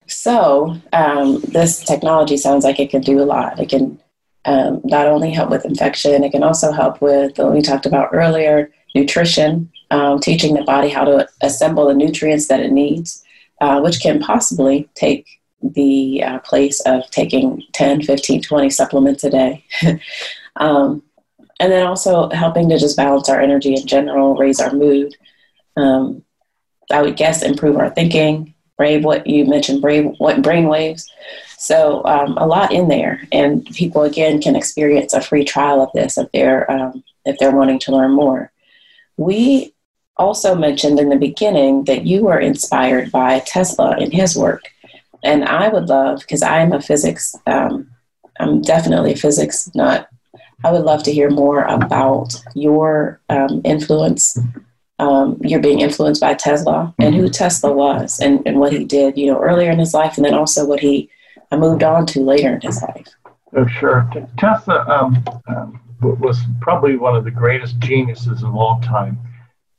So 0.07 0.77
um, 0.93 1.41
this 1.41 1.83
technology 1.83 2.37
sounds 2.37 2.63
like 2.63 2.79
it 2.79 2.91
can 2.91 3.01
do 3.01 3.21
a 3.21 3.25
lot. 3.25 3.59
It 3.59 3.69
can 3.69 3.99
um, 4.45 4.81
not 4.83 5.07
only 5.07 5.31
help 5.31 5.49
with 5.49 5.65
infection, 5.65 6.23
it 6.23 6.31
can 6.31 6.43
also 6.43 6.71
help 6.71 7.01
with 7.01 7.37
what 7.37 7.53
we 7.53 7.61
talked 7.61 7.87
about 7.87 8.09
earlier, 8.13 8.71
nutrition, 8.93 9.71
um, 9.91 10.19
teaching 10.19 10.53
the 10.53 10.63
body 10.63 10.89
how 10.89 11.03
to 11.03 11.27
assemble 11.41 11.87
the 11.87 11.93
nutrients 11.93 12.47
that 12.47 12.59
it 12.59 12.71
needs, 12.71 13.23
uh, 13.61 13.79
which 13.81 13.99
can 13.99 14.19
possibly 14.19 14.87
take 14.93 15.27
the 15.61 16.23
uh, 16.23 16.39
place 16.39 16.79
of 16.81 17.09
taking 17.09 17.63
10, 17.73 18.03
15, 18.03 18.41
20 18.41 18.69
supplements 18.69 19.23
a 19.23 19.29
day. 19.31 19.65
um, 20.57 21.01
and 21.59 21.71
then 21.71 21.87
also 21.87 22.29
helping 22.29 22.69
to 22.69 22.77
just 22.77 22.97
balance 22.97 23.29
our 23.29 23.39
energy 23.39 23.73
in 23.73 23.87
general, 23.87 24.35
raise 24.35 24.59
our 24.59 24.73
mood. 24.73 25.15
Um, 25.75 26.23
I 26.91 27.01
would 27.01 27.17
guess 27.17 27.43
improve 27.43 27.77
our 27.77 27.89
thinking, 27.89 28.53
brave 28.77 29.03
what 29.03 29.25
you 29.27 29.45
mentioned, 29.45 29.81
brave 29.81 30.13
what 30.17 30.41
brain 30.41 30.67
waves. 30.67 31.09
So 31.57 32.03
um, 32.05 32.37
a 32.37 32.45
lot 32.45 32.71
in 32.71 32.87
there, 32.87 33.21
and 33.31 33.65
people 33.65 34.03
again 34.03 34.41
can 34.41 34.55
experience 34.55 35.13
a 35.13 35.21
free 35.21 35.43
trial 35.43 35.81
of 35.81 35.89
this 35.93 36.17
if 36.17 36.31
they're 36.31 36.69
um, 36.69 37.03
if 37.25 37.37
they're 37.39 37.55
wanting 37.55 37.79
to 37.79 37.91
learn 37.91 38.11
more. 38.11 38.51
We 39.17 39.73
also 40.17 40.55
mentioned 40.55 40.99
in 40.99 41.09
the 41.09 41.15
beginning 41.15 41.85
that 41.85 42.05
you 42.05 42.25
were 42.25 42.39
inspired 42.39 43.11
by 43.11 43.39
Tesla 43.39 43.95
and 43.97 44.13
his 44.13 44.35
work, 44.35 44.71
and 45.23 45.45
I 45.45 45.69
would 45.69 45.89
love 45.89 46.19
because 46.19 46.43
I'm 46.43 46.73
a 46.73 46.81
physics. 46.81 47.35
Um, 47.47 47.89
I'm 48.39 48.61
definitely 48.61 49.13
a 49.13 49.17
physics 49.17 49.73
nut. 49.73 50.09
I 50.63 50.71
would 50.71 50.83
love 50.83 51.03
to 51.03 51.13
hear 51.13 51.29
more 51.29 51.63
about 51.63 52.35
your 52.53 53.21
um, 53.29 53.61
influence. 53.63 54.37
Um, 54.97 55.37
you're 55.41 55.59
being 55.59 55.81
influenced 55.81 56.21
by 56.21 56.35
Tesla 56.35 56.93
and 56.99 57.13
who 57.13 57.27
Tesla 57.29 57.73
was 57.73 58.19
and, 58.21 58.41
and 58.45 58.59
what 58.59 58.71
he 58.71 58.85
did, 58.85 59.17
you 59.17 59.27
know, 59.27 59.41
earlier 59.41 59.69
in 59.69 59.79
his 59.79 59.93
life, 59.93 60.15
and 60.15 60.25
then 60.25 60.33
also 60.33 60.65
what 60.65 60.79
he 60.79 61.09
uh, 61.51 61.57
moved 61.57 61.83
on 61.83 62.05
to 62.07 62.21
later 62.21 62.53
in 62.53 62.61
his 62.61 62.81
life. 62.81 63.07
Oh, 63.55 63.67
sure. 63.67 64.09
Tesla 64.37 64.85
um, 64.87 65.23
um, 65.47 65.81
was 66.01 66.39
probably 66.61 66.95
one 66.95 67.15
of 67.15 67.23
the 67.23 67.31
greatest 67.31 67.79
geniuses 67.79 68.43
of 68.43 68.55
all 68.55 68.79
time. 68.81 69.17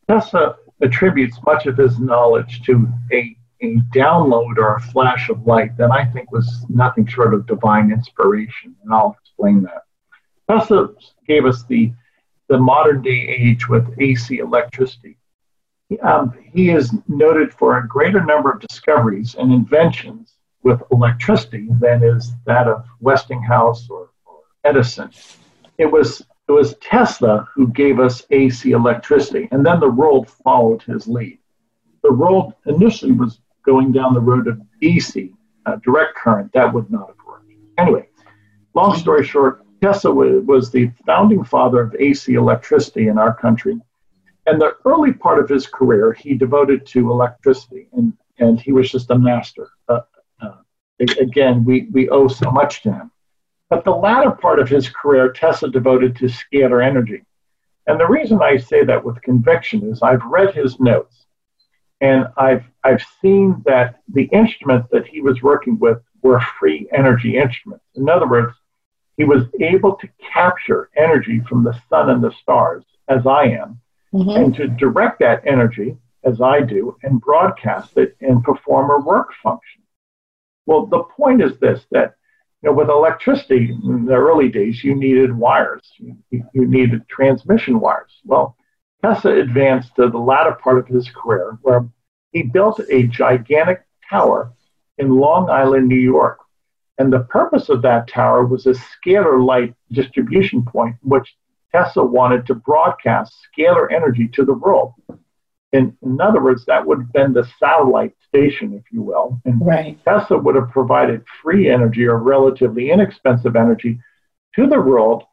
Tesla 0.09 0.57
attributes 0.83 1.39
much 1.45 1.67
of 1.67 1.77
his 1.77 1.99
knowledge 1.99 2.63
to 2.63 2.87
a, 3.13 3.37
a 3.63 3.77
download 3.95 4.59
or 4.59 4.77
a 4.77 4.81
flash 4.81 5.29
of 5.31 5.47
light 5.47 5.77
that 5.79 5.91
I 5.91 6.05
think 6.07 6.31
was 6.31 6.65
nothing 6.69 7.07
short 7.07 7.35
of 7.35 7.47
divine 7.47 7.91
inspiration, 7.91 8.77
and 8.83 8.93
I'll 8.93 9.17
explain 9.23 9.63
that. 9.63 9.83
Tesla 10.49 10.91
gave 11.27 11.45
us 11.45 11.65
the, 11.65 11.93
the 12.49 12.59
modern 12.59 13.03
day 13.03 13.11
age 13.29 13.69
with 13.69 13.95
AC 13.99 14.39
electricity. 14.39 15.19
Um, 16.03 16.37
he 16.53 16.71
is 16.71 16.93
noted 17.07 17.53
for 17.55 17.79
a 17.79 17.87
greater 17.87 18.25
number 18.25 18.51
of 18.51 18.61
discoveries 18.61 19.35
and 19.37 19.53
inventions 19.53 20.35
with 20.63 20.83
electricity 20.91 21.69
than 21.81 22.03
is 22.03 22.33
that 22.45 22.67
of 22.67 22.85
Westinghouse 23.01 23.89
or, 23.89 24.11
or 24.25 24.39
Edison. 24.65 25.11
It 25.79 25.87
was 25.87 26.27
it 26.49 26.53
was 26.53 26.77
Tesla 26.81 27.49
who 27.55 27.69
gave 27.69 27.99
us 27.99 28.25
AC 28.31 28.71
electricity, 28.71 29.49
and 29.51 29.67
then 29.67 29.81
the 29.81 29.91
world 29.91 30.31
followed 30.31 30.83
his 30.83 31.09
lead. 31.09 31.39
The 32.03 32.13
world 32.13 32.55
initially 32.67 33.13
was 33.13 33.41
going 33.65 33.91
down 33.91 34.15
the 34.15 34.21
road 34.21 34.47
of 34.47 34.61
DC, 34.81 35.33
uh, 35.67 35.77
direct 35.85 36.15
current. 36.15 36.53
That 36.53 36.73
would 36.73 36.89
not 36.91 37.09
have 37.09 37.17
worked. 37.27 37.51
Anyway, 37.79 38.09
long 38.75 38.97
story 38.97 39.25
short, 39.25 39.66
Tesla 39.83 40.13
was 40.13 40.71
the 40.71 40.91
founding 41.05 41.45
father 41.45 41.81
of 41.81 41.95
AC 41.99 42.35
electricity 42.35 43.09
in 43.09 43.19
our 43.19 43.35
country. 43.35 43.79
And 44.47 44.61
the 44.61 44.77
early 44.85 45.13
part 45.13 45.39
of 45.39 45.49
his 45.49 45.67
career, 45.67 46.13
he 46.13 46.35
devoted 46.35 46.87
to 46.87 47.11
electricity, 47.11 47.89
and, 47.93 48.13
and 48.39 48.61
he 48.61 48.73
was 48.73 48.91
just 48.91 49.11
a 49.11 49.19
master. 49.19 49.69
Uh, 49.89 50.01
uh, 50.41 50.57
again, 51.01 51.65
we, 51.65 51.89
we 51.93 52.09
owe 52.09 52.29
so 52.29 52.51
much 52.51 52.83
to 52.83 52.93
him. 52.93 53.11
But 53.69 53.85
the 53.85 53.91
latter 53.91 54.31
part 54.31 54.61
of 54.61 54.69
his 54.69 54.89
career, 54.89 55.33
Tesla 55.33 55.71
devoted 55.71 56.17
to 56.17 56.27
scalar 56.27 56.85
energy. 56.85 57.25
And 57.89 57.99
the 57.99 58.07
reason 58.07 58.41
I 58.41 58.57
say 58.57 58.85
that 58.85 59.05
with 59.05 59.21
conviction 59.23 59.91
is 59.91 60.03
I've 60.03 60.25
read 60.25 60.55
his 60.55 60.79
notes, 60.79 61.27
and 62.01 62.27
I've, 62.37 62.65
I've 62.85 63.05
seen 63.21 63.63
that 63.67 64.01
the 64.09 64.29
instruments 64.33 64.89
that 64.93 65.07
he 65.07 65.21
was 65.21 65.43
working 65.43 65.79
with 65.79 65.99
were 66.23 66.41
free 66.59 66.89
energy 66.93 67.37
instruments. 67.37 67.85
In 67.95 68.09
other 68.09 68.29
words, 68.29 68.55
he 69.17 69.25
was 69.25 69.45
able 69.61 69.97
to 69.97 70.09
capture 70.33 70.91
energy 70.97 71.41
from 71.49 71.65
the 71.65 71.79
sun 71.89 72.11
and 72.11 72.23
the 72.23 72.33
stars, 72.43 72.85
as 73.09 73.27
I 73.27 73.45
am, 73.45 73.81
mm-hmm. 74.13 74.31
and 74.31 74.55
to 74.57 74.69
direct 74.69 75.21
that 75.21 75.43
energy, 75.47 75.97
as 76.25 76.41
I 76.41 76.61
do, 76.61 76.97
and 77.03 77.21
broadcast 77.21 77.97
it 77.97 78.17
and 78.21 78.43
perform 78.43 78.91
a 78.91 79.05
work 79.05 79.31
function. 79.43 79.83
Well, 80.67 80.87
the 80.87 81.05
point 81.05 81.43
is 81.43 81.59
this 81.59 81.85
that 81.93 82.17
you 82.63 82.71
know, 82.71 82.77
with 82.77 82.89
electricity 82.89 83.71
in 83.71 84.07
the 84.07 84.15
early 84.15 84.49
days, 84.49 84.83
you 84.83 84.95
needed 84.95 85.37
wires, 85.37 85.89
you, 85.99 86.17
you 86.31 86.67
needed 86.67 87.09
transmission 87.09 87.81
wires. 87.81 88.13
Well, 88.25 88.57
Tesla 89.03 89.37
advanced 89.37 89.95
to 89.97 90.09
the 90.09 90.19
latter 90.19 90.53
part 90.53 90.79
of 90.79 90.89
his 90.89 91.09
career 91.11 91.59
where 91.63 91.87
he 92.33 92.43
built 92.43 92.81
a 92.91 93.05
gigantic 93.05 93.85
tower 94.09 94.53
in 94.99 95.11
Long 95.11 95.49
Island, 95.51 95.87
New 95.87 95.95
York, 95.95 96.41
and 96.99 97.13
the 97.13 97.21
purpose 97.21 97.69
of 97.69 97.83
that 97.83 98.09
tower 98.09 98.45
was 98.45 98.67
a 98.67 98.75
scalar 98.75 99.45
light 99.45 99.75
distribution 99.93 100.65
point, 100.65 100.97
which 101.03 101.37
Tesla 101.73 102.05
wanted 102.05 102.47
to 102.47 102.55
broadcast 102.55 103.35
scalar 103.57 103.93
energy 103.93 104.29
to 104.29 104.45
the 104.45 104.55
world. 104.55 104.95
In, 105.73 105.97
in 106.03 106.21
other 106.21 106.43
words, 106.43 106.65
that 106.67 106.87
would 106.87 106.99
have 106.99 107.13
been 107.13 107.33
the 107.35 107.47
satellite 107.59 108.15
station, 108.27 108.73
if 108.73 108.85
you 108.91 109.03
will. 109.03 109.41
And 109.45 109.61
right. 109.65 110.03
Tesla 110.05 110.39
would 110.39 110.55
have 110.55 110.71
provided 110.71 111.25
free 111.43 111.69
energy 111.69 112.07
or 112.07 112.19
relatively 112.19 112.91
inexpensive 112.91 113.57
energy 113.57 113.99
to 114.55 114.67
the 114.67 114.81
world 114.81 115.25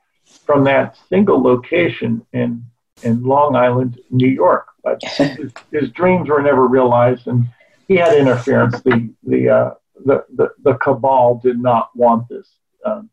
from 0.45 0.65
that 0.65 0.97
single 1.07 1.41
location 1.41 2.25
in, 2.33 2.65
in 3.03 3.23
Long 3.23 3.55
Island, 3.55 4.01
New 4.09 4.27
York. 4.27 4.67
But 4.83 5.01
his, 5.17 5.53
his 5.71 5.89
dreams 5.91 6.27
were 6.27 6.41
never 6.41 6.67
realized, 6.67 7.27
and 7.27 7.45
he 7.87 7.95
had 7.95 8.17
interference. 8.17 8.81
The, 8.81 9.13
the 9.23 9.49
uh, 9.49 9.71
the, 10.05 10.25
the, 10.35 10.49
the 10.63 10.73
cabal 10.75 11.39
did 11.43 11.59
not 11.59 11.95
want 11.95 12.27
this. 12.29 12.47
Um, 12.85 13.09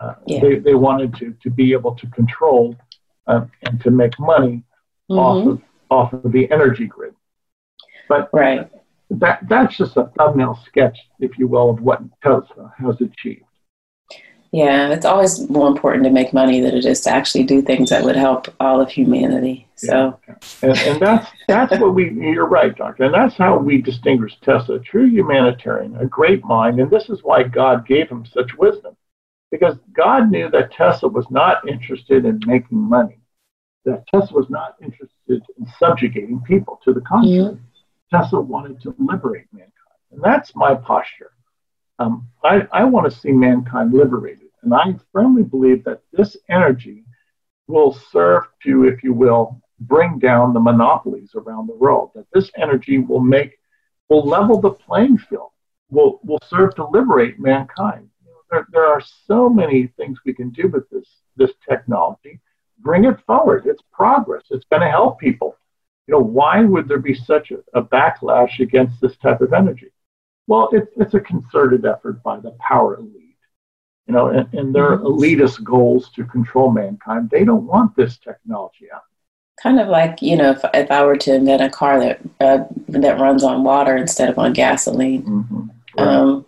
uh, 0.00 0.14
yeah. 0.26 0.40
they, 0.40 0.58
they 0.58 0.74
wanted 0.74 1.14
to, 1.16 1.34
to 1.42 1.50
be 1.50 1.72
able 1.72 1.94
to 1.94 2.06
control 2.08 2.76
uh, 3.26 3.46
and 3.62 3.80
to 3.82 3.90
make 3.90 4.18
money 4.18 4.62
mm-hmm. 5.10 5.18
off 5.18 5.46
of 5.46 5.62
off 5.88 6.12
of 6.12 6.32
the 6.32 6.50
energy 6.50 6.86
grid. 6.86 7.14
But 8.08 8.28
right. 8.32 8.68
that 9.10 9.40
that's 9.48 9.76
just 9.76 9.96
a 9.96 10.10
thumbnail 10.18 10.58
sketch, 10.66 10.98
if 11.20 11.38
you 11.38 11.46
will, 11.46 11.70
of 11.70 11.80
what 11.80 12.02
Tesla 12.22 12.72
has 12.78 13.00
achieved. 13.00 13.45
Yeah, 14.52 14.90
it's 14.90 15.04
always 15.04 15.48
more 15.50 15.68
important 15.68 16.04
to 16.04 16.10
make 16.10 16.32
money 16.32 16.60
than 16.60 16.74
it 16.74 16.84
is 16.84 17.00
to 17.02 17.10
actually 17.10 17.44
do 17.44 17.60
things 17.60 17.90
that 17.90 18.04
would 18.04 18.16
help 18.16 18.48
all 18.60 18.80
of 18.80 18.90
humanity. 18.90 19.66
So, 19.76 20.18
yeah. 20.26 20.34
and, 20.62 20.78
and, 20.78 21.00
that's 21.00 21.30
that's 21.48 21.78
what 21.80 21.94
we. 21.94 22.10
You're 22.10 22.46
right, 22.46 22.74
doctor, 22.74 23.04
and 23.04 23.14
that's 23.14 23.36
how 23.36 23.58
we 23.58 23.82
distinguish 23.82 24.38
Tesla, 24.40 24.76
a 24.76 24.80
true 24.80 25.06
humanitarian, 25.06 25.96
a 25.96 26.06
great 26.06 26.44
mind, 26.44 26.80
and 26.80 26.90
this 26.90 27.10
is 27.10 27.20
why 27.22 27.42
God 27.42 27.86
gave 27.86 28.08
him 28.08 28.24
such 28.24 28.54
wisdom, 28.54 28.96
because 29.50 29.76
God 29.92 30.30
knew 30.30 30.48
that 30.50 30.72
Tesla 30.72 31.10
was 31.10 31.26
not 31.30 31.68
interested 31.68 32.24
in 32.24 32.40
making 32.46 32.78
money, 32.78 33.18
that 33.84 34.06
Tesla 34.06 34.38
was 34.38 34.48
not 34.48 34.76
interested 34.80 35.42
in 35.58 35.66
subjugating 35.78 36.40
people. 36.40 36.80
To 36.84 36.94
the 36.94 37.02
contrary, 37.02 37.58
yeah. 38.12 38.20
Tesla 38.20 38.40
wanted 38.40 38.80
to 38.82 38.94
liberate 38.98 39.46
mankind, 39.52 39.72
and 40.12 40.22
that's 40.22 40.54
my 40.54 40.74
posture. 40.74 41.32
Um, 41.98 42.28
I, 42.44 42.66
I 42.72 42.84
want 42.84 43.10
to 43.10 43.18
see 43.18 43.32
mankind 43.32 43.92
liberated. 43.92 44.48
And 44.62 44.74
I 44.74 44.96
firmly 45.12 45.42
believe 45.42 45.84
that 45.84 46.02
this 46.12 46.36
energy 46.50 47.04
will 47.68 47.98
serve 48.10 48.44
to, 48.64 48.84
if 48.84 49.02
you 49.02 49.12
will, 49.12 49.60
bring 49.80 50.18
down 50.18 50.52
the 50.52 50.60
monopolies 50.60 51.30
around 51.34 51.68
the 51.68 51.76
world. 51.76 52.10
That 52.14 52.26
this 52.32 52.50
energy 52.56 52.98
will 52.98 53.20
make, 53.20 53.58
will 54.08 54.26
level 54.26 54.60
the 54.60 54.72
playing 54.72 55.18
field, 55.18 55.50
will, 55.90 56.20
will 56.24 56.40
serve 56.48 56.74
to 56.76 56.86
liberate 56.86 57.38
mankind. 57.38 58.08
There, 58.50 58.66
there 58.70 58.86
are 58.86 59.02
so 59.26 59.48
many 59.48 59.88
things 59.96 60.18
we 60.24 60.34
can 60.34 60.50
do 60.50 60.68
with 60.68 60.88
this, 60.90 61.08
this 61.36 61.50
technology. 61.68 62.40
Bring 62.78 63.04
it 63.04 63.18
forward. 63.26 63.66
It's 63.66 63.82
progress. 63.92 64.44
It's 64.50 64.66
going 64.70 64.82
to 64.82 64.90
help 64.90 65.18
people. 65.18 65.56
You 66.06 66.12
know, 66.12 66.20
why 66.20 66.62
would 66.62 66.86
there 66.86 66.98
be 66.98 67.14
such 67.14 67.50
a, 67.50 67.58
a 67.78 67.82
backlash 67.82 68.60
against 68.60 69.00
this 69.00 69.16
type 69.16 69.40
of 69.40 69.52
energy? 69.52 69.90
Well, 70.46 70.68
it, 70.72 70.88
it's 70.96 71.14
a 71.14 71.20
concerted 71.20 71.84
effort 71.84 72.22
by 72.22 72.38
the 72.38 72.52
power 72.60 72.96
elite 72.96 73.26
you 74.06 74.14
know, 74.14 74.28
and, 74.28 74.52
and 74.54 74.74
their 74.74 74.98
mm-hmm. 74.98 75.06
elitist 75.06 75.62
goals 75.64 76.10
to 76.10 76.24
control 76.24 76.70
mankind. 76.70 77.30
They 77.30 77.44
don't 77.44 77.66
want 77.66 77.96
this 77.96 78.18
technology 78.18 78.86
out. 78.94 79.02
Kind 79.62 79.80
of 79.80 79.88
like 79.88 80.20
you 80.20 80.36
know, 80.36 80.50
if, 80.50 80.60
if 80.74 80.90
I 80.90 81.04
were 81.04 81.16
to 81.16 81.34
invent 81.34 81.62
a 81.62 81.70
car 81.70 81.98
that 81.98 82.20
uh, 82.40 82.64
that 82.88 83.18
runs 83.18 83.42
on 83.42 83.64
water 83.64 83.96
instead 83.96 84.28
of 84.28 84.38
on 84.38 84.52
gasoline, 84.52 85.22
mm-hmm. 85.22 85.62
right. 85.98 86.08
um, 86.08 86.46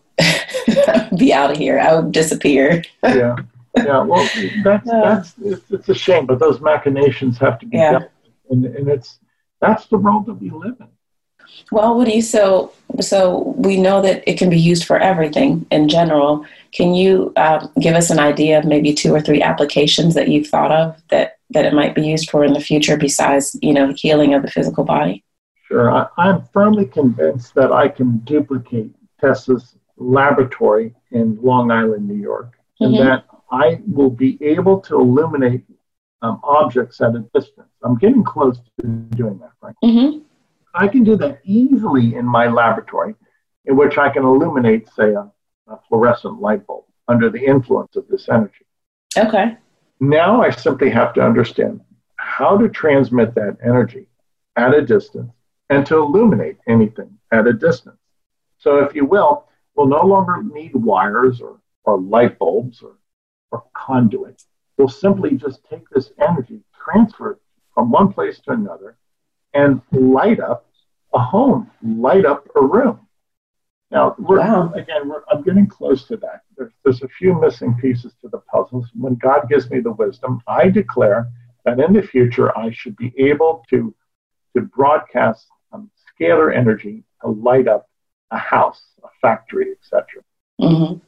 be 1.19 1.33
out 1.33 1.51
of 1.51 1.57
here. 1.57 1.79
I 1.79 1.95
would 1.95 2.13
disappear. 2.13 2.85
yeah, 3.03 3.37
yeah. 3.77 4.03
Well, 4.03 4.29
that's 4.63 4.87
that's 4.91 5.35
it's, 5.43 5.71
it's, 5.71 5.89
a 5.89 5.95
shame, 5.95 6.27
but 6.27 6.39
those 6.39 6.61
machinations 6.61 7.39
have 7.39 7.59
to 7.61 7.67
be 7.67 7.79
yeah. 7.79 7.93
done, 7.93 8.09
and, 8.51 8.67
and 8.67 8.89
it's 8.89 9.19
that's 9.61 9.87
the 9.87 9.97
world 9.97 10.27
that 10.27 10.35
we 10.35 10.51
live 10.51 10.77
in. 10.79 10.89
Well, 11.71 11.97
Woody, 11.97 12.21
so 12.21 12.73
so 13.01 13.55
we 13.57 13.81
know 13.81 14.01
that 14.03 14.23
it 14.27 14.39
can 14.39 14.51
be 14.51 14.59
used 14.59 14.85
for 14.85 14.99
everything 14.99 15.67
in 15.71 15.89
general. 15.89 16.45
Can 16.73 16.95
you 16.95 17.33
uh, 17.37 17.67
give 17.81 17.95
us 17.95 18.11
an 18.11 18.19
idea 18.19 18.59
of 18.59 18.65
maybe 18.65 18.95
two 18.95 19.15
or 19.15 19.21
three 19.21 19.43
applications 19.43 20.15
that 20.15 20.29
you've 20.29 20.49
thought 20.49 20.73
of 20.73 21.01
that 21.09 21.39
that 21.51 21.65
it 21.65 21.75
might 21.75 21.95
be 21.95 22.03
used 22.03 22.31
for 22.31 22.45
in 22.45 22.53
the 22.53 22.61
future, 22.61 22.97
besides 22.97 23.57
you 23.63 23.75
know 23.75 23.93
healing 23.95 24.35
of 24.35 24.43
the 24.43 24.51
physical 24.51 24.85
body? 24.85 25.25
Sure, 25.67 25.91
I, 25.91 26.07
I'm 26.17 26.43
firmly 26.53 26.87
convinced 26.87 27.55
that 27.55 27.73
I 27.73 27.89
can 27.89 28.19
duplicate 28.19 28.91
Tesla's 29.21 29.77
laboratory 29.99 30.95
in 31.11 31.39
Long 31.43 31.71
Island, 31.71 32.09
New 32.09 32.15
York, 32.15 32.55
and 32.81 32.95
mm-hmm. 32.95 33.05
that 33.05 33.27
I 33.51 33.81
will 33.87 34.11
be 34.11 34.39
able 34.41 34.81
to 34.83 34.99
illuminate 34.99 35.65
um, 36.23 36.41
objects 36.43 37.01
at 37.01 37.15
a 37.15 37.21
distance. 37.35 37.69
I'm 37.83 37.97
getting 37.97 38.25
close 38.25 38.59
to 38.81 38.87
doing 38.87 39.39
that, 39.39 39.53
right? 39.61 39.75
Mm-hmm. 39.85 40.19
I 40.79 40.87
can 40.87 41.03
do 41.03 41.17
that 41.17 41.41
easily 41.43 42.15
in 42.15 42.25
my 42.25 42.47
laboratory, 42.47 43.17
in 43.65 43.77
which 43.77 43.99
I 43.99 44.11
can 44.11 44.23
illuminate, 44.23 44.89
say, 44.95 45.13
a, 45.13 45.29
a 45.67 45.81
fluorescent 45.89 46.41
light 46.41 46.65
bulb 46.69 46.85
under 47.09 47.31
the 47.31 47.45
influence 47.45 47.97
of 47.97 48.07
this 48.07 48.29
energy. 48.29 48.65
Okay. 49.17 49.57
Now 49.99 50.41
I 50.41 50.51
simply 50.51 50.91
have 50.91 51.13
to 51.15 51.21
understand 51.21 51.81
how 52.15 52.57
to 52.57 52.69
transmit 52.69 53.35
that 53.35 53.57
energy 53.65 54.07
at 54.55 54.73
a 54.73 54.81
distance 54.81 55.33
and 55.69 55.85
to 55.87 55.97
illuminate 55.97 56.59
anything 56.69 57.19
at 57.33 57.49
a 57.49 57.53
distance. 57.53 57.99
So, 58.59 58.79
if 58.79 58.95
you 58.95 59.05
will, 59.05 59.49
we'll 59.75 59.89
no 59.89 60.05
longer 60.05 60.45
need 60.45 60.77
wires 60.77 61.41
or, 61.41 61.59
or 61.83 62.01
light 62.01 62.39
bulbs 62.39 62.83
or, 62.83 62.99
or 63.51 63.65
We'll 64.77 64.89
simply 64.89 65.33
just 65.33 65.65
take 65.69 65.91
this 65.91 66.13
energy, 66.21 66.61
transfer 66.85 67.33
it 67.33 67.39
from 67.75 67.91
one 67.91 68.13
place 68.13 68.39
to 68.41 68.53
another, 68.53 68.97
and 69.55 69.83
light 69.91 70.39
up 70.39 70.68
a 71.15 71.19
home, 71.19 71.71
light 71.83 72.27
up 72.27 72.47
a 72.57 72.61
room. 72.61 73.01
Now, 73.91 74.15
we're, 74.19 74.39
wow. 74.39 74.73
again, 74.75 75.09
we're, 75.09 75.23
I'm 75.31 75.43
getting 75.43 75.67
close 75.67 76.07
to 76.09 76.17
that. 76.19 76.43
There's, 76.57 76.73
there's 76.85 77.03
a 77.03 77.09
few 77.09 77.41
missing 77.41 77.75
pieces 77.81 78.13
to 78.21 78.29
the 78.29 78.39
puzzles. 78.39 78.87
When 78.95 79.15
God 79.15 79.49
gives 79.49 79.71
me 79.71 79.81
the 79.81 79.93
wisdom, 79.93 80.43
I 80.47 80.69
declare 80.69 81.31
that 81.65 81.81
in 81.81 81.95
the 81.95 82.03
future 82.03 82.57
I 82.57 82.71
should 82.71 82.97
be 82.97 83.15
able 83.17 83.65
to, 83.71 83.95
to 84.55 84.63
broadcast 84.63 85.47
um, 85.73 85.91
scalar 86.21 86.55
energy 86.55 87.05
to 87.23 87.29
light 87.29 87.67
up 87.67 87.89
a 88.31 88.39
house, 88.39 88.83
a 89.03 89.09
factory, 89.23 89.73
etc. 89.73 90.23
Mm-hmm. 90.61 90.99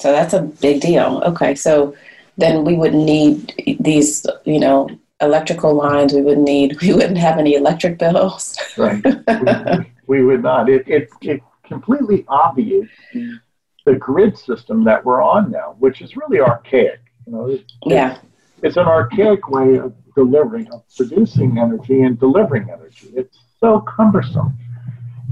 So 0.00 0.10
that's 0.10 0.34
a 0.34 0.42
big 0.42 0.80
deal. 0.80 1.22
Okay, 1.24 1.54
so 1.54 1.94
then 2.36 2.64
we 2.64 2.74
wouldn't 2.74 3.04
need 3.04 3.78
these, 3.78 4.26
you 4.44 4.58
know, 4.58 4.88
electrical 5.24 5.74
lines. 5.74 6.12
We 6.12 6.22
wouldn't 6.22 6.46
need. 6.46 6.78
We 6.82 6.92
wouldn't 6.92 7.18
have 7.18 7.38
any 7.38 7.54
electric 7.54 7.98
bills. 7.98 8.58
right. 8.76 9.02
We, 10.06 10.18
we, 10.18 10.24
would 10.26 10.42
not. 10.42 10.68
It, 10.68 10.86
it 10.86 11.08
it 11.22 11.40
completely 11.66 12.26
obviates 12.28 12.90
the, 13.14 13.38
the 13.86 13.94
grid 13.94 14.36
system 14.36 14.84
that 14.84 15.02
we're 15.02 15.22
on 15.22 15.50
now, 15.50 15.76
which 15.78 16.02
is 16.02 16.14
really 16.14 16.40
archaic. 16.40 17.00
You 17.26 17.32
know. 17.32 17.46
It, 17.46 17.64
yeah. 17.86 18.18
It's 18.62 18.76
an 18.76 18.86
archaic 18.86 19.48
way 19.48 19.76
of 19.76 19.94
delivering, 20.14 20.70
of 20.72 20.84
producing 20.96 21.58
energy 21.58 22.02
and 22.02 22.18
delivering 22.18 22.68
energy. 22.70 23.08
It's 23.14 23.38
so 23.60 23.80
cumbersome. 23.80 24.56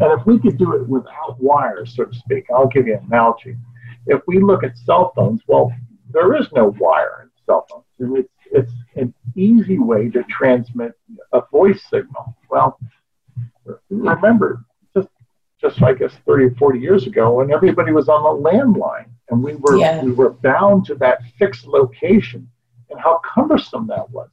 And 0.00 0.18
if 0.18 0.26
we 0.26 0.38
could 0.38 0.58
do 0.58 0.74
it 0.74 0.88
without 0.88 1.40
wires, 1.40 1.94
so 1.94 2.04
to 2.04 2.14
speak, 2.14 2.44
I'll 2.54 2.66
give 2.66 2.86
you 2.86 2.94
an 2.94 3.04
analogy. 3.06 3.56
If 4.06 4.22
we 4.26 4.40
look 4.40 4.64
at 4.64 4.76
cell 4.76 5.12
phones, 5.14 5.42
well, 5.46 5.72
there 6.10 6.34
is 6.34 6.46
no 6.52 6.74
wire 6.78 7.22
in 7.22 7.30
cell 7.46 7.66
phones. 7.70 7.84
And 7.98 8.16
it's, 8.18 8.32
it's 8.50 8.72
an 8.96 9.14
easy 9.36 9.78
way 9.78 10.08
to 10.10 10.22
transmit 10.24 10.92
a 11.32 11.42
voice 11.50 11.82
signal. 11.90 12.36
Well, 12.50 12.78
remember, 13.90 14.64
just, 14.94 15.08
just 15.60 15.82
I 15.82 15.94
guess 15.94 16.12
30 16.26 16.44
or 16.44 16.54
40 16.56 16.78
years 16.78 17.06
ago, 17.06 17.34
when 17.34 17.52
everybody 17.52 17.92
was 17.92 18.08
on 18.08 18.22
the 18.22 18.50
landline 18.50 19.10
and 19.30 19.42
we 19.42 19.54
were, 19.56 19.76
yeah. 19.76 20.02
we 20.02 20.12
were 20.12 20.30
bound 20.30 20.86
to 20.86 20.94
that 20.96 21.20
fixed 21.38 21.66
location 21.66 22.48
and 22.90 23.00
how 23.00 23.20
cumbersome 23.34 23.86
that 23.88 24.10
was. 24.10 24.30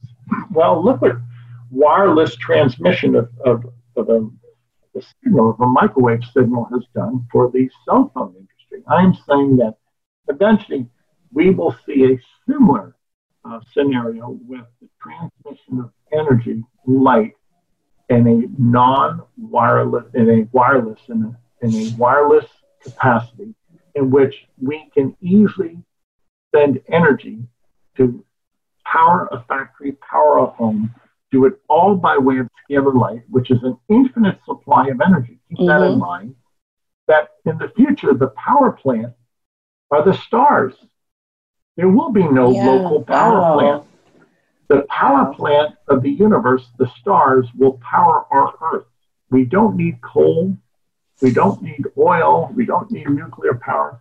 Well, 0.52 0.84
look 0.84 1.00
what 1.00 1.16
wireless 1.70 2.36
transmission 2.36 3.14
of, 3.14 3.30
of, 3.44 3.64
of 3.96 4.08
a 4.08 4.28
the 4.94 5.04
signal 5.22 5.50
of 5.50 5.60
a 5.60 5.66
microwave 5.66 6.22
signal 6.34 6.64
has 6.72 6.84
done 6.94 7.26
for 7.30 7.50
the 7.50 7.68
cell 7.84 8.10
phone 8.14 8.34
industry. 8.36 8.82
I'm 8.88 9.14
saying 9.28 9.56
that 9.58 9.74
eventually 10.28 10.86
we 11.32 11.50
will 11.50 11.76
see 11.86 12.04
a 12.04 12.18
similar 12.50 12.96
uh, 13.50 13.60
scenario 13.72 14.38
with 14.46 14.64
the 14.80 14.88
transmission 15.02 15.80
of 15.80 15.90
energy, 16.12 16.62
light, 16.86 17.32
in 18.08 18.26
a 18.26 18.60
non-wireless, 18.60 20.04
in 20.14 20.28
a 20.28 20.48
wireless, 20.52 21.00
in 21.08 21.22
a, 21.22 21.66
in 21.66 21.74
a 21.74 21.96
wireless 21.96 22.46
capacity, 22.82 23.54
in 23.94 24.10
which 24.10 24.34
we 24.60 24.90
can 24.94 25.16
easily 25.20 25.78
send 26.54 26.80
energy 26.88 27.38
to 27.96 28.24
power 28.84 29.28
a 29.30 29.42
factory, 29.44 29.92
power 29.92 30.38
a 30.38 30.46
home, 30.46 30.92
do 31.30 31.44
it 31.46 31.60
all 31.68 31.94
by 31.94 32.18
way 32.18 32.38
of 32.38 32.48
scalar 32.68 32.94
light, 32.94 33.22
which 33.30 33.50
is 33.50 33.62
an 33.62 33.76
infinite 33.88 34.38
supply 34.44 34.88
of 34.88 35.00
energy. 35.00 35.38
Keep 35.48 35.58
mm-hmm. 35.58 35.66
that 35.68 35.82
in 35.82 35.92
mm-hmm. 35.92 36.00
mind. 36.00 36.34
That 37.06 37.28
in 37.44 37.58
the 37.58 37.72
future, 37.76 38.14
the 38.14 38.28
power 38.28 38.72
plant 38.72 39.12
are 39.90 40.04
the 40.04 40.14
stars. 40.14 40.74
There 41.76 41.88
will 41.88 42.10
be 42.10 42.26
no 42.26 42.52
yeah. 42.52 42.66
local 42.66 43.02
power 43.02 43.40
wow. 43.40 43.58
plant. 43.58 43.84
The 44.68 44.82
power 44.88 45.34
plant 45.34 45.74
of 45.88 46.02
the 46.02 46.10
universe, 46.10 46.64
the 46.78 46.90
stars, 47.00 47.46
will 47.58 47.78
power 47.78 48.26
our 48.30 48.54
Earth. 48.60 48.86
We 49.30 49.44
don't 49.44 49.76
need 49.76 50.00
coal. 50.00 50.56
We 51.20 51.32
don't 51.32 51.60
need 51.62 51.84
oil. 51.98 52.50
We 52.54 52.66
don't 52.66 52.90
need 52.90 53.08
nuclear 53.08 53.54
power. 53.54 54.00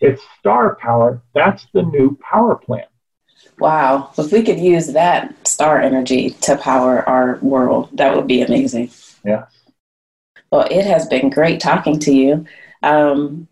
It's 0.00 0.22
star 0.38 0.76
power. 0.76 1.22
That's 1.34 1.66
the 1.72 1.82
new 1.82 2.18
power 2.20 2.56
plant. 2.56 2.88
Wow. 3.58 4.10
If 4.18 4.32
we 4.32 4.42
could 4.42 4.58
use 4.58 4.88
that 4.88 5.46
star 5.46 5.80
energy 5.80 6.30
to 6.42 6.56
power 6.56 7.06
our 7.08 7.38
world, 7.42 7.90
that 7.94 8.16
would 8.16 8.26
be 8.26 8.42
amazing. 8.42 8.90
Yeah. 9.24 9.46
Well, 10.50 10.66
it 10.70 10.84
has 10.84 11.06
been 11.06 11.30
great 11.30 11.60
talking 11.60 11.98
to 12.00 12.12
you. 12.12 12.46
Um, 12.82 13.46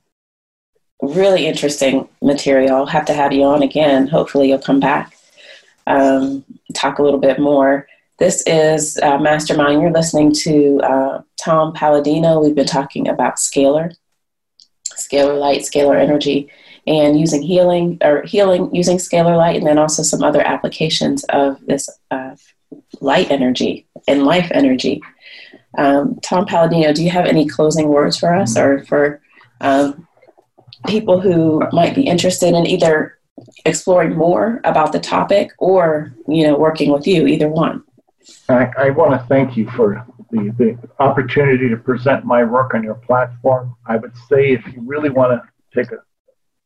really 1.02 1.46
interesting 1.46 2.08
material. 2.22 2.76
I'll 2.76 2.86
have 2.86 3.06
to 3.06 3.14
have 3.14 3.32
you 3.32 3.44
on 3.44 3.62
again. 3.62 4.08
Hopefully, 4.08 4.48
you'll 4.48 4.58
come 4.58 4.80
back, 4.80 5.16
um, 5.86 6.44
talk 6.74 6.98
a 6.98 7.02
little 7.02 7.20
bit 7.20 7.38
more. 7.38 7.86
This 8.18 8.42
is 8.46 8.98
uh, 8.98 9.18
Mastermind. 9.18 9.80
You're 9.80 9.92
listening 9.92 10.32
to 10.32 10.80
uh, 10.82 11.22
Tom 11.36 11.72
Paladino. 11.72 12.40
We've 12.40 12.54
been 12.54 12.66
talking 12.66 13.08
about 13.08 13.36
scalar, 13.36 13.94
scalar 14.96 15.38
light, 15.38 15.60
scalar 15.60 16.00
energy 16.00 16.50
and 16.88 17.20
using 17.20 17.42
healing 17.42 17.98
or 18.02 18.22
healing 18.22 18.74
using 18.74 18.96
scalar 18.96 19.36
light, 19.36 19.56
and 19.56 19.66
then 19.66 19.78
also 19.78 20.02
some 20.02 20.22
other 20.22 20.40
applications 20.40 21.22
of 21.24 21.60
this 21.66 21.88
uh, 22.10 22.34
light 23.00 23.30
energy 23.30 23.86
and 24.08 24.24
life 24.24 24.50
energy. 24.52 25.02
Um, 25.76 26.18
Tom 26.22 26.46
Paladino, 26.46 26.94
do 26.94 27.04
you 27.04 27.10
have 27.10 27.26
any 27.26 27.46
closing 27.46 27.88
words 27.88 28.18
for 28.18 28.34
us 28.34 28.56
or 28.56 28.84
for 28.86 29.20
um, 29.60 30.07
people 30.86 31.20
who 31.20 31.62
might 31.72 31.94
be 31.94 32.02
interested 32.02 32.54
in 32.54 32.66
either 32.66 33.18
exploring 33.64 34.16
more 34.16 34.60
about 34.64 34.92
the 34.92 34.98
topic 34.98 35.52
or 35.58 36.12
you 36.26 36.46
know 36.46 36.56
working 36.56 36.92
with 36.92 37.06
you? 37.06 37.26
Either 37.26 37.48
one. 37.48 37.82
I, 38.48 38.70
I 38.78 38.90
want 38.90 39.12
to 39.12 39.26
thank 39.28 39.56
you 39.56 39.70
for 39.70 40.06
the, 40.30 40.54
the 40.58 40.78
opportunity 41.02 41.68
to 41.68 41.76
present 41.76 42.24
my 42.24 42.44
work 42.44 42.74
on 42.74 42.82
your 42.82 42.94
platform. 42.94 43.74
I 43.86 43.96
would 43.96 44.14
say 44.28 44.52
if 44.52 44.66
you 44.66 44.82
really 44.82 45.10
want 45.10 45.40
to 45.40 45.48
take 45.74 45.92
a 45.92 45.98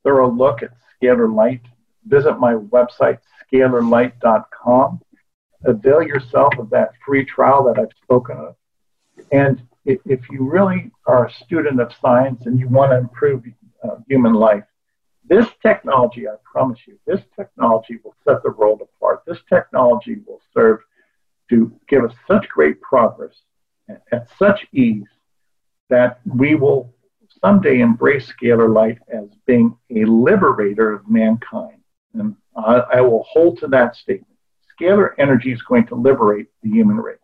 thorough 0.03 0.31
look 0.31 0.63
at 0.63 0.71
Scalar 1.01 1.33
Light, 1.33 1.61
visit 2.07 2.39
my 2.39 2.55
website, 2.55 3.19
scalarlight.com. 3.53 5.01
Avail 5.65 6.03
yourself 6.03 6.55
of 6.59 6.71
that 6.71 6.91
free 7.07 7.25
trial 7.25 7.65
that 7.65 7.79
I've 7.79 7.97
spoken 8.03 8.37
of. 8.37 8.57
And 9.31 9.63
if 9.85 10.21
you 10.31 10.49
really 10.49 10.91
are 11.07 11.27
a 11.27 11.33
student 11.45 11.81
of 11.81 11.93
science 12.01 12.47
and 12.47 12.59
you 12.59 12.69
want 12.69 12.93
to 12.93 12.99
improve 12.99 13.45
uh, 13.83 13.97
human 14.09 14.35
life, 14.35 14.65
this 15.25 15.47
technology, 15.63 16.29
I 16.29 16.35
promise 16.45 16.81
you, 16.87 16.99
this 17.07 17.21
technology 17.37 17.99
will 18.03 18.15
set 18.25 18.43
the 18.43 18.51
world 18.51 18.81
apart. 18.83 19.23
This 19.27 19.39
technology 19.49 20.19
will 20.27 20.41
serve 20.53 20.81
to 21.51 21.73
give 21.89 22.05
us 22.05 22.15
such 22.27 22.49
great 22.49 22.81
progress 22.81 23.35
at 24.11 24.29
such 24.39 24.67
ease 24.73 25.07
that 25.91 26.21
we 26.25 26.55
will 26.55 26.95
someday 27.45 27.81
embrace 27.81 28.33
scalar 28.33 28.73
light 28.73 28.99
as 29.09 29.29
being 29.47 29.77
a 29.91 30.05
liberator 30.05 30.93
of 30.93 31.09
mankind. 31.09 31.81
And 32.15 32.37
I, 32.57 32.83
I 32.95 33.01
will 33.01 33.25
hold 33.25 33.59
to 33.59 33.69
that 33.69 33.97
statement. 33.97 34.37
Scalar 34.81 35.11
energy 35.19 35.53
is 35.53 35.63
going 35.63 35.87
to 35.89 35.95
liberate 35.95 36.47
the 36.63 36.71
human 36.71 36.97
race. 36.97 37.19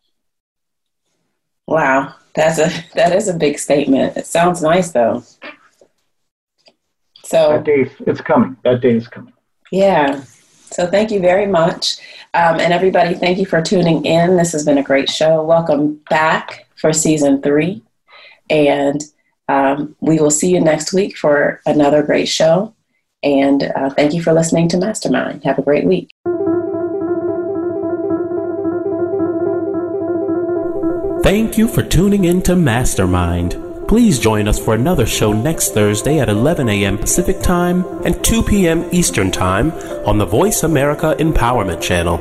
Wow, 1.66 2.14
that's 2.34 2.58
a 2.58 2.70
that 2.94 3.14
is 3.14 3.28
a 3.28 3.34
big 3.34 3.58
statement. 3.58 4.16
It 4.16 4.26
sounds 4.26 4.62
nice 4.62 4.90
though. 4.92 5.22
So 7.28 7.50
that 7.50 7.64
day, 7.64 7.90
it's 8.06 8.22
coming. 8.22 8.56
That 8.64 8.80
day 8.80 8.96
is 8.96 9.06
coming. 9.06 9.34
Yeah. 9.70 10.22
So 10.70 10.86
thank 10.86 11.10
you 11.10 11.20
very 11.20 11.46
much, 11.46 11.98
um, 12.32 12.58
and 12.58 12.72
everybody. 12.72 13.14
Thank 13.14 13.36
you 13.36 13.44
for 13.44 13.60
tuning 13.60 14.06
in. 14.06 14.38
This 14.38 14.52
has 14.52 14.64
been 14.64 14.78
a 14.78 14.82
great 14.82 15.10
show. 15.10 15.42
Welcome 15.42 16.00
back 16.08 16.66
for 16.76 16.90
season 16.94 17.42
three, 17.42 17.82
and 18.48 19.04
um, 19.48 19.94
we 20.00 20.18
will 20.18 20.30
see 20.30 20.50
you 20.54 20.60
next 20.62 20.94
week 20.94 21.18
for 21.18 21.60
another 21.66 22.02
great 22.02 22.28
show. 22.28 22.74
And 23.22 23.62
uh, 23.62 23.90
thank 23.90 24.14
you 24.14 24.22
for 24.22 24.32
listening 24.32 24.68
to 24.68 24.78
Mastermind. 24.78 25.44
Have 25.44 25.58
a 25.58 25.62
great 25.62 25.84
week. 25.84 26.08
Thank 31.22 31.58
you 31.58 31.68
for 31.68 31.82
tuning 31.82 32.24
in 32.24 32.40
to 32.42 32.56
Mastermind. 32.56 33.67
Please 33.88 34.18
join 34.18 34.46
us 34.46 34.58
for 34.58 34.74
another 34.74 35.06
show 35.06 35.32
next 35.32 35.72
Thursday 35.72 36.18
at 36.20 36.28
11 36.28 36.68
a.m. 36.68 36.98
Pacific 36.98 37.40
Time 37.40 37.86
and 38.04 38.22
2 38.22 38.42
p.m. 38.42 38.86
Eastern 38.92 39.30
Time 39.30 39.72
on 40.06 40.18
the 40.18 40.26
Voice 40.26 40.62
America 40.62 41.16
Empowerment 41.18 41.80
Channel. 41.80 42.18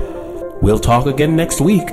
We'll 0.62 0.80
talk 0.80 1.08
again 1.08 1.36
next 1.36 1.60
week. 1.60 1.90